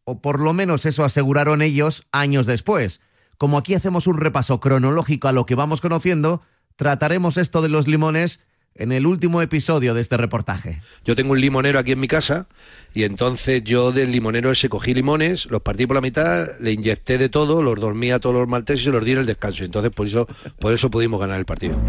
O 0.05 0.21
por 0.21 0.41
lo 0.41 0.53
menos 0.53 0.85
eso 0.85 1.05
aseguraron 1.05 1.63
ellos 1.63 2.07
años 2.13 2.47
después. 2.47 3.01
Como 3.39 3.57
aquí 3.57 3.75
hacemos 3.75 4.09
un 4.09 4.19
repaso 4.19 4.59
cronológico 4.59 5.29
a 5.29 5.33
lo 5.33 5.47
que 5.47 5.55
vamos 5.55 5.81
conociendo, 5.81 6.43
trataremos 6.75 7.37
esto 7.37 7.63
de 7.63 7.69
los 7.69 7.87
limones 7.87 8.41
en 8.75 8.91
el 8.91 9.07
último 9.07 9.41
episodio 9.43 9.95
de 9.95 10.01
este 10.01 10.17
reportaje. 10.17 10.83
Yo 11.05 11.15
tengo 11.15 11.33
un 11.33 11.41
limonero 11.41 11.79
aquí 11.79 11.93
en 11.93 12.01
mi 12.01 12.09
casa 12.09 12.49
y 12.95 13.05
entonces 13.05 13.63
yo 13.63 13.93
del 13.93 14.11
limonero 14.11 14.51
ese 14.51 14.69
cogí 14.69 14.93
limones, 14.93 15.47
los 15.47 15.63
partí 15.63 15.87
por 15.87 15.95
la 15.95 16.01
mitad, 16.01 16.49
le 16.61 16.73
inyecté 16.73 17.17
de 17.17 17.29
todo, 17.29 17.63
los 17.63 17.79
dormí 17.79 18.11
a 18.11 18.19
todos 18.19 18.35
los 18.35 18.49
malteses 18.49 18.87
y 18.87 18.91
los 18.91 19.05
di 19.05 19.13
en 19.13 19.19
el 19.19 19.27
descanso. 19.27 19.65
Entonces 19.65 19.93
por 19.93 20.09
eso, 20.09 20.27
por 20.59 20.73
eso 20.73 20.91
pudimos 20.91 21.21
ganar 21.21 21.39
el 21.39 21.45
partido. 21.45 21.81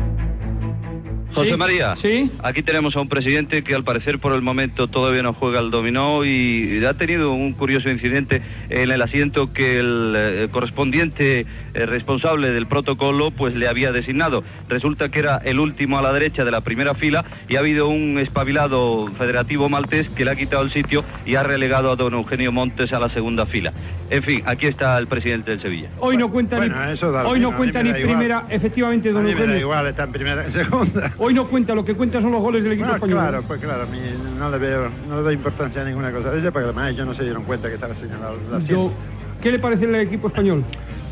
José 1.33 1.57
María, 1.57 1.95
aquí 2.43 2.63
tenemos 2.63 2.95
a 2.95 3.01
un 3.01 3.07
presidente 3.07 3.63
que 3.63 3.75
al 3.75 3.83
parecer 3.83 4.19
por 4.19 4.33
el 4.33 4.41
momento 4.41 4.87
todavía 4.87 5.23
no 5.23 5.33
juega 5.33 5.59
al 5.59 5.71
dominó 5.71 6.25
y 6.25 6.83
ha 6.85 6.93
tenido 6.95 7.31
un 7.31 7.53
curioso 7.53 7.89
incidente 7.89 8.41
en 8.69 8.91
el 8.91 9.01
asiento 9.01 9.53
que 9.53 9.79
el 9.79 10.13
eh, 10.17 10.47
correspondiente 10.51 11.45
eh, 11.73 11.85
responsable 11.85 12.51
del 12.51 12.67
protocolo 12.67 13.31
pues 13.31 13.55
le 13.55 13.67
había 13.67 13.91
designado. 13.91 14.43
Resulta 14.67 15.09
que 15.09 15.19
era 15.19 15.37
el 15.37 15.59
último 15.59 15.97
a 15.97 16.01
la 16.01 16.11
derecha 16.11 16.43
de 16.43 16.51
la 16.51 16.61
primera 16.61 16.95
fila 16.95 17.23
y 17.47 17.55
ha 17.55 17.59
habido 17.59 17.87
un 17.87 18.17
espabilado 18.17 19.07
federativo 19.17 19.69
maltés 19.69 20.09
que 20.09 20.25
le 20.25 20.31
ha 20.31 20.35
quitado 20.35 20.63
el 20.63 20.71
sitio 20.71 21.03
y 21.25 21.35
ha 21.35 21.43
relegado 21.43 21.91
a 21.91 21.95
don 21.95 22.13
Eugenio 22.13 22.51
Montes 22.51 22.91
a 22.91 22.99
la 22.99 23.09
segunda 23.09 23.45
fila. 23.45 23.71
En 24.09 24.23
fin, 24.23 24.41
aquí 24.45 24.65
está 24.65 24.97
el 24.97 25.07
presidente 25.07 25.51
del 25.51 25.61
Sevilla. 25.61 25.89
Hoy 25.99 26.17
no 26.17 26.29
cuenta 26.31 26.57
Bueno, 26.57 26.75
ni, 26.85 26.93
eso 26.93 27.11
da 27.11 27.23
lo 27.23 27.29
hoy 27.29 27.39
no 27.39 27.55
cuenta 27.55 27.83
ni 27.83 27.89
igual. 27.89 28.03
primera, 28.03 28.45
efectivamente, 28.49 29.11
don 29.11 29.21
A 29.21 29.27
mí 29.27 29.29
me 29.29 29.35
da 29.35 29.41
Eugenio. 29.41 29.61
igual, 29.61 29.87
está 29.87 30.03
en 30.03 30.11
primera 30.11 30.45
y 30.47 30.51
segunda. 30.51 31.11
Hoy 31.21 31.33
no 31.33 31.47
cuenta, 31.49 31.75
lo 31.75 31.83
que 31.83 31.95
cuenta 31.95 32.21
son 32.21 32.31
los 32.31 32.41
goles 32.41 32.63
del 32.63 32.71
equipo 32.73 32.87
No, 32.87 32.95
español. 32.95 33.17
claro, 33.19 33.43
pues 33.45 33.59
claro, 33.59 33.83
a 33.83 33.85
mí 33.87 33.99
no 34.39 34.49
le 34.49 34.57
veo, 34.57 34.89
no 35.07 35.17
le 35.17 35.21
doy 35.23 35.33
importancia 35.35 35.81
a 35.81 35.85
ninguna 35.85 36.13
cosa 36.13 36.31
de 36.31 36.39
ella, 36.39 36.51
porque 36.51 36.63
además 36.65 36.91
ellos 36.91 37.05
no 37.05 37.13
se 37.13 37.23
dieron 37.23 37.43
cuenta 37.43 37.67
que 37.67 37.73
estaba 37.75 37.93
señalado 37.95 38.37
la 38.49 38.59
Yo-. 38.59 38.91
¿Qué 39.41 39.51
le 39.51 39.59
parece 39.59 39.85
el 39.85 39.95
equipo 39.95 40.27
español? 40.27 40.63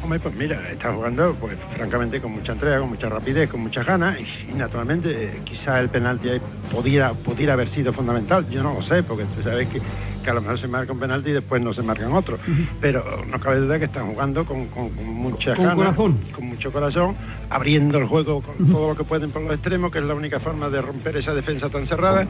Hombre, 0.03 0.19
pues 0.19 0.35
mira, 0.35 0.61
está 0.71 0.93
jugando, 0.93 1.35
pues 1.39 1.57
francamente, 1.75 2.21
con 2.21 2.31
mucha 2.31 2.53
entrega, 2.53 2.79
con 2.79 2.89
mucha 2.89 3.09
rapidez, 3.09 3.49
con 3.49 3.61
muchas 3.61 3.85
ganas, 3.85 4.17
y, 4.19 4.51
y 4.51 4.53
naturalmente, 4.53 5.09
eh, 5.11 5.31
quizá 5.43 5.79
el 5.79 5.89
penalti 5.89 6.29
ahí 6.29 6.41
pudiera, 6.71 7.13
pudiera 7.13 7.53
haber 7.53 7.69
sido 7.73 7.91
fundamental, 7.91 8.45
yo 8.49 8.63
no 8.63 8.73
lo 8.75 8.81
sé, 8.83 9.03
porque 9.03 9.25
tú 9.35 9.41
sabes 9.43 9.67
que, 9.67 9.81
que 10.23 10.29
a 10.29 10.33
lo 10.33 10.41
mejor 10.41 10.59
se 10.59 10.67
marca 10.67 10.93
un 10.93 10.99
penalti 10.99 11.31
y 11.31 11.33
después 11.33 11.61
no 11.61 11.73
se 11.73 11.81
marcan 11.81 12.13
otros, 12.13 12.39
pero 12.79 13.03
no 13.29 13.39
cabe 13.39 13.59
duda 13.59 13.79
que 13.79 13.85
están 13.85 14.07
jugando 14.07 14.45
con, 14.45 14.67
con, 14.67 14.89
con 14.91 15.05
mucha 15.07 15.55
Con 15.55 15.65
ganas, 15.65 15.85
corazón. 15.95 16.19
con 16.33 16.45
mucho 16.45 16.71
corazón, 16.71 17.15
abriendo 17.49 17.97
el 17.97 18.05
juego 18.05 18.41
con 18.41 18.71
todo 18.71 18.89
lo 18.89 18.95
que 18.95 19.03
pueden 19.03 19.31
por 19.31 19.41
los 19.41 19.53
extremos, 19.53 19.91
que 19.91 19.99
es 19.99 20.05
la 20.05 20.13
única 20.13 20.39
forma 20.39 20.69
de 20.69 20.81
romper 20.81 21.17
esa 21.17 21.33
defensa 21.33 21.69
tan 21.69 21.85
cerrada. 21.87 22.25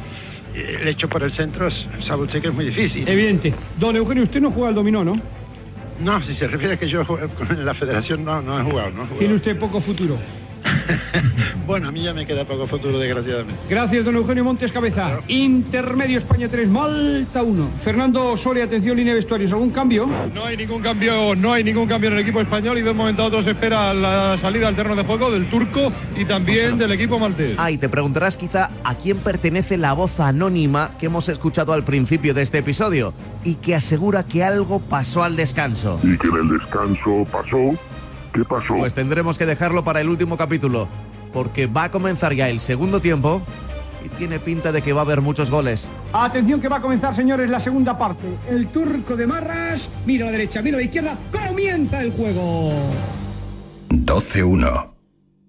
Y 0.55 0.59
El 0.81 0.87
hecho 0.87 1.07
por 1.09 1.21
el 1.21 1.31
centro, 1.33 1.67
es- 1.67 1.85
sabe 2.07 2.27
que 2.27 2.47
es 2.47 2.53
muy 2.53 2.65
difícil. 2.65 3.07
Evidente. 3.07 3.53
Don 3.77 3.95
Eugenio, 3.95 4.23
usted 4.23 4.41
no 4.41 4.49
juega 4.51 4.69
al 4.69 4.75
dominó, 4.75 5.03
¿no? 5.03 5.19
No, 5.99 6.23
si 6.23 6.35
se 6.35 6.47
refiere 6.47 6.75
a 6.75 6.77
que 6.77 6.87
yo 6.87 7.03
juego 7.05 7.27
con 7.29 7.65
la 7.65 7.73
federación, 7.73 8.23
no, 8.23 8.41
no 8.41 8.59
he 8.59 8.63
jugado, 8.63 8.89
no 8.91 9.03
he 9.03 9.07
jugado. 9.07 9.19
Tiene 9.19 9.33
usted 9.35 9.57
poco 9.57 9.81
futuro. 9.81 10.17
Bueno, 11.65 11.89
a 11.89 11.91
mí 11.91 12.03
ya 12.03 12.13
me 12.13 12.25
queda 12.25 12.45
poco 12.45 12.67
futuro, 12.67 12.97
desgraciadamente. 12.99 13.59
Gracias, 13.69 14.05
don 14.05 14.15
Eugenio 14.15 14.43
Montes 14.43 14.71
Cabeza. 14.71 15.19
Intermedio 15.27 16.17
España 16.17 16.47
3, 16.47 16.69
Malta 16.69 17.43
1. 17.43 17.69
Fernando 17.83 18.37
Sole, 18.37 18.61
atención, 18.63 18.95
línea 18.95 19.13
de 19.13 19.19
vestuarios. 19.19 19.51
¿Algún 19.51 19.71
cambio? 19.71 20.07
No 20.33 20.45
hay 20.45 20.55
ningún 20.55 20.81
cambio, 20.81 21.35
no 21.35 21.51
hay 21.51 21.63
ningún 21.63 21.87
cambio 21.87 22.09
en 22.09 22.15
el 22.15 22.21
equipo 22.21 22.39
español 22.39 22.77
y 22.77 22.81
de 22.81 22.91
un 22.91 22.97
momento 22.97 23.23
a 23.23 23.25
otro 23.25 23.43
se 23.43 23.51
espera 23.51 23.93
la 23.93 24.37
salida 24.41 24.67
al 24.67 24.75
terreno 24.75 24.95
de 24.95 25.03
juego 25.03 25.31
del 25.31 25.49
turco 25.49 25.91
y 26.15 26.25
también 26.25 26.77
del 26.77 26.91
equipo 26.91 27.19
maltés. 27.19 27.55
Ah, 27.57 27.69
y 27.69 27.77
te 27.77 27.89
preguntarás 27.89 28.37
quizá 28.37 28.71
a 28.83 28.95
quién 28.95 29.17
pertenece 29.17 29.77
la 29.77 29.93
voz 29.93 30.19
anónima 30.19 30.91
que 30.97 31.07
hemos 31.07 31.27
escuchado 31.29 31.73
al 31.73 31.83
principio 31.83 32.33
de 32.33 32.43
este 32.43 32.59
episodio 32.59 33.13
y 33.47 33.55
que 33.55 33.75
asegura 33.75 34.23
que 34.23 34.43
algo 34.43 34.81
pasó 34.81 35.23
al 35.23 35.37
descanso. 35.37 35.97
Y 36.03 36.17
que 36.17 36.27
en 36.27 36.35
el 36.35 36.59
descanso 36.59 37.25
pasó. 37.31 37.79
¿Qué 38.33 38.43
pasó? 38.43 38.75
Pues 38.75 38.93
tendremos 38.93 39.37
que 39.37 39.45
dejarlo 39.45 39.85
para 39.85 40.01
el 40.01 40.09
último 40.09 40.35
capítulo, 40.35 40.89
porque 41.31 41.65
va 41.65 41.85
a 41.85 41.91
comenzar 41.91 42.33
ya 42.33 42.49
el 42.49 42.59
segundo 42.59 42.99
tiempo 42.99 43.41
y 44.05 44.09
tiene 44.09 44.39
pinta 44.39 44.73
de 44.73 44.81
que 44.81 44.91
va 44.91 44.99
a 44.99 45.05
haber 45.05 45.21
muchos 45.21 45.49
goles. 45.49 45.87
Atención 46.11 46.59
que 46.59 46.67
va 46.67 46.75
a 46.75 46.81
comenzar, 46.81 47.15
señores, 47.15 47.49
la 47.49 47.61
segunda 47.61 47.97
parte. 47.97 48.27
El 48.49 48.67
turco 48.67 49.15
de 49.15 49.25
Marras. 49.25 49.79
Mira 50.05 50.25
a 50.25 50.31
la 50.31 50.37
derecha, 50.37 50.61
mira 50.61 50.75
a 50.75 50.81
la 50.81 50.85
izquierda. 50.85 51.15
Comienza 51.31 52.01
el 52.01 52.11
juego. 52.11 52.73
12.1. 53.87 54.89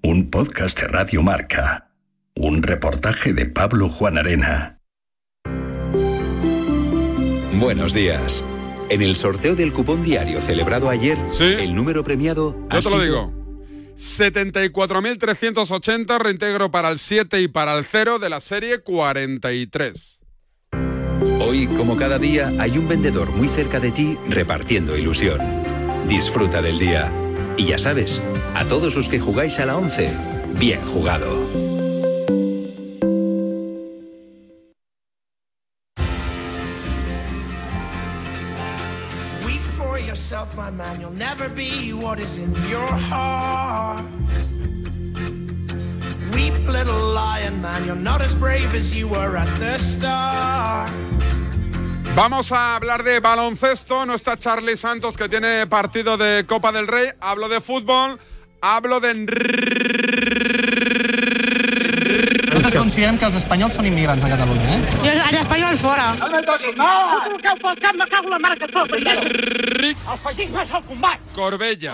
Un 0.05 0.31
podcast 0.31 0.81
de 0.81 0.87
Radio 0.87 1.25
Marca. 1.25 1.91
Un 2.37 2.63
reportaje 2.63 3.33
de 3.33 3.47
Pablo 3.47 3.89
Juan 3.89 4.19
Arena. 4.19 4.78
Buenos 7.59 7.93
días. 7.93 8.43
En 8.89 9.03
el 9.03 9.15
sorteo 9.17 9.57
del 9.57 9.73
cupón 9.73 10.05
diario 10.05 10.41
celebrado 10.41 10.89
ayer, 10.89 11.19
el 11.41 11.75
número 11.75 12.05
premiado 12.05 12.57
ha 12.71 12.79
Yo 12.79 12.89
te 12.89 12.97
lo 12.97 13.03
sido 13.03 13.05
digo. 13.05 13.33
74.380 13.97 16.21
reintegro 16.21 16.71
para 16.71 16.91
el 16.91 17.01
7 17.01 17.41
y 17.41 17.49
para 17.49 17.77
el 17.77 17.85
0 17.85 18.21
de 18.21 18.31
la 18.31 18.41
serie 18.41 18.79
43. 18.79 20.21
Hoy, 21.41 21.67
como 21.67 21.97
cada 21.97 22.21
día, 22.21 22.53
hay 22.61 22.79
un 22.79 22.87
vendedor 22.87 23.31
muy 23.31 23.49
cerca 23.49 23.81
de 23.81 23.91
ti 23.91 24.17
repartiendo 24.29 24.97
ilusión. 24.97 25.41
Disfruta 26.07 26.63
del 26.63 26.79
día. 26.79 27.11
Y 27.57 27.65
ya 27.65 27.79
sabes, 27.79 28.23
a 28.55 28.67
todos 28.67 28.95
los 28.95 29.09
que 29.09 29.19
jugáis 29.19 29.59
a 29.59 29.67
la 29.67 29.77
11, 29.77 30.13
bien 30.61 30.81
jugado. 30.83 31.68
My 40.59 40.71
man. 40.71 41.01
You'll 41.01 41.13
never 41.13 41.49
be 41.49 41.93
what 41.93 42.19
is 42.19 42.37
in 42.37 42.53
your 42.69 42.91
heart. 43.11 44.05
Weep, 46.35 46.55
little 46.67 47.13
lion 47.15 47.63
man. 47.63 47.85
You're 47.85 47.95
not 48.11 48.21
as 48.23 48.35
brave 48.35 48.75
as 48.75 48.93
you 48.93 49.07
were 49.09 49.37
at 49.37 49.49
the 49.61 49.79
start. 49.79 50.91
Vamos 52.15 52.51
a 52.51 52.75
hablar 52.75 53.05
de 53.05 53.21
baloncesto. 53.21 54.05
No 54.05 54.15
está 54.15 54.37
Charlie 54.37 54.77
Santos 54.77 55.17
que 55.17 55.29
tiene 55.29 55.69
partido 55.69 56.17
de 56.17 56.45
Copa 56.45 56.73
del 56.73 56.89
Rey. 56.89 57.13
Hablo 57.21 57.49
de 57.49 57.61
fútbol. 57.61 58.19
Hablo 58.61 58.99
de 58.99 59.11
considerem 62.89 63.19
que 63.21 63.27
els 63.29 63.35
espanyols 63.37 63.75
són 63.77 63.85
immigrants 63.85 64.25
a 64.25 64.29
Catalunya, 64.33 64.69
eh? 64.73 65.09
Els 65.13 65.35
espanyols 65.43 65.81
fora. 65.85 66.07
No 66.17 66.29
me 66.33 66.39
toquis, 66.47 66.77
no! 66.79 66.87
Tu 67.11 67.19
truqueu 67.27 67.59
pel 67.61 67.81
cap, 67.83 67.99
me 68.01 68.07
cago 68.09 68.31
en 68.31 68.33
la 68.33 68.39
mare 68.41 68.57
que 68.57 68.65
et 68.65 68.73
tot, 68.73 68.95
El 68.95 70.21
feixisme 70.23 70.63
és 70.63 70.73
el 70.73 70.85
combat! 70.89 71.27
Corbella. 71.37 71.93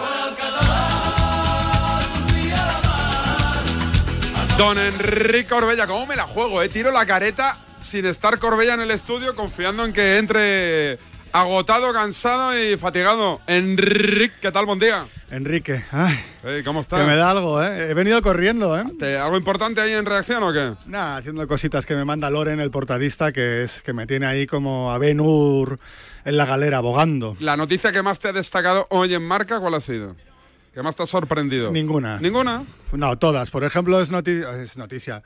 Don 4.57 4.79
Enrique 4.79 5.49
Corbella, 5.49 5.89
¿cómo 5.89 6.07
me 6.07 6.15
la 6.15 6.29
juego? 6.29 6.63
Eh? 6.63 6.69
Tiro 6.69 6.93
la 6.93 7.05
careta 7.05 7.57
sin 7.83 8.07
estar 8.07 8.39
Corbella 8.39 8.75
en 8.75 8.83
el 8.83 8.93
estudio, 8.93 9.35
confiando 9.35 9.85
en 9.85 9.93
que 9.93 10.19
entre 10.19 11.01
agotado, 11.35 11.93
cansado 11.93 12.57
y 12.57 12.77
fatigado. 12.77 13.41
Enrique, 13.49 14.35
¿qué 14.41 14.53
tal? 14.53 14.67
Buen 14.67 14.79
día. 14.79 15.07
Enrique, 15.33 15.83
ay, 15.91 16.15
Hey, 16.45 16.63
¿Cómo 16.65 16.81
estás? 16.83 17.01
que 17.01 17.07
me 17.07 17.17
da 17.17 17.31
algo, 17.31 17.61
¿eh? 17.61 17.91
He 17.91 17.95
venido 17.95 18.23
corriendo, 18.23 18.79
¿eh? 18.79 18.85
¿Te- 19.01 19.19
¿Algo 19.19 19.37
importante 19.37 19.81
ahí 19.81 19.93
en 19.93 20.07
reacción 20.07 20.45
o 20.45 20.53
qué? 20.53 20.75
Nada, 20.87 21.17
haciendo 21.17 21.47
cositas 21.49 21.87
que 21.87 21.97
me 21.97 22.05
manda 22.05 22.31
Loren, 22.31 22.61
el 22.61 22.71
portadista, 22.71 23.33
que 23.33 23.65
es 23.65 23.83
que 23.83 23.93
me 23.93 24.07
tiene 24.07 24.27
ahí 24.27 24.47
como 24.47 24.93
a 24.93 24.99
Ben 24.99 25.19
Hur 25.19 25.81
en 26.25 26.37
la 26.37 26.47
galera, 26.47 26.79
abogando. 26.79 27.37
La 27.41 27.57
noticia 27.57 27.91
que 27.91 28.01
más 28.03 28.21
te 28.21 28.29
ha 28.29 28.33
destacado 28.33 28.87
hoy 28.91 29.13
en 29.13 29.23
marca, 29.25 29.59
¿cuál 29.59 29.75
ha 29.75 29.81
sido? 29.81 30.15
¿Qué 30.73 30.83
más 30.85 30.95
te 30.95 31.03
ha 31.03 31.07
sorprendido? 31.07 31.73
Ninguna. 31.73 32.19
¿Ninguna? 32.21 32.63
No, 32.93 33.19
todas. 33.19 33.51
Por 33.51 33.65
ejemplo, 33.65 34.01
es, 34.01 34.13
noti- 34.13 34.45
es 34.63 34.79
noticia. 34.79 35.25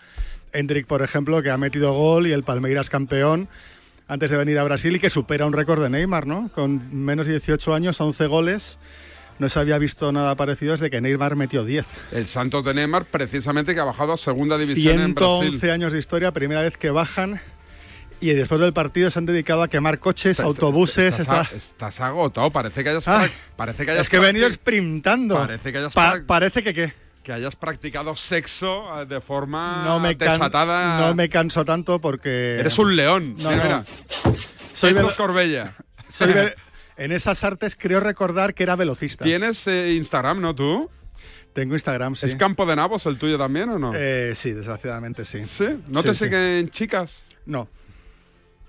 Hendrik, 0.55 0.87
por 0.87 1.03
ejemplo, 1.03 1.43
que 1.43 1.51
ha 1.51 1.59
metido 1.59 1.93
gol 1.93 2.27
y 2.27 2.33
el 2.33 2.45
Palmeiras 2.45 2.89
campeón 2.89 3.47
antes 4.09 4.31
de 4.31 4.37
venir 4.37 4.59
a 4.59 4.65
Brasil 4.65 4.97
y 4.97 4.99
que 4.99 5.11
supera 5.11 5.47
un 5.47 5.53
récord 5.53 5.83
de 5.83 5.91
Neymar, 5.91 6.27
¿no? 6.27 6.51
Con 6.55 7.05
menos 7.05 7.27
de 7.27 7.35
18 7.35 7.75
años, 7.75 8.01
11 8.01 8.27
goles. 8.27 8.79
No 9.39 9.49
se 9.49 9.61
había 9.61 9.79
visto 9.79 10.11
nada 10.11 10.35
parecido 10.35 10.73
desde 10.73 10.91
que 10.91 11.01
Neymar 11.01 11.37
metió 11.37 11.65
10. 11.65 11.87
El 12.11 12.27
Santos 12.27 12.65
de 12.65 12.75
Neymar, 12.75 13.05
precisamente 13.05 13.73
que 13.75 13.81
ha 13.81 13.85
bajado 13.85 14.15
a 14.15 14.17
segunda 14.17 14.59
división 14.59 14.99
en 15.01 15.15
Brasil. 15.15 15.39
111 15.61 15.71
años 15.71 15.93
de 15.93 15.99
historia, 16.01 16.33
primera 16.33 16.63
vez 16.63 16.77
que 16.77 16.91
bajan 16.91 17.41
y 18.21 18.31
después 18.31 18.61
del 18.61 18.73
partido 18.73 19.13
se 19.13 19.19
han 19.21 19.27
dedicado 19.27 19.63
a 19.63 19.69
quemar 19.69 20.01
coches, 20.01 20.41
autobuses. 20.41 21.21
Estás, 21.21 21.53
está- 21.53 21.57
estás 21.57 22.01
agotado, 22.01 22.51
parece 22.51 22.83
que 22.83 22.91
hayas, 22.91 23.07
Ay, 23.07 23.31
parece 23.57 23.85
que 23.85 23.93
hayas 23.93 24.07
es 24.07 24.09
que 24.11 24.17
he 24.17 24.21
venido 24.21 24.51
sprintando. 24.51 25.37
Parece 25.37 25.71
que 25.71 25.79
hayas 25.79 25.93
Pa- 25.93 26.21
parece 26.27 26.63
que 26.65 26.75
qué. 26.75 26.93
Que 27.29 27.35
hayas 27.35 27.57
practicado 27.57 28.17
sexo 28.17 29.03
eh, 29.03 29.05
de 29.05 29.21
forma 29.21 29.85
No 29.85 30.01
me, 30.01 30.15
desatada. 30.15 30.99
no 30.99 31.15
me 31.15 31.29
canso 31.29 31.63
tanto 31.63 31.99
porque... 32.01 32.57
Eres 32.59 32.79
un 32.79 32.97
león. 32.97 33.37
No, 33.43 33.51
no. 33.55 33.85
Soy 34.73 34.95
velo- 34.95 35.15
Corbella. 35.15 35.75
soy 36.09 36.33
ve- 36.33 36.55
en 36.97 37.13
esas 37.13 37.45
artes 37.45 37.77
creo 37.79 38.01
recordar 38.01 38.55
que 38.55 38.63
era 38.63 38.77
velocista. 38.77 39.27
Tienes 39.27 39.67
eh, 39.67 39.93
Instagram, 39.93 40.41
¿no 40.41 40.55
tú? 40.55 40.89
Tengo 41.53 41.75
Instagram, 41.75 42.17
sí. 42.17 42.29
¿Es 42.29 42.37
Campo 42.37 42.65
de 42.65 42.77
Nabos 42.77 43.05
el 43.05 43.19
tuyo 43.19 43.37
también 43.37 43.69
o 43.69 43.79
no? 43.79 43.93
Eh, 43.95 44.33
sí, 44.35 44.53
desgraciadamente 44.53 45.27
sí. 45.27 45.45
¿Sí? 45.45 45.67
¿No 45.89 46.01
Sí, 46.01 46.09
te 46.09 46.15
sí. 46.15 46.25
siguen 46.25 46.71
chicas? 46.71 47.25
No. 47.45 47.69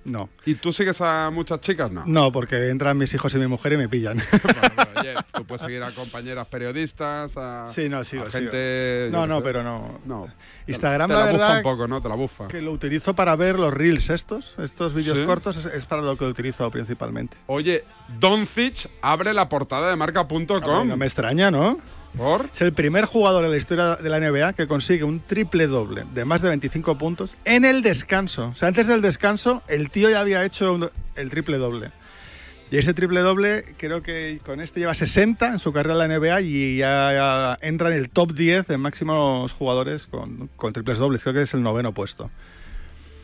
No. 0.06 0.30
¿Y 0.46 0.56
tú 0.56 0.72
sigues 0.72 1.00
a 1.02 1.30
muchas 1.30 1.60
chicas? 1.62 1.92
No. 1.92 2.04
No, 2.06 2.32
porque 2.32 2.70
entran 2.70 2.98
mis 2.98 3.14
hijos 3.14 3.34
y 3.36 3.38
mi 3.38 3.48
mujer 3.48 3.74
y 3.74 3.78
me 3.78 3.90
pillan. 3.90 4.18
Oye, 5.00 5.14
tú 5.34 5.46
puedes 5.46 5.62
seguir 5.62 5.84
a 5.84 5.92
compañeras 5.94 6.48
periodistas, 6.48 7.34
a, 7.38 7.68
Sí, 7.70 7.90
no, 7.90 8.04
sigo, 8.04 8.24
a 8.24 8.32
sigo. 8.32 8.44
gente... 8.44 9.10
No, 9.12 9.28
no, 9.28 9.38
sé. 9.38 9.44
pero 9.44 9.64
no. 9.64 10.00
No. 10.06 10.28
Instagram, 10.68 11.10
te 11.10 11.14
la 11.14 11.20
la 11.26 11.32
bufa 11.32 11.38
verdad, 11.44 11.58
un 11.58 11.64
poco, 11.64 11.88
¿no? 11.88 12.02
Te 12.02 12.10
la 12.10 12.16
bufa. 12.16 12.48
que 12.48 12.62
lo 12.62 12.72
utilizo 12.72 13.14
para 13.14 13.36
ver 13.36 13.60
los 13.60 13.74
reels 13.74 14.10
estos, 14.10 14.56
estos 14.58 14.94
vídeos 14.94 15.18
¿Sí? 15.18 15.26
cortos, 15.26 15.58
es, 15.58 15.66
es 15.66 15.86
para 15.86 16.02
lo 16.02 16.18
que 16.18 16.24
lo 16.26 16.32
utilizo 16.32 16.70
principalmente. 16.72 17.38
Oye, 17.48 17.84
Doncic 18.20 18.90
abre 19.02 19.34
la 19.34 19.50
portada 19.50 19.90
de 19.90 19.96
marca.com. 19.96 20.88
No 20.88 20.98
me 20.98 21.06
extraña, 21.06 21.52
¿no? 21.52 21.78
¿Por? 22.18 22.50
Es 22.54 22.62
el 22.62 22.74
primer 22.74 23.06
jugador 23.06 23.46
en 23.46 23.52
la 23.52 23.58
historia 23.58 23.96
de 23.96 24.10
la 24.10 24.20
NBA 24.20 24.54
que 24.54 24.68
consigue 24.68 25.04
un 25.04 25.20
triple 25.20 25.68
doble 25.68 26.06
de 26.14 26.26
más 26.26 26.42
de 26.42 26.50
25 26.50 26.98
puntos 26.98 27.38
en 27.46 27.66
el 27.66 27.82
descanso. 27.82 28.48
O 28.48 28.56
sea, 28.56 28.68
antes 28.68 28.88
del 28.88 29.02
descanso, 29.02 29.62
el 29.68 29.90
tío 29.90 30.10
ya 30.10 30.20
había 30.20 30.44
hecho 30.44 30.92
el 31.16 31.30
triple 31.30 31.58
doble. 31.58 31.92
Y 32.72 32.78
ese 32.78 32.94
triple 32.94 33.22
doble, 33.22 33.66
creo 33.78 34.04
que 34.04 34.40
con 34.46 34.62
este 34.62 34.80
lleva 34.80 34.94
60 34.94 35.48
en 35.48 35.60
su 35.60 35.74
carrera 35.74 36.04
en 36.04 36.12
la 36.12 36.20
NBA 36.20 36.42
y 36.42 36.78
ya, 36.78 37.12
ya 37.14 37.58
entra 37.68 37.90
en 37.90 37.96
el 37.96 38.12
top 38.12 38.34
10 38.34 38.68
de 38.68 38.78
máximos 38.78 39.52
jugadores 39.54 40.06
con, 40.06 40.50
con 40.56 40.72
triples 40.72 41.00
dobles. 41.00 41.24
Creo 41.24 41.34
que 41.34 41.42
es 41.44 41.54
el 41.56 41.64
noveno 41.64 41.94
puesto. 41.94 42.30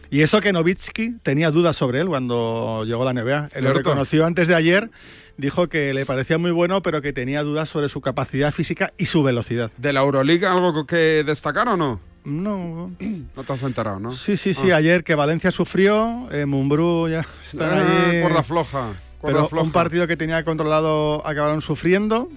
Y 0.10 0.22
eso 0.22 0.42
que 0.42 0.54
Novitsky 0.54 1.16
tenía 1.24 1.52
dudas 1.52 1.76
sobre 1.76 2.00
él 2.02 2.08
cuando 2.08 2.84
llegó 2.86 3.08
a 3.08 3.14
la 3.14 3.22
NBA. 3.22 3.50
Él 3.56 3.64
lo 3.64 3.74
reconoció 3.74 4.26
antes 4.26 4.48
de 4.48 4.56
ayer. 4.56 4.90
Dijo 5.38 5.68
que 5.68 5.94
le 5.94 6.06
parecía 6.06 6.38
muy 6.38 6.52
bueno, 6.52 6.82
pero 6.82 7.02
que 7.02 7.12
tenía 7.12 7.44
dudas 7.44 7.68
sobre 7.70 7.90
su 7.90 8.00
capacidad 8.02 8.54
física 8.54 8.94
y 8.98 9.06
su 9.06 9.22
velocidad. 9.24 9.72
¿De 9.78 9.92
la 9.92 10.02
Euroliga 10.02 10.52
algo 10.54 10.86
que 10.86 11.24
destacar 11.26 11.68
o 11.68 11.76
no? 11.76 12.00
No. 12.24 12.92
No 13.36 13.44
te 13.44 13.54
has 13.54 13.62
enterado, 13.64 14.00
¿no? 14.00 14.12
Sí, 14.12 14.38
sí, 14.38 14.54
sí. 14.54 14.72
Ah. 14.72 14.78
Ayer 14.78 15.04
que 15.04 15.14
Valencia 15.14 15.52
sufrió, 15.52 16.28
eh, 16.32 16.46
Mumbrú 16.46 17.10
ya 17.10 17.26
están 17.44 17.70
Ah, 17.74 18.06
ahí. 18.10 18.22
cuerda 18.22 18.44
floja. 18.44 18.94
cuerda 19.20 19.38
Pero 19.40 19.50
floja. 19.50 19.66
un 19.66 19.72
partido 19.72 20.08
que 20.08 20.16
tenía 20.18 20.44
controlado 20.46 21.26
acabaron 21.28 21.62
sufriendo. 21.62 22.30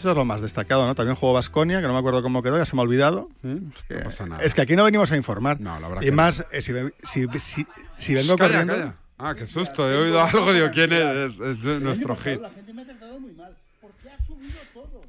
Eso 0.00 0.12
es 0.12 0.16
lo 0.16 0.24
más 0.24 0.40
destacado, 0.40 0.86
¿no? 0.86 0.94
También 0.94 1.14
jugó 1.14 1.34
Vasconia, 1.34 1.82
que 1.82 1.86
no 1.86 1.92
me 1.92 1.98
acuerdo 1.98 2.22
cómo 2.22 2.42
quedó, 2.42 2.56
ya 2.56 2.64
se 2.64 2.74
me 2.74 2.80
ha 2.80 2.84
olvidado. 2.84 3.28
Es 3.44 3.82
que, 3.86 3.94
No 3.96 4.04
pasa 4.04 4.26
nada. 4.26 4.42
es 4.42 4.54
que 4.54 4.62
aquí 4.62 4.74
no 4.74 4.84
venimos 4.84 5.12
a 5.12 5.16
informar. 5.18 5.60
No, 5.60 5.78
la 5.78 5.88
verdad 5.88 6.00
y 6.00 6.06
que 6.06 6.12
más, 6.12 6.46
eh, 6.52 6.62
si, 6.62 6.72
si- 7.04 7.26
si- 7.38 7.66
si 7.98 8.14
vengo 8.14 8.36
Calla, 8.36 8.48
corriendo. 8.64 8.72
calla. 8.72 8.94
Ah, 9.18 9.34
qué 9.34 9.46
susto. 9.46 9.90
He 9.90 9.94
oído 9.94 10.18
algo. 10.22 10.50
Digo, 10.54 10.68
¿quién 10.72 10.90
es? 10.94 11.02
Es, 11.34 11.38
es 11.38 11.62
de 11.62 11.80
nuestro 11.80 12.16
hit. 12.16 12.40
La 12.40 12.48
gente 12.48 12.72
me 12.72 12.80
ha 12.80 12.84
tratado 12.86 13.20
muy 13.20 13.32
mal, 13.32 13.54
porque 13.82 14.08
ha 14.08 14.24
subido 14.24 14.58
todo. 14.72 15.02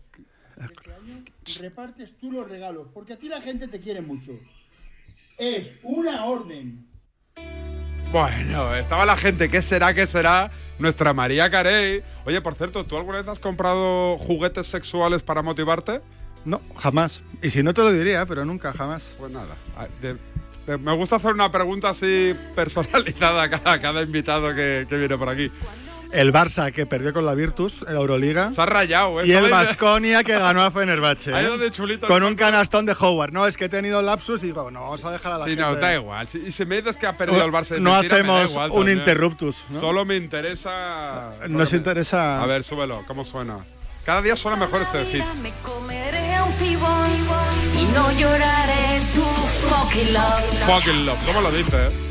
Este 0.57 0.93
año 0.93 1.23
repartes 1.61 2.11
tú 2.19 2.29
los 2.33 2.49
regalos, 2.49 2.87
porque 2.93 3.13
a 3.13 3.17
ti 3.17 3.29
la 3.29 3.39
gente 3.39 3.69
te 3.69 3.79
quiere 3.79 4.01
mucho. 4.01 4.33
Es 5.37 5.71
una 5.83 6.25
orden. 6.25 6.85
Bueno, 8.11 8.75
estaba 8.75 9.05
la 9.05 9.15
gente. 9.15 9.49
¿Qué 9.49 9.61
será? 9.61 9.93
¿Qué 9.93 10.05
será? 10.05 10.51
Nuestra 10.79 11.13
María 11.13 11.49
Carey. 11.49 12.03
Oye, 12.25 12.41
por 12.41 12.55
cierto, 12.55 12.85
¿tú 12.85 12.97
alguna 12.97 13.19
vez 13.19 13.27
has 13.29 13.39
comprado 13.39 14.17
juguetes 14.17 14.67
sexuales 14.67 15.23
para 15.23 15.41
motivarte? 15.41 16.01
No, 16.43 16.59
jamás. 16.75 17.21
Y 17.41 17.51
si 17.51 17.63
no 17.63 17.73
te 17.73 17.81
lo 17.81 17.93
diría, 17.93 18.25
pero 18.25 18.43
nunca, 18.43 18.73
jamás. 18.73 19.09
Pues 19.17 19.31
nada. 19.31 19.55
Me 20.67 20.93
gusta 20.93 21.15
hacer 21.15 21.31
una 21.33 21.51
pregunta 21.53 21.89
así 21.89 22.35
personalizada 22.53 23.43
a 23.43 23.49
cada, 23.49 23.71
a 23.71 23.79
cada 23.79 24.01
invitado 24.01 24.53
que, 24.53 24.85
que 24.89 24.97
viene 24.97 25.17
por 25.17 25.29
aquí. 25.29 25.49
El 26.11 26.33
Barça 26.33 26.71
que 26.73 26.85
perdió 26.85 27.13
con 27.13 27.25
la 27.25 27.33
Virtus 27.35 27.83
en 27.87 27.93
la 27.93 28.01
Euroliga. 28.01 28.51
Se 28.53 28.61
ha 28.61 28.65
rayado, 28.65 29.21
¿eh? 29.21 29.27
Y 29.27 29.31
el. 29.31 29.49
Vasconia 29.49 30.23
que 30.23 30.33
ganó 30.37 30.61
a 30.61 30.69
Fenerbahce. 30.71 31.31
¿eh? 31.35 31.57
de 31.57 31.71
chulito. 31.71 32.07
Con 32.07 32.23
un 32.23 32.35
canastón 32.35 32.85
de 32.85 32.93
Howard. 32.99 33.31
No, 33.31 33.47
es 33.47 33.55
que 33.55 33.65
he 33.65 33.69
tenido 33.69 34.01
lapsus 34.01 34.43
y 34.43 34.47
digo, 34.47 34.69
no, 34.71 34.81
vamos 34.81 35.05
a 35.05 35.11
dejar 35.11 35.33
a 35.33 35.37
la 35.37 35.45
Sí, 35.45 35.51
gente. 35.51 35.63
no, 35.63 35.75
da 35.75 35.93
igual. 35.95 36.27
Si- 36.27 36.39
Y 36.39 36.51
si 36.51 36.65
me 36.65 36.77
dices 36.77 36.97
que 36.97 37.07
ha 37.07 37.15
perdido 37.17 37.43
el 37.45 37.51
Barça, 37.51 37.77
No 37.79 37.93
mentira, 37.93 38.17
me 38.23 38.27
da 38.27 38.35
hacemos 38.43 38.51
igual 38.51 38.71
un 38.71 38.89
interruptus, 38.89 39.55
¿no? 39.69 39.79
Solo 39.79 40.03
me 40.05 40.15
interesa. 40.17 41.33
Nos 41.47 41.71
interesa. 41.73 42.41
A 42.43 42.45
ver, 42.45 42.63
súbelo, 42.63 43.03
¿cómo 43.07 43.23
suena? 43.23 43.57
Cada 44.05 44.21
día 44.21 44.35
suena 44.35 44.57
mejor 44.57 44.81
este 44.81 45.05
hit. 45.05 45.23
Me 45.41 45.51
comeré 45.63 46.41
un 46.41 46.51
pibón 46.53 47.09
y 47.79 47.85
no 47.93 48.11
lloraré 48.13 48.99
tu 49.15 49.21
fucking 49.23 50.13
love. 50.13 50.43
Fucking 50.65 51.05
love, 51.05 51.19
¿cómo 51.25 51.41
lo 51.41 51.51
dices? 51.51 52.10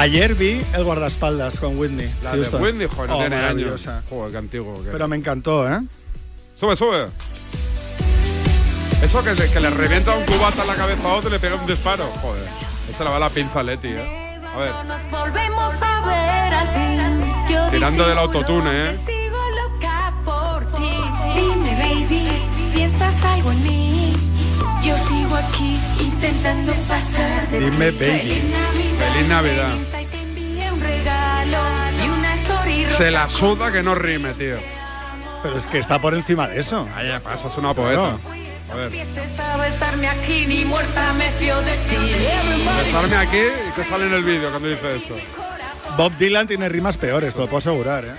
Ayer 0.00 0.34
vi 0.34 0.62
el 0.72 0.82
guardaespaldas 0.84 1.58
con 1.58 1.76
Whitney. 1.78 2.10
La 2.24 2.30
Houston. 2.30 2.62
de 2.62 2.66
Wendy, 2.66 2.86
joder, 2.86 3.10
Oh, 3.10 3.18
tiene 3.18 3.36
años. 3.36 3.86
Joder, 4.08 4.32
qué 4.32 4.38
antiguo. 4.38 4.82
que 4.82 4.90
Pero 4.90 5.06
me 5.08 5.16
encantó, 5.16 5.70
¿eh? 5.70 5.78
Sube, 6.58 6.74
sube. 6.74 7.08
Eso 9.02 9.22
que, 9.22 9.34
que 9.34 9.60
le 9.60 9.68
revienta 9.70 10.16
un 10.16 10.24
cubata 10.24 10.62
en 10.62 10.68
la 10.68 10.74
cabeza 10.74 11.06
a 11.06 11.12
otro 11.14 11.28
y 11.28 11.32
le 11.34 11.38
pega 11.38 11.56
un 11.56 11.66
disparo. 11.66 12.06
Joder, 12.22 12.42
se 12.96 13.04
le 13.04 13.10
va 13.10 13.18
la 13.18 13.28
pinza 13.28 13.62
Leti, 13.62 13.88
¿eh? 13.88 14.40
A 14.54 14.58
ver, 14.58 14.84
Nos 14.86 15.10
volvemos 15.10 15.74
a 15.82 16.06
ver 16.06 16.54
al 16.54 16.68
fin. 16.68 17.54
Yo 17.54 17.68
tirando 17.70 18.08
del 18.08 18.18
autotune, 18.18 18.90
¿eh? 18.90 18.94
Sigo 18.94 19.38
loca 19.50 20.14
por 20.24 20.66
ti. 20.78 20.90
Dime, 21.34 21.74
baby, 21.78 22.42
¿piensas 22.74 23.22
algo 23.22 23.52
en 23.52 23.62
mí? 23.62 24.09
Yo 24.82 24.96
sigo 25.06 25.36
aquí 25.36 25.78
intentando 26.00 26.72
pasar 26.88 27.48
de 27.48 27.60
Dime, 27.60 27.92
ti. 27.92 27.98
baby. 27.98 28.30
Feliz 28.98 29.28
Navidad. 29.28 29.70
Se 32.96 33.10
la 33.10 33.28
suda 33.30 33.72
que 33.72 33.82
no 33.82 33.94
rime, 33.94 34.32
tío. 34.34 34.56
Pero 35.42 35.56
es 35.56 35.66
que 35.66 35.78
está 35.78 35.98
por 35.98 36.14
encima 36.14 36.48
de 36.48 36.60
eso. 36.60 36.86
Ahí 36.94 37.08
ya 37.08 37.20
pasa, 37.20 37.48
es 37.48 37.56
una 37.56 37.72
poeta. 37.72 38.16
A 38.70 38.74
ver, 38.74 38.94
Empieces 38.94 39.40
a 39.40 39.56
besarme 39.56 40.06
aquí, 40.08 40.44
ni 40.46 40.64
muerta 40.64 41.12
me 41.14 41.28
fío 41.32 41.58
de 41.62 41.72
ti. 41.72 41.96
besarme 42.84 43.16
aquí 43.16 43.38
y 43.38 43.72
que 43.74 43.84
sale 43.88 44.06
en 44.06 44.14
el 44.14 44.22
vídeo 44.22 44.50
cuando 44.50 44.68
dice 44.68 44.96
eso. 44.96 45.16
Bob 45.96 46.12
Dylan 46.18 46.46
tiene 46.46 46.68
rimas 46.68 46.96
peores, 46.96 47.34
te 47.34 47.40
lo 47.40 47.46
puedo 47.46 47.58
asegurar, 47.58 48.04
¿eh? 48.04 48.12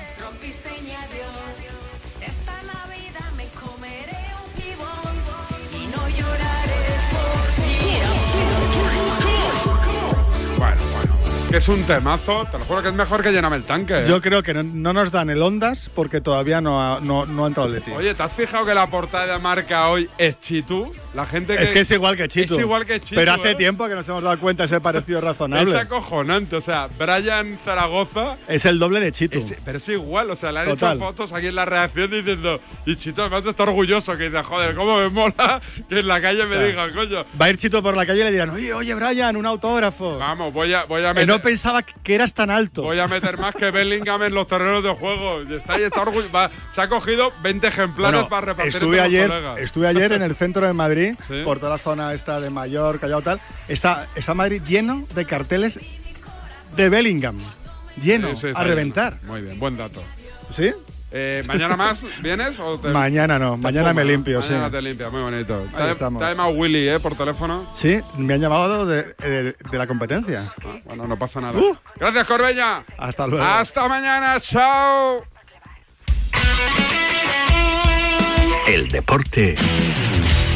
Que 11.51 11.57
es 11.57 11.67
un 11.67 11.83
temazo, 11.83 12.47
te 12.49 12.57
lo 12.57 12.63
juro 12.63 12.81
que 12.81 12.87
es 12.87 12.93
mejor 12.93 13.21
que 13.21 13.33
llename 13.33 13.57
el 13.57 13.63
tanque. 13.63 13.99
¿eh? 13.99 14.05
Yo 14.07 14.21
creo 14.21 14.41
que 14.41 14.53
no, 14.53 14.63
no 14.63 14.93
nos 14.93 15.11
dan 15.11 15.29
el 15.29 15.41
Ondas 15.41 15.89
porque 15.93 16.21
todavía 16.21 16.61
no 16.61 16.81
ha, 16.81 17.01
no, 17.01 17.25
no 17.25 17.43
ha 17.43 17.47
entrado 17.49 17.67
el 17.67 17.75
Leti. 17.75 17.91
Oye, 17.91 18.15
¿te 18.15 18.23
has 18.23 18.31
fijado 18.31 18.65
que 18.65 18.73
la 18.73 18.87
portada 18.87 19.33
de 19.33 19.37
marca 19.37 19.89
hoy 19.89 20.09
es 20.17 20.39
Chitu? 20.39 20.93
La 21.13 21.25
gente 21.25 21.57
que. 21.57 21.63
es 21.63 21.71
que 21.71 21.79
es 21.81 21.91
igual 21.91 22.15
que 22.15 22.27
Chitu. 22.29 22.53
Es 22.55 22.59
igual 22.61 22.85
que 22.85 22.99
Chitu. 23.01 23.15
Pero 23.15 23.33
hace 23.33 23.51
¿eh? 23.51 23.55
tiempo 23.55 23.87
que 23.87 23.95
nos 23.95 24.07
hemos 24.07 24.23
dado 24.23 24.39
cuenta 24.39 24.63
ese 24.63 24.79
parecido 24.79 25.17
Es 25.19 25.23
razonable. 25.25 25.77
acojonante, 25.77 26.55
o 26.55 26.61
sea, 26.61 26.87
Brian 26.97 27.59
Zaragoza. 27.65 28.37
Es 28.47 28.65
el 28.65 28.79
doble 28.79 28.99
de 29.01 29.11
Chitu. 29.11 29.39
es- 29.39 29.53
pero 29.65 29.77
es 29.77 29.89
igual, 29.89 30.29
o 30.29 30.35
sea, 30.35 30.51
le 30.51 30.59
han 30.59 30.65
Total. 30.67 30.95
hecho 30.97 31.05
fotos 31.05 31.33
aquí 31.33 31.47
en 31.47 31.55
la 31.55 31.65
reacción 31.65 32.09
diciendo. 32.11 32.61
Y 32.85 32.95
Chito 32.95 33.21
además 33.23 33.45
está 33.45 33.63
orgulloso 33.63 34.15
que 34.17 34.29
dice, 34.29 34.41
joder, 34.41 34.73
cómo 34.75 34.99
me 34.99 35.09
mola 35.09 35.61
que 35.89 35.99
en 35.99 36.07
la 36.07 36.21
calle 36.21 36.43
me 36.45 36.55
Claro. 36.55 36.65
digan, 36.67 36.93
coño. 36.93 37.25
Va 37.39 37.45
a 37.45 37.49
ir 37.49 37.57
Chito 37.57 37.83
por 37.83 37.95
la 37.97 38.05
calle 38.05 38.21
y 38.21 38.23
le 38.23 38.31
dirán, 38.31 38.49
oye, 38.51 38.73
oye, 38.73 38.93
Brian, 38.93 39.35
un 39.35 39.45
autógrafo. 39.45 40.17
Vamos, 40.17 40.53
voy 40.53 40.73
a, 40.73 40.85
voy 40.85 41.01
a 41.03 41.09
Que 41.09 41.13
meter. 41.21 41.27
no 41.27 41.41
pensaba 41.41 41.81
que 41.83 42.15
eras 42.15 42.33
tan 42.33 42.49
alto. 42.49 42.83
Voy 42.83 42.99
a 42.99 43.07
meter 43.07 43.37
más 43.37 43.53
que 43.53 43.69
Bellingham 43.71 44.23
en 44.23 44.33
los 44.33 44.47
terrenos 44.47 44.81
de 44.83 44.91
juego. 44.91 45.41
Y 45.43 45.55
está 45.55 45.73
ahí, 45.73 45.83
está 45.83 46.01
orgulloso. 46.03 46.31
Va, 46.33 46.49
Se 46.73 46.79
ha 46.81 46.87
cogido 46.87 47.33
20 47.43 47.67
ejemplares 47.67 48.13
Bueno, 48.13 48.29
para 48.29 48.47
repartir 48.47 48.73
estuve 48.75 49.01
ayer, 49.01 49.29
estuve 49.57 49.87
ayer 49.87 50.13
en 50.13 50.21
el 50.21 50.35
centro 50.35 50.65
de 50.65 50.71
Madrid, 50.73 51.00
Sí. 51.27 51.41
por 51.43 51.59
toda 51.59 51.71
la 51.73 51.77
zona 51.77 52.13
esta 52.13 52.39
de 52.39 52.49
Mallorca 52.49 53.07
y 53.07 53.21
tal. 53.23 53.39
Está, 53.67 54.07
está 54.15 54.33
Madrid 54.33 54.61
lleno 54.65 55.05
de 55.15 55.25
carteles 55.25 55.79
de 56.75 56.89
Bellingham. 56.89 57.37
Lleno, 58.01 58.31
Sí, 58.31 58.37
sí, 58.41 58.47
a 58.55 58.63
reventar. 58.63 59.17
eso. 59.21 59.31
Muy 59.31 59.41
bien, 59.41 59.59
buen 59.59 59.77
dato. 59.77 60.01
¿Sí? 60.55 60.71
Eh, 61.13 61.43
¿Mañana 61.45 61.75
más 61.75 61.99
vienes? 62.21 62.57
O 62.57 62.79
te- 62.79 62.87
Mañana 62.87 63.37
no, 63.37 63.51
te 63.51 63.57
mañana 63.57 63.93
me 63.93 64.05
limpio, 64.05 64.39
Mañana 64.39 64.67
sí. 64.67 64.71
te 64.71 64.81
limpia, 64.81 65.09
muy 65.09 65.21
bonito. 65.21 65.67
Ahí 65.75 65.85
Te, 65.87 65.91
estamos. 65.91 66.19
te 66.21 66.25
ha 66.25 66.29
llamado 66.29 66.51
Willy, 66.51 66.87
¿eh? 66.87 66.99
Por 67.01 67.17
teléfono. 67.17 67.69
Sí, 67.75 67.99
me 68.17 68.33
han 68.35 68.39
llamado 68.39 68.85
de, 68.85 69.03
de- 69.15 69.51
de 69.71 69.77
la 69.77 69.87
competencia. 69.87 70.53
Ah, 70.65 70.77
bueno, 70.85 71.07
no 71.07 71.19
pasa 71.19 71.41
nada. 71.41 71.59
Uh. 71.59 71.75
Gracias, 71.97 72.25
Corbella. 72.25 72.85
Hasta 72.97 73.27
luego. 73.27 73.43
Hasta 73.45 73.87
mañana, 73.89 74.39
chao. 74.39 75.25
El 78.67 78.87
deporte 78.87 79.57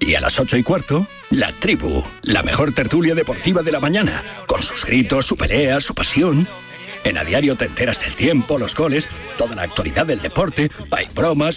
Y 0.00 0.14
a 0.14 0.20
las 0.20 0.38
8 0.38 0.56
y 0.56 0.62
cuarto, 0.62 1.06
La 1.30 1.52
Tribu, 1.52 2.02
la 2.22 2.42
mejor 2.42 2.74
tertulia 2.74 3.14
deportiva 3.14 3.62
de 3.62 3.72
la 3.72 3.80
mañana, 3.80 4.22
con 4.46 4.62
sus 4.62 4.84
gritos, 4.84 5.26
su 5.26 5.36
pelea, 5.36 5.80
su 5.80 5.94
pasión. 5.94 6.46
En 7.04 7.18
A 7.18 7.24
Diario 7.24 7.54
te 7.54 7.66
enteras 7.66 8.00
del 8.00 8.14
tiempo, 8.14 8.58
los 8.58 8.74
goles, 8.74 9.06
toda 9.36 9.54
la 9.54 9.62
actualidad 9.62 10.06
del 10.06 10.22
deporte, 10.22 10.70
hay 10.90 11.06
bromas, 11.14 11.52